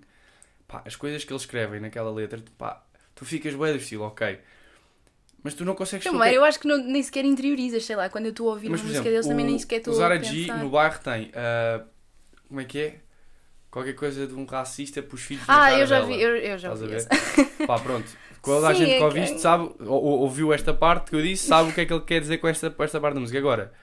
Pá, 0.67 0.83
as 0.85 0.95
coisas 0.95 1.23
que 1.23 1.31
eles 1.33 1.43
escrevem 1.43 1.79
naquela 1.81 2.11
letra, 2.11 2.39
tu, 2.41 2.51
pá, 2.53 2.85
tu 3.15 3.25
ficas 3.25 3.55
bué 3.55 3.71
do 3.73 3.79
estilo, 3.79 4.05
ok. 4.05 4.39
Mas 5.47 5.53
tu 5.53 5.63
não 5.63 5.73
consegues 5.75 6.05
Primeiro, 6.05 6.35
eu 6.35 6.43
acho 6.43 6.59
que 6.59 6.67
não, 6.67 6.77
nem 6.77 7.01
sequer 7.01 7.23
interiorizas, 7.25 7.85
sei 7.85 7.95
lá, 7.95 8.09
quando 8.09 8.25
eu 8.25 8.31
estou 8.31 8.49
a 8.49 8.53
ouvir 8.53 8.69
Mas, 8.69 8.81
uma 8.81 8.87
música 8.87 9.01
exemplo, 9.01 9.11
deles 9.11 9.27
também 9.27 9.45
o- 9.45 9.49
nem 9.49 9.59
sequer 9.59 9.77
estou 9.77 9.93
a 9.93 9.97
Zara 9.97 10.21
G 10.21 10.47
no 10.53 10.69
bairro 10.69 10.99
tem, 10.99 11.31
ah, 11.33 11.83
como 12.47 12.59
é 12.59 12.65
que 12.65 12.79
é? 12.79 12.99
Qualquer 13.71 13.93
coisa 13.93 14.27
de 14.27 14.33
um 14.33 14.45
racista 14.45 15.01
para 15.01 15.15
os 15.15 15.21
filhos 15.21 15.43
Ah, 15.47 15.71
eu 15.71 15.85
já 15.85 15.99
dela. 15.99 16.07
vi, 16.07 16.21
eu, 16.21 16.35
eu 16.35 16.57
já 16.57 16.73
Estás 16.73 16.83
a 16.83 16.85
vi 16.85 16.91
ver? 16.91 16.97
essa. 16.97 17.09
Pá, 17.67 17.79
pronto. 17.79 18.11
Toda 18.43 18.67
a 18.67 18.73
gente 18.73 18.93
é 18.93 19.11
que 19.11 19.19
isto 19.19 19.39
sabe, 19.39 19.63
ou, 19.79 20.03
ou- 20.03 20.19
ouviu 20.21 20.53
esta 20.53 20.73
parte 20.73 21.09
que 21.11 21.15
eu 21.15 21.21
disse, 21.21 21.47
sabe 21.47 21.69
o 21.69 21.73
que 21.73 21.81
é 21.81 21.85
que 21.85 21.93
ele 21.93 22.01
quer 22.03 22.19
dizer 22.21 22.37
com 22.39 22.47
esta, 22.47 22.73
esta 22.79 22.99
parte 22.99 23.13
da 23.15 23.19
música. 23.19 23.37
Agora, 23.39 23.73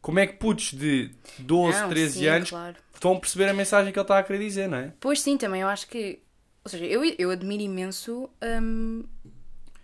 como 0.00 0.18
é 0.18 0.26
que 0.26 0.34
putos 0.34 0.72
de 0.72 1.10
12, 1.38 1.80
Não, 1.80 1.88
13 1.90 2.18
sim, 2.20 2.26
anos 2.26 2.50
claro. 2.50 2.76
estão 2.94 3.12
a 3.14 3.20
perceber 3.20 3.48
a 3.50 3.54
mensagem 3.54 3.92
que 3.92 3.98
ele 3.98 4.04
está 4.04 4.18
a 4.18 4.22
querer 4.22 4.38
dizer, 4.38 4.68
não 4.68 4.78
é? 4.78 4.92
Pois 5.00 5.20
sim, 5.20 5.36
também 5.36 5.60
eu 5.62 5.68
acho 5.68 5.86
que. 5.86 6.18
Ou 6.64 6.70
seja, 6.70 6.84
eu, 6.86 7.04
eu 7.18 7.30
admiro 7.30 7.62
imenso. 7.62 8.28
hum, 8.62 9.04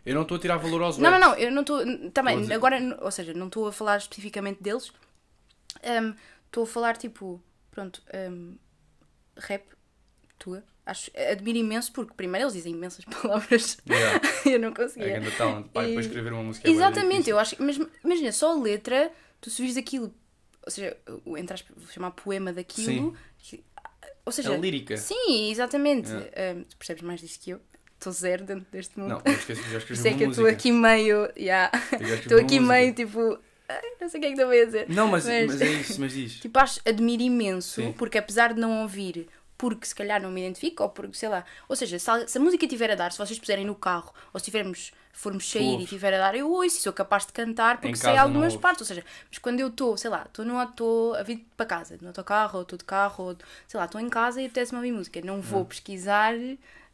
Eu 0.07 0.15
não 0.15 0.23
estou 0.23 0.37
a 0.37 0.41
tirar 0.41 0.57
valor 0.57 0.83
aos 0.83 0.97
Não, 0.99 1.11
não, 1.11 1.19
não, 1.19 1.35
eu 1.35 1.51
não 1.51 1.61
estou. 1.63 1.81
A 1.81 2.11
Também, 2.15 2.41
dizer- 2.41 2.55
agora, 2.55 2.79
ou 3.03 3.11
seja, 3.11 3.35
não 3.35 3.47
estou 3.49 3.67
a 3.67 3.73
falar 3.73 3.97
especificamente 3.99 4.63
deles. 4.63 4.93
Hum, 5.85 6.15
Estou 6.47 6.63
a 6.65 6.67
falar 6.67 6.97
tipo. 6.97 7.43
Pronto. 7.71 8.01
hum, 8.31 8.57
rap, 9.37 9.65
tua. 10.39 10.63
Acho, 10.87 11.11
admiro 11.33 11.59
imenso 11.59 11.93
porque, 11.93 12.15
primeiro, 12.15 12.45
eles 12.45 12.55
dizem 12.55 12.73
imensas 12.73 13.05
palavras. 13.21 13.77
Yeah. 13.91 14.21
eu 14.47 14.59
não 14.61 14.69
É 14.69 14.75
conseguia. 14.75 15.09
grande 15.19 15.31
talent. 15.37 15.67
Pá, 15.69 15.85
E- 15.85 15.93
para 15.93 16.01
escrever 16.01 16.33
uma 16.33 16.45
música 16.45 16.67
é 16.67 16.71
Exatamente, 16.71 17.11
difícil. 17.25 17.35
eu 17.35 17.39
acho. 17.41 17.57
Mas 17.59 17.77
imagina, 18.05 18.31
só 18.33 18.53
a 18.53 18.63
letra, 18.63 19.13
tu 19.41 19.51
se 19.51 19.61
vires 19.61 19.77
aquilo. 19.77 20.15
Ou 20.65 20.71
seja, 20.71 20.97
entre 21.37 21.65
vou 21.77 21.89
chamar 21.91 22.13
poema 22.13 22.53
daquilo. 22.53 23.17
que- 23.39 23.63
ou 24.25 24.33
seja, 24.33 24.55
É 24.55 24.57
lírica. 24.59 24.97
Sim, 24.97 25.51
exatamente. 25.51 26.09
Yeah. 26.11 26.61
Hum, 26.61 26.65
tu 26.69 26.77
percebes 26.77 27.03
mais 27.03 27.21
disso 27.21 27.39
que 27.41 27.51
eu. 27.51 27.61
Estou 28.07 28.13
zero 28.13 28.45
dentro 28.45 28.67
deste 28.71 28.99
mundo. 28.99 29.09
Não, 29.11 29.23
eu 29.25 29.33
esqueci, 29.33 29.63
já 29.71 29.79
escrevi 29.79 30.09
uma 30.09 30.17
que 30.19 30.25
eu 30.25 30.31
estou 30.31 30.47
aqui 30.47 30.71
meio. 30.73 31.29
yeah. 31.37 31.71
Estou 32.21 32.39
aqui 32.41 32.61
música. 32.61 32.75
meio 32.79 32.95
tipo. 32.95 33.39
"Ai, 33.69 33.81
Não 34.01 34.09
sei 34.09 34.19
o 34.19 34.21
que 34.21 34.27
é 34.29 34.33
que 34.33 34.41
estou 34.41 34.51
a 34.51 34.65
dizer. 34.65 34.87
Não, 34.89 35.09
mas, 35.09 35.27
Mas- 35.27 35.47
mas 35.47 35.61
é 35.61 35.67
isso, 35.73 36.01
mas 36.01 36.13
diz. 36.13 36.35
Tipo, 36.41 36.59
acho, 36.61 36.81
admiro 36.87 37.23
imenso, 37.23 37.83
Sim. 37.83 37.93
porque 37.93 38.17
apesar 38.19 38.55
de 38.55 38.61
não 38.61 38.83
ouvir, 38.83 39.27
porque 39.59 39.87
se 39.87 39.95
calhar 39.95 40.23
não 40.23 40.31
me 40.31 40.41
identifico, 40.41 40.83
ou 40.85 40.89
porque, 40.89 41.17
sei 41.17 41.29
lá. 41.29 41.45
Ou 41.69 41.75
seja, 41.75 41.99
se, 41.99 42.09
a- 42.11 42.29
se 42.29 42.39
a 42.39 42.41
música 42.41 42.67
tiver 42.69 42.91
a 42.91 42.95
dar, 42.95 43.11
se 43.11 43.19
vocês 43.19 43.39
puserem 43.39 43.65
no 43.65 43.75
carro, 43.75 44.13
ou 44.33 44.39
se 44.39 44.45
tivermos, 44.45 44.93
formos 45.13 45.51
sair 45.51 45.63
e 45.65 45.73
ouves. 45.73 45.89
tiver 45.89 46.13
a 46.15 46.19
dar, 46.19 46.37
eu 46.37 46.49
ouço 46.51 46.77
e 46.77 46.81
sou 46.81 46.93
capaz 46.93 47.27
de 47.27 47.33
cantar, 47.33 47.81
porque 47.81 47.97
sei 47.97 48.13
não 48.15 48.23
algumas 48.23 48.55
partes. 48.55 48.83
Ou 48.83 48.87
seja, 48.87 49.03
mas 49.31 49.39
quando 49.39 49.59
eu 49.61 49.69
estou, 49.69 49.97
sei 49.97 50.11
lá, 50.11 50.27
estou 50.31 51.15
a 51.15 51.23
vir 51.23 51.45
para 51.57 51.65
casa, 51.67 51.97
no 52.01 52.09
autocarro, 52.09 52.57
ou 52.59 52.63
estou 52.63 52.79
de 52.79 52.85
carro, 52.85 53.25
ou 53.25 53.37
sei 53.67 53.81
lá, 53.81 53.87
estou 53.87 54.01
em 54.01 54.09
casa 54.11 54.41
e 54.41 54.45
apetece-me 54.45 54.77
ouvir 54.79 54.93
música. 54.93 55.21
Não 55.25 55.41
vou 55.41 55.65
pesquisar. 55.65 56.35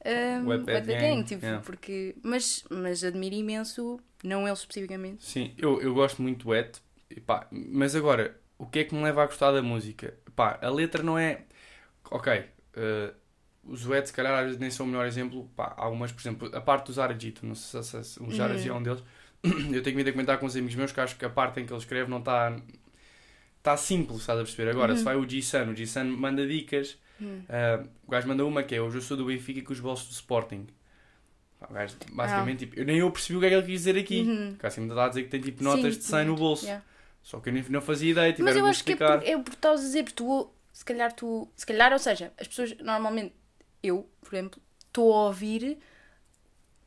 Um, 0.04 0.46
Wet 0.48 0.64
Bad 0.64 0.86
Gang, 0.86 1.00
Gang, 1.00 1.24
tipo, 1.24 1.44
yeah. 1.44 1.62
porque, 1.64 2.16
mas, 2.22 2.64
mas 2.70 3.04
admiro 3.04 3.34
imenso, 3.36 4.00
não 4.24 4.46
eles 4.48 4.60
especificamente. 4.60 5.24
Sim, 5.24 5.54
eu, 5.56 5.80
eu 5.80 5.94
gosto 5.94 6.20
muito 6.22 6.44
do 6.44 6.50
Wet, 6.50 6.80
pá, 7.24 7.46
mas 7.52 7.94
agora, 7.94 8.40
o 8.58 8.66
que 8.66 8.80
é 8.80 8.84
que 8.84 8.94
me 8.94 9.02
leva 9.02 9.22
a 9.22 9.26
gostar 9.26 9.52
da 9.52 9.62
música? 9.62 10.14
Pá, 10.34 10.58
a 10.60 10.68
letra 10.70 11.02
não 11.02 11.16
é. 11.18 11.44
Ok, 12.10 12.32
eh, 12.74 13.14
os 13.64 13.86
Wet, 13.86 14.08
se 14.08 14.12
calhar, 14.12 14.34
às 14.38 14.44
vezes 14.46 14.58
nem 14.60 14.70
são 14.70 14.86
o 14.86 14.88
melhor 14.88 15.06
exemplo. 15.06 15.48
Pá, 15.56 15.72
algumas, 15.76 16.10
por 16.12 16.20
exemplo, 16.20 16.50
a 16.56 16.60
parte 16.60 16.86
do 16.86 16.92
Zaragito, 16.92 17.46
não 17.46 17.54
sei 17.54 17.82
se, 17.82 18.04
se, 18.04 18.22
o 18.22 18.30
Zara 18.32 18.54
Uhum. 18.56 18.66
é 18.66 18.72
um 18.72 18.82
deles. 18.82 19.02
Eu 19.72 19.82
tenho 19.82 19.96
vindo 19.96 20.08
a 20.08 20.12
comentar 20.12 20.38
com 20.38 20.46
os 20.46 20.56
amigos 20.56 20.74
meus 20.74 20.92
que 20.92 21.00
acho 21.00 21.16
que 21.16 21.24
a 21.24 21.30
parte 21.30 21.60
em 21.60 21.66
que 21.66 21.72
ele 21.72 21.78
escreve 21.80 22.10
não 22.10 22.18
está. 22.18 22.56
Está 23.58 23.76
simples, 23.76 24.20
estás 24.20 24.38
a 24.38 24.42
perceber? 24.42 24.70
Agora, 24.70 24.92
Uhum. 24.92 24.98
se 24.98 25.04
vai 25.04 25.16
o 25.16 25.28
G-Sun, 25.28 25.70
o 25.70 25.74
G-Sun 25.76 26.04
manda 26.04 26.46
dicas. 26.46 26.98
Hum. 27.20 27.42
eh, 27.48 27.82
o 28.06 28.10
gajo 28.10 28.28
manda 28.28 28.44
uma 28.44 28.62
que 28.62 28.74
é 28.74 28.80
hoje 28.80 28.98
eu 28.98 29.02
sou 29.02 29.16
do 29.16 29.26
Benfica 29.26 29.62
com 29.62 29.72
os 29.72 29.80
bolsos 29.80 30.08
do 30.08 30.12
Sporting. 30.12 30.66
O 31.68 31.72
gajo, 31.72 31.96
basicamente, 32.12 32.60
tipo, 32.60 32.78
eu 32.78 32.84
nem 32.84 32.98
eu 32.98 33.10
percebi 33.10 33.36
o 33.36 33.40
que 33.40 33.46
é 33.46 33.48
que 33.50 33.54
ele 33.54 33.66
quis 33.66 33.80
dizer 33.82 33.96
aqui. 33.96 34.22
Uhum. 34.22 34.52
O 34.52 34.56
cara 34.56 34.70
sempre 34.72 34.90
está 34.90 35.04
a 35.04 35.08
dizer 35.08 35.22
que 35.22 35.28
tem 35.28 35.40
tipo 35.40 35.62
notas 35.62 35.94
Sim, 35.94 36.00
de 36.00 36.06
100 36.06 36.24
no 36.24 36.36
bolso. 36.36 36.64
yeah. 36.64 36.84
Só 37.22 37.38
que 37.38 37.48
eu 37.50 37.52
nem, 37.52 37.62
não 37.68 37.80
fazia 37.80 38.10
ideia, 38.10 38.28
Mas 38.30 38.36
tiveram 38.36 38.58
eu 38.60 38.66
acho 38.66 38.82
que 38.82 38.90
é 38.90 38.94
explicar. 38.94 39.18
por, 39.20 39.28
é 39.28 39.38
por 39.38 39.52
estás 39.52 39.80
a 39.80 39.82
dizer, 39.84 40.02
porque 40.02 40.16
tu, 40.16 40.50
se 40.72 40.84
calhar 40.84 41.12
tu, 41.12 41.48
se 41.54 41.64
calhar, 41.64 41.92
ou 41.92 41.98
seja, 42.00 42.32
as 42.38 42.48
pessoas 42.48 42.76
normalmente, 42.78 43.32
eu, 43.80 44.08
por 44.20 44.34
exemplo, 44.34 44.60
estou 44.80 45.14
a 45.14 45.26
ouvir, 45.26 45.78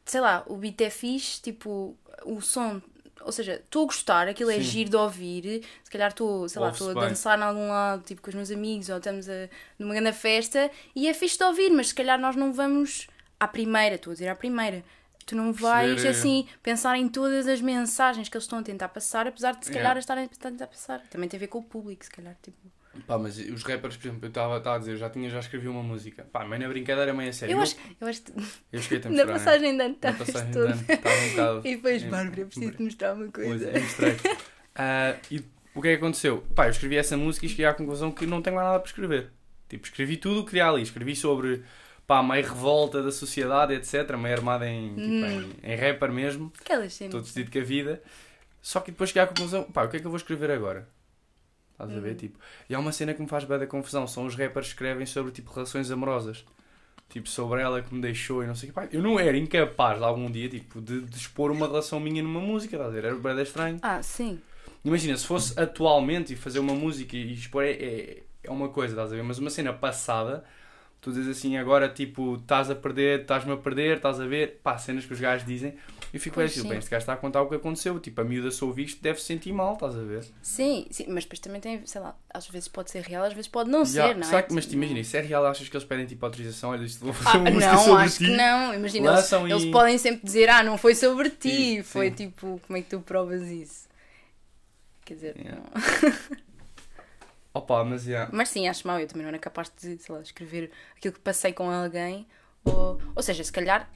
sei 0.05 0.19
lá, 0.19 0.43
o 0.47 0.57
beat 0.57 0.81
é 0.81 0.89
fixe, 0.89 1.41
tipo, 1.41 1.97
o 2.25 2.41
som, 2.41 2.81
ou 3.25 3.31
seja, 3.31 3.55
estou 3.55 3.83
a 3.83 3.85
gostar, 3.87 4.27
aquilo 4.27 4.51
é 4.51 4.55
Sim. 4.57 4.61
giro 4.61 4.89
de 4.91 4.95
ouvir, 4.95 5.63
se 5.83 5.89
calhar 5.89 6.09
estou, 6.09 6.47
sei 6.47 6.61
lá, 6.61 6.69
estou 6.69 6.91
a 6.91 6.93
dançar 7.09 7.37
em 7.39 7.41
algum 7.41 7.67
lado, 7.69 8.03
tipo, 8.03 8.21
com 8.21 8.29
os 8.29 8.35
meus 8.35 8.51
amigos, 8.51 8.87
ou 8.89 8.97
estamos 8.97 9.27
a, 9.27 9.49
numa 9.79 9.93
grande 9.95 10.13
festa, 10.15 10.69
e 10.95 11.07
é 11.07 11.13
fixe 11.13 11.37
de 11.37 11.43
ouvir, 11.43 11.69
mas 11.71 11.87
se 11.87 11.95
calhar 11.95 12.19
nós 12.19 12.35
não 12.35 12.53
vamos 12.53 13.07
à 13.39 13.47
primeira, 13.47 13.95
estou 13.95 14.11
a 14.11 14.13
dizer 14.13 14.29
à 14.29 14.35
primeira. 14.35 14.83
Tu 15.25 15.35
não 15.35 15.51
vais 15.51 15.89
Perceber, 16.01 16.07
eh, 16.07 16.11
assim 16.11 16.47
pensar 16.61 16.95
em 16.97 17.09
todas 17.09 17.47
as 17.47 17.59
mensagens 17.59 18.29
que 18.29 18.37
eles 18.37 18.43
estão 18.43 18.59
a 18.59 18.63
tentar 18.63 18.89
passar, 18.89 19.25
apesar 19.25 19.55
de 19.55 19.65
se 19.65 19.71
calhar 19.71 19.85
Yeah. 19.87 19.99
estarem 19.99 20.25
a 20.25 20.27
tentar 20.27 20.67
passar. 20.67 21.01
Também 21.09 21.27
tem 21.27 21.37
a 21.37 21.41
ver 21.41 21.47
com 21.47 21.57
o 21.57 21.63
público, 21.63 22.05
se 22.05 22.11
calhar. 22.11 22.35
Tipo. 22.43 22.57
Pá, 23.07 23.17
mas 23.17 23.37
os 23.37 23.63
rappers, 23.63 23.97
por 23.97 24.07
exemplo, 24.07 24.25
eu 24.25 24.29
estava 24.29 24.75
a 24.75 24.77
dizer, 24.79 24.91
eu 24.93 24.97
já 24.97 25.09
tinha, 25.09 25.29
já 25.29 25.39
escrevi 25.39 25.67
uma 25.67 25.83
música. 25.83 26.23
Pá, 26.31 26.45
meio 26.45 26.61
na 26.61 26.67
brincadeira, 26.67 27.13
meio 27.13 27.29
a 27.29 27.33
sério. 27.33 27.53
Eu 27.53 27.61
acho, 27.61 27.75
eu 27.99 28.07
acho 28.07 28.21
eu 28.71 29.11
na 29.11 29.25
passagem 29.27 29.75
de 29.75 29.81
ano 29.83 29.93
estavas 29.95 30.29
estava 30.29 30.45
um 30.45 31.29
bocado... 31.29 31.61
E 31.67 31.75
depois, 31.75 32.03
em- 32.03 32.09
Bárbara, 32.09 32.41
eu 32.41 32.47
preciso 32.47 32.71
te 32.71 32.81
mostrar 32.83 33.13
uma 33.13 33.27
Pois, 33.31 33.47
coisa. 33.47 33.69
eu 33.71 33.81
mostrei. 33.81 34.17
Ah, 34.75 35.15
e 35.31 35.43
o 35.73 35.81
que 35.81 35.87
é 35.87 35.91
que 35.91 35.97
aconteceu? 35.97 36.41
Pá, 36.55 36.65
eu 36.67 36.71
escrevi 36.71 36.95
essa 36.97 37.15
música 37.15 37.45
e 37.45 37.49
cheguei 37.49 37.65
à 37.65 37.73
conclusão 37.73 38.11
que 38.11 38.25
não 38.25 38.41
tenho 38.41 38.55
mais 38.55 38.67
nada 38.67 38.79
para 38.79 38.87
escrever. 38.89 39.29
Tipo, 39.69 39.85
escrevi 39.85 40.17
tudo 40.17 40.39
o 40.41 40.43
que 40.43 40.49
queria 40.51 40.67
ali. 40.67 40.81
Escrevi 40.81 41.15
sobre, 41.15 41.63
pá, 42.07 42.21
meio 42.23 42.43
revolta 42.47 43.01
da 43.03 43.11
sociedade, 43.11 43.73
etc. 43.73 44.15
Meio 44.17 44.35
armada 44.35 44.67
em, 44.67 44.89
tipo, 44.95 45.01
Hum. 45.25 45.53
em, 45.63 45.71
em 45.73 45.75
rapper 45.75 46.11
mesmo. 46.11 46.51
Aquelas 46.59 46.93
cenas. 46.93 47.09
Estou 47.13 47.21
decidido 47.21 47.51
com 47.51 47.59
a 47.59 47.63
vida. 47.63 48.01
Só 48.61 48.79
que 48.79 48.91
depois 48.91 49.09
cheguei 49.11 49.21
à 49.23 49.27
conclusão, 49.27 49.63
pá, 49.63 49.83
o 49.83 49.89
que 49.89 49.97
é 49.97 49.99
que 49.99 50.05
eu 50.07 50.09
vou 50.11 50.17
escrever 50.17 50.49
agora? 50.51 50.87
Estás 51.75 51.91
a 51.91 51.99
ver? 51.99 52.11
Uhum. 52.11 52.15
Tipo, 52.15 52.39
e 52.69 52.73
há 52.75 52.79
uma 52.79 52.91
cena 52.93 53.13
que 53.13 53.21
me 53.21 53.27
faz 53.27 53.43
bem 53.43 53.59
da 53.59 53.67
confusão. 53.67 54.07
São 54.07 54.25
os 54.25 54.35
rappers 54.35 54.67
que 54.67 54.73
escrevem 54.73 55.05
sobre, 55.05 55.31
tipo, 55.31 55.51
relações 55.53 55.91
amorosas. 55.91 56.45
Tipo, 57.09 57.29
sobre 57.29 57.61
ela 57.61 57.81
que 57.81 57.93
me 57.93 58.01
deixou 58.01 58.43
e 58.43 58.47
não 58.47 58.55
sei 58.55 58.69
o 58.69 58.73
que. 58.73 58.75
Pá, 58.75 58.87
eu 58.91 59.01
não 59.01 59.19
era 59.19 59.37
incapaz 59.37 59.99
de 59.99 60.03
algum 60.03 60.31
dia, 60.31 60.49
tipo, 60.49 60.81
de, 60.81 61.01
de 61.01 61.17
expor 61.17 61.51
uma 61.51 61.67
relação 61.67 61.99
minha 61.99 62.23
numa 62.23 62.39
música, 62.39 62.77
estás 62.77 62.91
a 62.91 62.93
ver? 62.93 63.05
Era 63.05 63.15
bem 63.15 63.41
estranho. 63.41 63.79
Ah, 63.81 64.01
sim. 64.01 64.39
Imagina, 64.83 65.17
se 65.17 65.25
fosse 65.25 65.59
atualmente 65.59 66.33
e 66.33 66.35
fazer 66.35 66.59
uma 66.59 66.73
música 66.73 67.15
e 67.15 67.33
expor 67.33 67.63
é, 67.63 67.71
é, 67.71 68.23
é 68.43 68.51
uma 68.51 68.69
coisa, 68.69 68.93
estás 68.93 69.11
a 69.11 69.15
ver? 69.15 69.23
Mas 69.23 69.37
uma 69.37 69.49
cena 69.49 69.73
passada, 69.73 70.43
tu 71.01 71.11
dizes 71.11 71.37
assim, 71.37 71.57
agora 71.57 71.89
tipo, 71.89 72.35
estás 72.35 72.69
a 72.69 72.75
perder, 72.75 73.21
estás-me 73.21 73.51
a 73.51 73.57
perder, 73.57 73.97
estás 73.97 74.19
a 74.19 74.25
ver, 74.25 74.59
pá, 74.63 74.77
cenas 74.77 75.05
que 75.05 75.13
os 75.13 75.19
gajos 75.19 75.45
dizem. 75.45 75.75
E 76.15 76.17
eu 76.17 76.21
fico 76.21 76.37
bem 76.37 76.47
sim. 76.47 76.63
bem, 76.69 76.77
este 76.77 76.89
gajo 76.89 77.01
está 77.01 77.11
a 77.11 77.17
contar 77.17 77.41
o 77.41 77.49
que 77.49 77.55
aconteceu. 77.55 77.99
Tipo, 77.99 78.21
a 78.21 78.23
miúda 78.23 78.49
se 78.49 78.63
ouvir 78.63 78.85
isto 78.85 79.03
deve 79.03 79.19
se 79.19 79.25
sentir 79.25 79.51
mal, 79.51 79.73
estás 79.73 79.97
a 79.97 80.01
ver? 80.01 80.23
Sim, 80.41 80.87
sim, 80.89 81.07
mas 81.09 81.25
depois 81.25 81.39
também 81.41 81.59
tem, 81.59 81.85
sei 81.85 81.99
lá, 81.99 82.15
às 82.33 82.47
vezes 82.47 82.69
pode 82.69 82.89
ser 82.89 83.03
real, 83.03 83.25
às 83.25 83.33
vezes 83.33 83.49
pode 83.49 83.69
não 83.69 83.83
Já, 83.83 84.07
ser, 84.07 84.15
não 84.15 84.21
é? 84.21 84.29
será 84.29 84.43
que- 84.43 84.53
mas 84.53 84.63
te 84.65 84.69
Tipo, 84.69 84.81
imagina, 84.81 85.03
se 85.03 85.17
é 85.17 85.19
real, 85.19 85.45
achas 85.45 85.67
que 85.67 85.75
eles 85.75 85.85
pedem 85.85 86.05
tipo 86.05 86.25
autorização? 86.25 86.69
Olha, 86.69 86.85
isto 86.85 87.03
vou 87.03 87.11
fazer 87.13 87.37
Ah, 87.37 87.41
uma 87.41 87.51
música 87.51 87.71
não, 87.73 87.83
sobre 87.83 88.03
acho 88.05 88.17
ti. 88.17 88.23
que 88.27 88.29
não. 88.37 88.73
Imagina, 88.73 89.07
eles, 89.07 89.19
Lançam 89.19 89.45
eles 89.45 89.63
e- 89.65 89.71
podem 89.71 89.97
sempre 89.97 90.21
dizer, 90.25 90.47
ah, 90.49 90.63
não 90.63 90.77
foi 90.77 90.95
sobre 90.95 91.29
ti. 91.31 91.49
Sim, 91.49 91.83
foi 91.83 92.07
sim. 92.11 92.15
tipo, 92.15 92.61
como 92.65 92.77
é 92.77 92.81
que 92.81 92.89
tu 92.89 93.01
provas 93.01 93.41
isso? 93.49 93.89
Quer 95.03 95.15
dizer, 95.15 95.35
Yeah. 95.37 95.61
não. 95.61 95.69
Opa, 97.53 97.83
mas 97.83 98.03
já. 98.03 98.29
Mas 98.31 98.47
sim, 98.47 98.69
acho 98.69 98.87
mal. 98.87 99.01
Eu 99.01 99.07
também 99.07 99.23
não 99.23 99.29
era 99.29 99.39
capaz 99.39 99.69
de, 99.81 99.97
sei 99.97 100.15
lá, 100.15 100.21
escrever 100.21 100.71
aquilo 100.95 101.13
que 101.13 101.19
passei 101.19 101.51
com 101.51 101.69
alguém. 101.69 102.25
Ou, 102.63 102.99
ou 103.13 103.21
seja, 103.21 103.43
se 103.43 103.51
calhar 103.51 103.89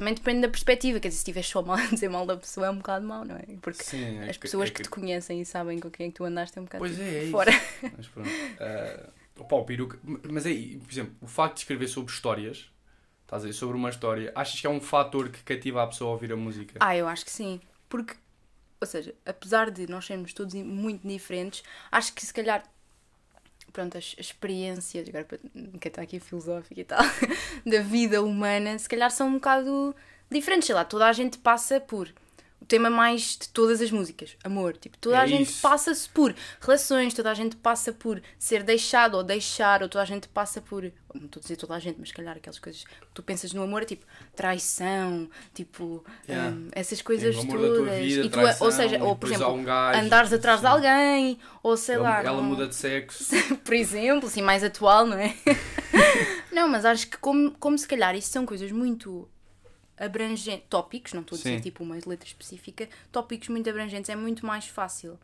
também 0.00 0.14
depende 0.14 0.40
da 0.40 0.48
perspectiva. 0.48 0.98
Quer 0.98 1.08
dizer, 1.08 1.18
se 1.18 1.20
estiveres 1.22 1.48
só 1.48 1.62
mal 1.62 1.76
a 1.76 1.86
dizer 1.86 2.08
mal 2.08 2.24
da 2.26 2.36
pessoa 2.36 2.66
é 2.66 2.70
um 2.70 2.76
bocado 2.78 3.06
mau, 3.06 3.24
não 3.24 3.36
é? 3.36 3.42
Porque 3.60 3.84
Sim, 3.84 4.18
é 4.18 4.30
as 4.30 4.36
que- 4.36 4.42
pessoas 4.42 4.70
é 4.70 4.72
que 4.72 4.82
te 4.82 4.88
conhecem 4.88 5.40
e 5.40 5.44
sabem 5.44 5.78
com 5.78 5.90
quem 5.90 6.06
é 6.06 6.08
que 6.08 6.16
tu 6.16 6.24
andaste 6.24 6.58
é 6.58 6.60
um 6.60 6.64
bocado 6.64 6.82
Pois 6.82 6.96
tipo, 6.96 7.02
é, 7.04 7.14
é 7.14 7.22
isso. 7.22 7.30
fora. 7.30 7.50
Mas 7.96 8.08
pronto. 8.08 8.30
Ah, 8.58 9.10
opa, 9.38 9.56
o 9.56 9.64
peruca. 9.64 9.98
Mas 10.30 10.46
aí, 10.46 10.78
por 10.78 10.90
exemplo, 10.90 11.14
o 11.20 11.26
facto 11.26 11.54
de 11.56 11.60
escrever 11.60 11.88
sobre 11.88 12.12
histórias, 12.12 12.70
estás 13.24 13.42
a 13.44 13.46
dizer, 13.46 13.58
sobre 13.58 13.76
uma 13.76 13.90
história, 13.90 14.32
achas 14.34 14.58
que 14.60 14.66
é 14.66 14.70
um 14.70 14.80
fator 14.80 15.28
que 15.28 15.42
cativa 15.42 15.82
a 15.82 15.86
pessoa 15.86 16.10
a 16.10 16.12
ouvir 16.14 16.32
a 16.32 16.36
música? 16.36 16.76
Ah, 16.80 16.96
eu 16.96 17.06
acho 17.06 17.24
que 17.24 17.30
sim. 17.30 17.60
Porque, 17.88 18.14
ou 18.80 18.86
seja, 18.86 19.14
apesar 19.26 19.70
de 19.70 19.86
nós 19.86 20.06
sermos 20.06 20.32
todos 20.32 20.54
muito 20.54 21.06
diferentes, 21.06 21.62
acho 21.92 22.14
que 22.14 22.24
se 22.24 22.32
calhar, 22.32 22.62
pronto, 23.72 23.96
as, 23.96 24.14
as 24.18 24.26
experiências, 24.26 25.08
agora 25.08 25.24
para 25.24 25.38
está 25.86 26.02
aqui 26.02 26.20
filosófica 26.20 26.80
e 26.80 26.84
tal, 26.84 27.02
da 27.66 27.80
vida 27.80 28.22
humana, 28.22 28.78
se 28.78 28.88
calhar 28.88 29.10
são 29.10 29.28
um 29.28 29.34
bocado 29.34 29.94
diferentes. 30.30 30.66
Sei 30.66 30.74
lá, 30.74 30.84
toda 30.84 31.06
a 31.06 31.12
gente 31.12 31.38
passa 31.38 31.80
por 31.80 32.12
o 32.60 32.64
tema 32.66 32.90
mais 32.90 33.38
de 33.40 33.48
todas 33.48 33.80
as 33.80 33.90
músicas, 33.90 34.36
amor. 34.44 34.76
Tipo, 34.76 34.98
toda 34.98 35.16
É 35.16 35.20
a 35.20 35.26
gente 35.26 35.50
passa-se 35.54 36.08
por 36.08 36.34
relações, 36.60 37.14
toda 37.14 37.30
a 37.30 37.34
gente 37.34 37.56
passa 37.56 37.90
por 37.92 38.20
ser 38.38 38.62
deixado 38.62 39.14
ou 39.16 39.22
deixar, 39.24 39.82
ou 39.82 39.88
toda 39.88 40.02
a 40.02 40.06
gente 40.06 40.28
passa 40.28 40.60
por. 40.60 40.82
Não 41.14 41.24
estou 41.26 41.40
a 41.40 41.42
dizer 41.42 41.56
toda 41.56 41.74
a 41.74 41.78
gente, 41.78 41.96
mas 41.98 42.10
se 42.10 42.14
calhar 42.14 42.36
aquelas 42.36 42.58
coisas 42.58 42.84
que 42.84 42.90
tu 43.14 43.22
pensas 43.22 43.52
no 43.52 43.62
amor 43.62 43.82
é 43.82 43.86
tipo 43.86 44.04
traição, 44.36 45.28
tipo 45.54 46.04
Yeah. 46.28 46.54
hum, 46.56 46.68
essas 46.72 47.00
coisas 47.02 47.34
todas. 47.34 47.98
vida, 47.98 48.22
tu, 48.22 48.30
traição, 48.30 48.66
ou 48.66 48.72
seja, 48.72 49.02
ou 49.02 49.16
por 49.16 49.28
exemplo, 49.32 49.54
um 49.54 49.64
gajo, 49.64 50.00
andares 50.00 50.32
atrás 50.32 50.60
de 50.60 50.66
alguém, 50.66 51.38
ou 51.62 51.76
sei 51.76 51.94
ela, 51.96 52.04
lá. 52.10 52.18
ela 52.22 52.36
não- 52.36 52.44
muda 52.44 52.68
de 52.68 52.74
sexo. 52.74 53.24
por 53.64 53.74
exemplo, 53.74 54.28
assim, 54.28 54.42
mais 54.42 54.62
atual, 54.62 55.06
não 55.06 55.18
é? 55.18 55.34
não, 56.52 56.68
mas 56.68 56.84
acho 56.84 57.08
que 57.08 57.16
como, 57.18 57.50
como 57.52 57.76
se 57.78 57.88
calhar 57.88 58.14
isso 58.14 58.30
são 58.30 58.44
coisas 58.46 58.70
muito 58.70 59.28
abrangentes, 60.00 60.66
tópicos, 60.70 61.12
não 61.12 61.22
estou 61.22 61.36
a 61.36 61.40
dizer 61.40 61.58
Sim. 61.58 61.60
tipo 61.60 61.84
uma 61.84 61.94
letra 61.94 62.26
específica, 62.26 62.88
tópicos 63.12 63.48
muito 63.48 63.70
abrangentes, 63.70 64.08
é 64.10 64.16
muito 64.16 64.46
mais 64.46 64.66
fácil 64.66 65.18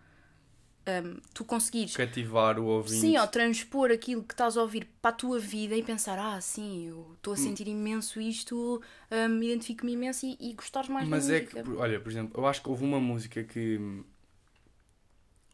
hum, 0.89 1.21
tu 1.35 1.45
conseguires 1.45 1.97
Cativar 1.97 2.59
o 2.59 2.67
ouvinte. 2.67 2.97
Sim, 2.99 3.19
ou 3.19 3.27
transpor 3.27 3.91
aquilo 3.91 4.23
que 4.23 4.35
estás 4.35 4.57
a 4.57 4.63
ouvir 4.63 4.87
para 5.03 5.11
a 5.11 5.15
tua 5.15 5.39
vida 5.41 5.75
e 5.77 5.83
pensar, 5.83 6.19
ah, 6.19 6.41
sim, 6.41 6.87
eu 6.89 7.13
estou 7.17 7.33
Hum. 7.33 7.35
a 7.35 7.37
sentir 7.37 7.67
imenso 7.69 8.21
isto, 8.21 8.81
hum, 9.11 9.43
identifico-me 9.43 9.93
imenso 9.93 10.25
e, 10.27 10.37
e 10.41 10.55
gostares 10.55 10.89
mais 10.89 11.09
Mas 11.09 11.29
da 11.29 11.31
é 11.31 11.41
que, 11.43 11.57
música. 11.57 11.65
por- 11.65 11.77
olha, 11.79 12.01
por 12.01 12.11
exemplo, 12.11 12.41
eu 12.41 12.47
acho 12.47 12.63
que 12.63 12.69
houve 12.69 12.85
uma 12.85 13.01
música 13.01 13.45
que. 13.45 13.79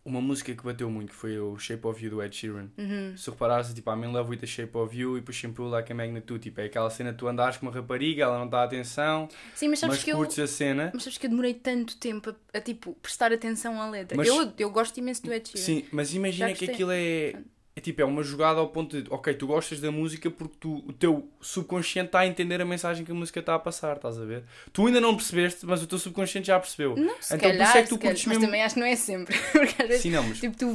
Uma 0.05 0.21
música 0.21 0.53
que 0.53 0.65
bateu 0.65 0.91
muito 0.91 1.13
foi 1.13 1.39
o 1.39 1.57
Shape 1.57 1.87
of 1.87 2.05
You 2.05 2.11
do 2.11 2.23
Ed 2.23 2.35
Sheeran. 2.35 2.69
Uhum. 2.77 3.17
Se 3.17 3.31
reparares, 3.31 3.73
tipo, 3.73 3.89
I'm 3.93 4.05
in 4.05 4.13
love 4.13 4.29
with 4.31 4.39
the 4.39 4.47
shape 4.49 4.77
of 4.77 4.97
you 4.97 5.17
e 5.17 5.21
depois 5.21 5.39
sempre 5.39 5.63
like 5.63 5.93
a 5.93 5.95
magnet 5.95 6.27
too. 6.27 6.41
Tipo, 6.41 6.61
é 6.61 6.65
aquela 6.65 6.91
cena 6.91 7.13
que 7.13 7.19
tu 7.19 7.29
andares 7.29 7.57
com 7.57 7.67
uma 7.67 7.73
rapariga, 7.73 8.25
ela 8.25 8.37
não 8.39 8.49
dá 8.49 8.65
atenção, 8.65 9.29
Sim, 9.55 9.69
mas 9.69 9.79
sabes 9.79 9.97
mas 9.97 10.05
que 10.05 10.11
eu... 10.11 10.17
curtes 10.17 10.39
a 10.41 10.47
cena. 10.49 10.91
Mas 10.93 11.05
sabes 11.05 11.19
que 11.19 11.27
eu 11.27 11.31
demorei 11.31 11.55
tanto 11.55 11.97
tempo 11.99 12.31
a, 12.53 12.59
a, 12.59 12.61
tipo, 12.61 12.95
prestar 13.01 13.33
atenção 13.33 13.81
à 13.81 13.89
letra. 13.89 14.17
Mas- 14.17 14.27
Eu, 14.27 14.53
eu 14.59 14.71
gosto 14.71 14.99
imenso 14.99 15.23
do 15.23 15.33
Ed 15.33 15.49
Sheeran. 15.49 15.65
Sim, 15.65 15.85
mas 15.93 16.13
imagina 16.15 16.53
que 16.53 16.69
aquilo 16.69 16.91
é. 16.91 17.35
É 17.75 17.81
tipo, 17.81 18.03
é 18.03 18.05
uma 18.05 18.23
jogada 18.23 18.61
ao 18.61 18.68
ponto 18.68 19.01
de, 19.01 19.11
ok, 19.11 19.33
tu 19.33 19.47
gostas 19.47 19.81
da 19.81 19.91
música 19.91 20.31
porque 20.31 20.55
tu, 20.61 20.85
o 20.87 20.93
teu 20.93 21.27
subconsciente 21.41 22.09
está 22.09 22.20
a 22.20 22.27
entender 22.27 22.61
a 22.61 22.66
mensagem 22.66 23.03
que 23.03 23.11
a 23.11 23.14
música 23.14 23.41
está 23.41 23.55
a 23.55 23.59
passar, 23.59 23.97
estás 23.97 24.18
a 24.20 24.25
ver? 24.27 24.45
Tu 24.75 24.87
ainda 24.87 25.01
não 25.01 25.16
percebeste, 25.16 25.64
mas 25.64 25.83
o 25.83 25.87
teu 25.87 25.99
subconsciente 25.99 26.49
já 26.49 26.61
percebeu. 26.61 26.95
Não, 26.97 27.14
se 27.18 27.35
então 27.35 27.49
calhar, 27.51 27.57
por 27.57 27.70
isso 27.70 27.79
é 27.79 27.83
que 27.83 27.89
tu 27.89 27.97
calhar, 27.97 28.12
curtes 28.12 28.27
mas 28.27 28.37
mesmo. 28.37 28.47
também 28.47 28.62
acho 28.62 28.75
que 28.75 28.81
não 28.81 28.87
é 28.87 28.95
sempre. 28.95 29.39
Porque 29.53 29.83
às 29.83 29.89
vezes, 29.89 30.03
Sim, 30.03 30.11
não, 30.11 30.23
mas 30.23 30.39
tipo, 30.39 30.55
tu 30.55 30.70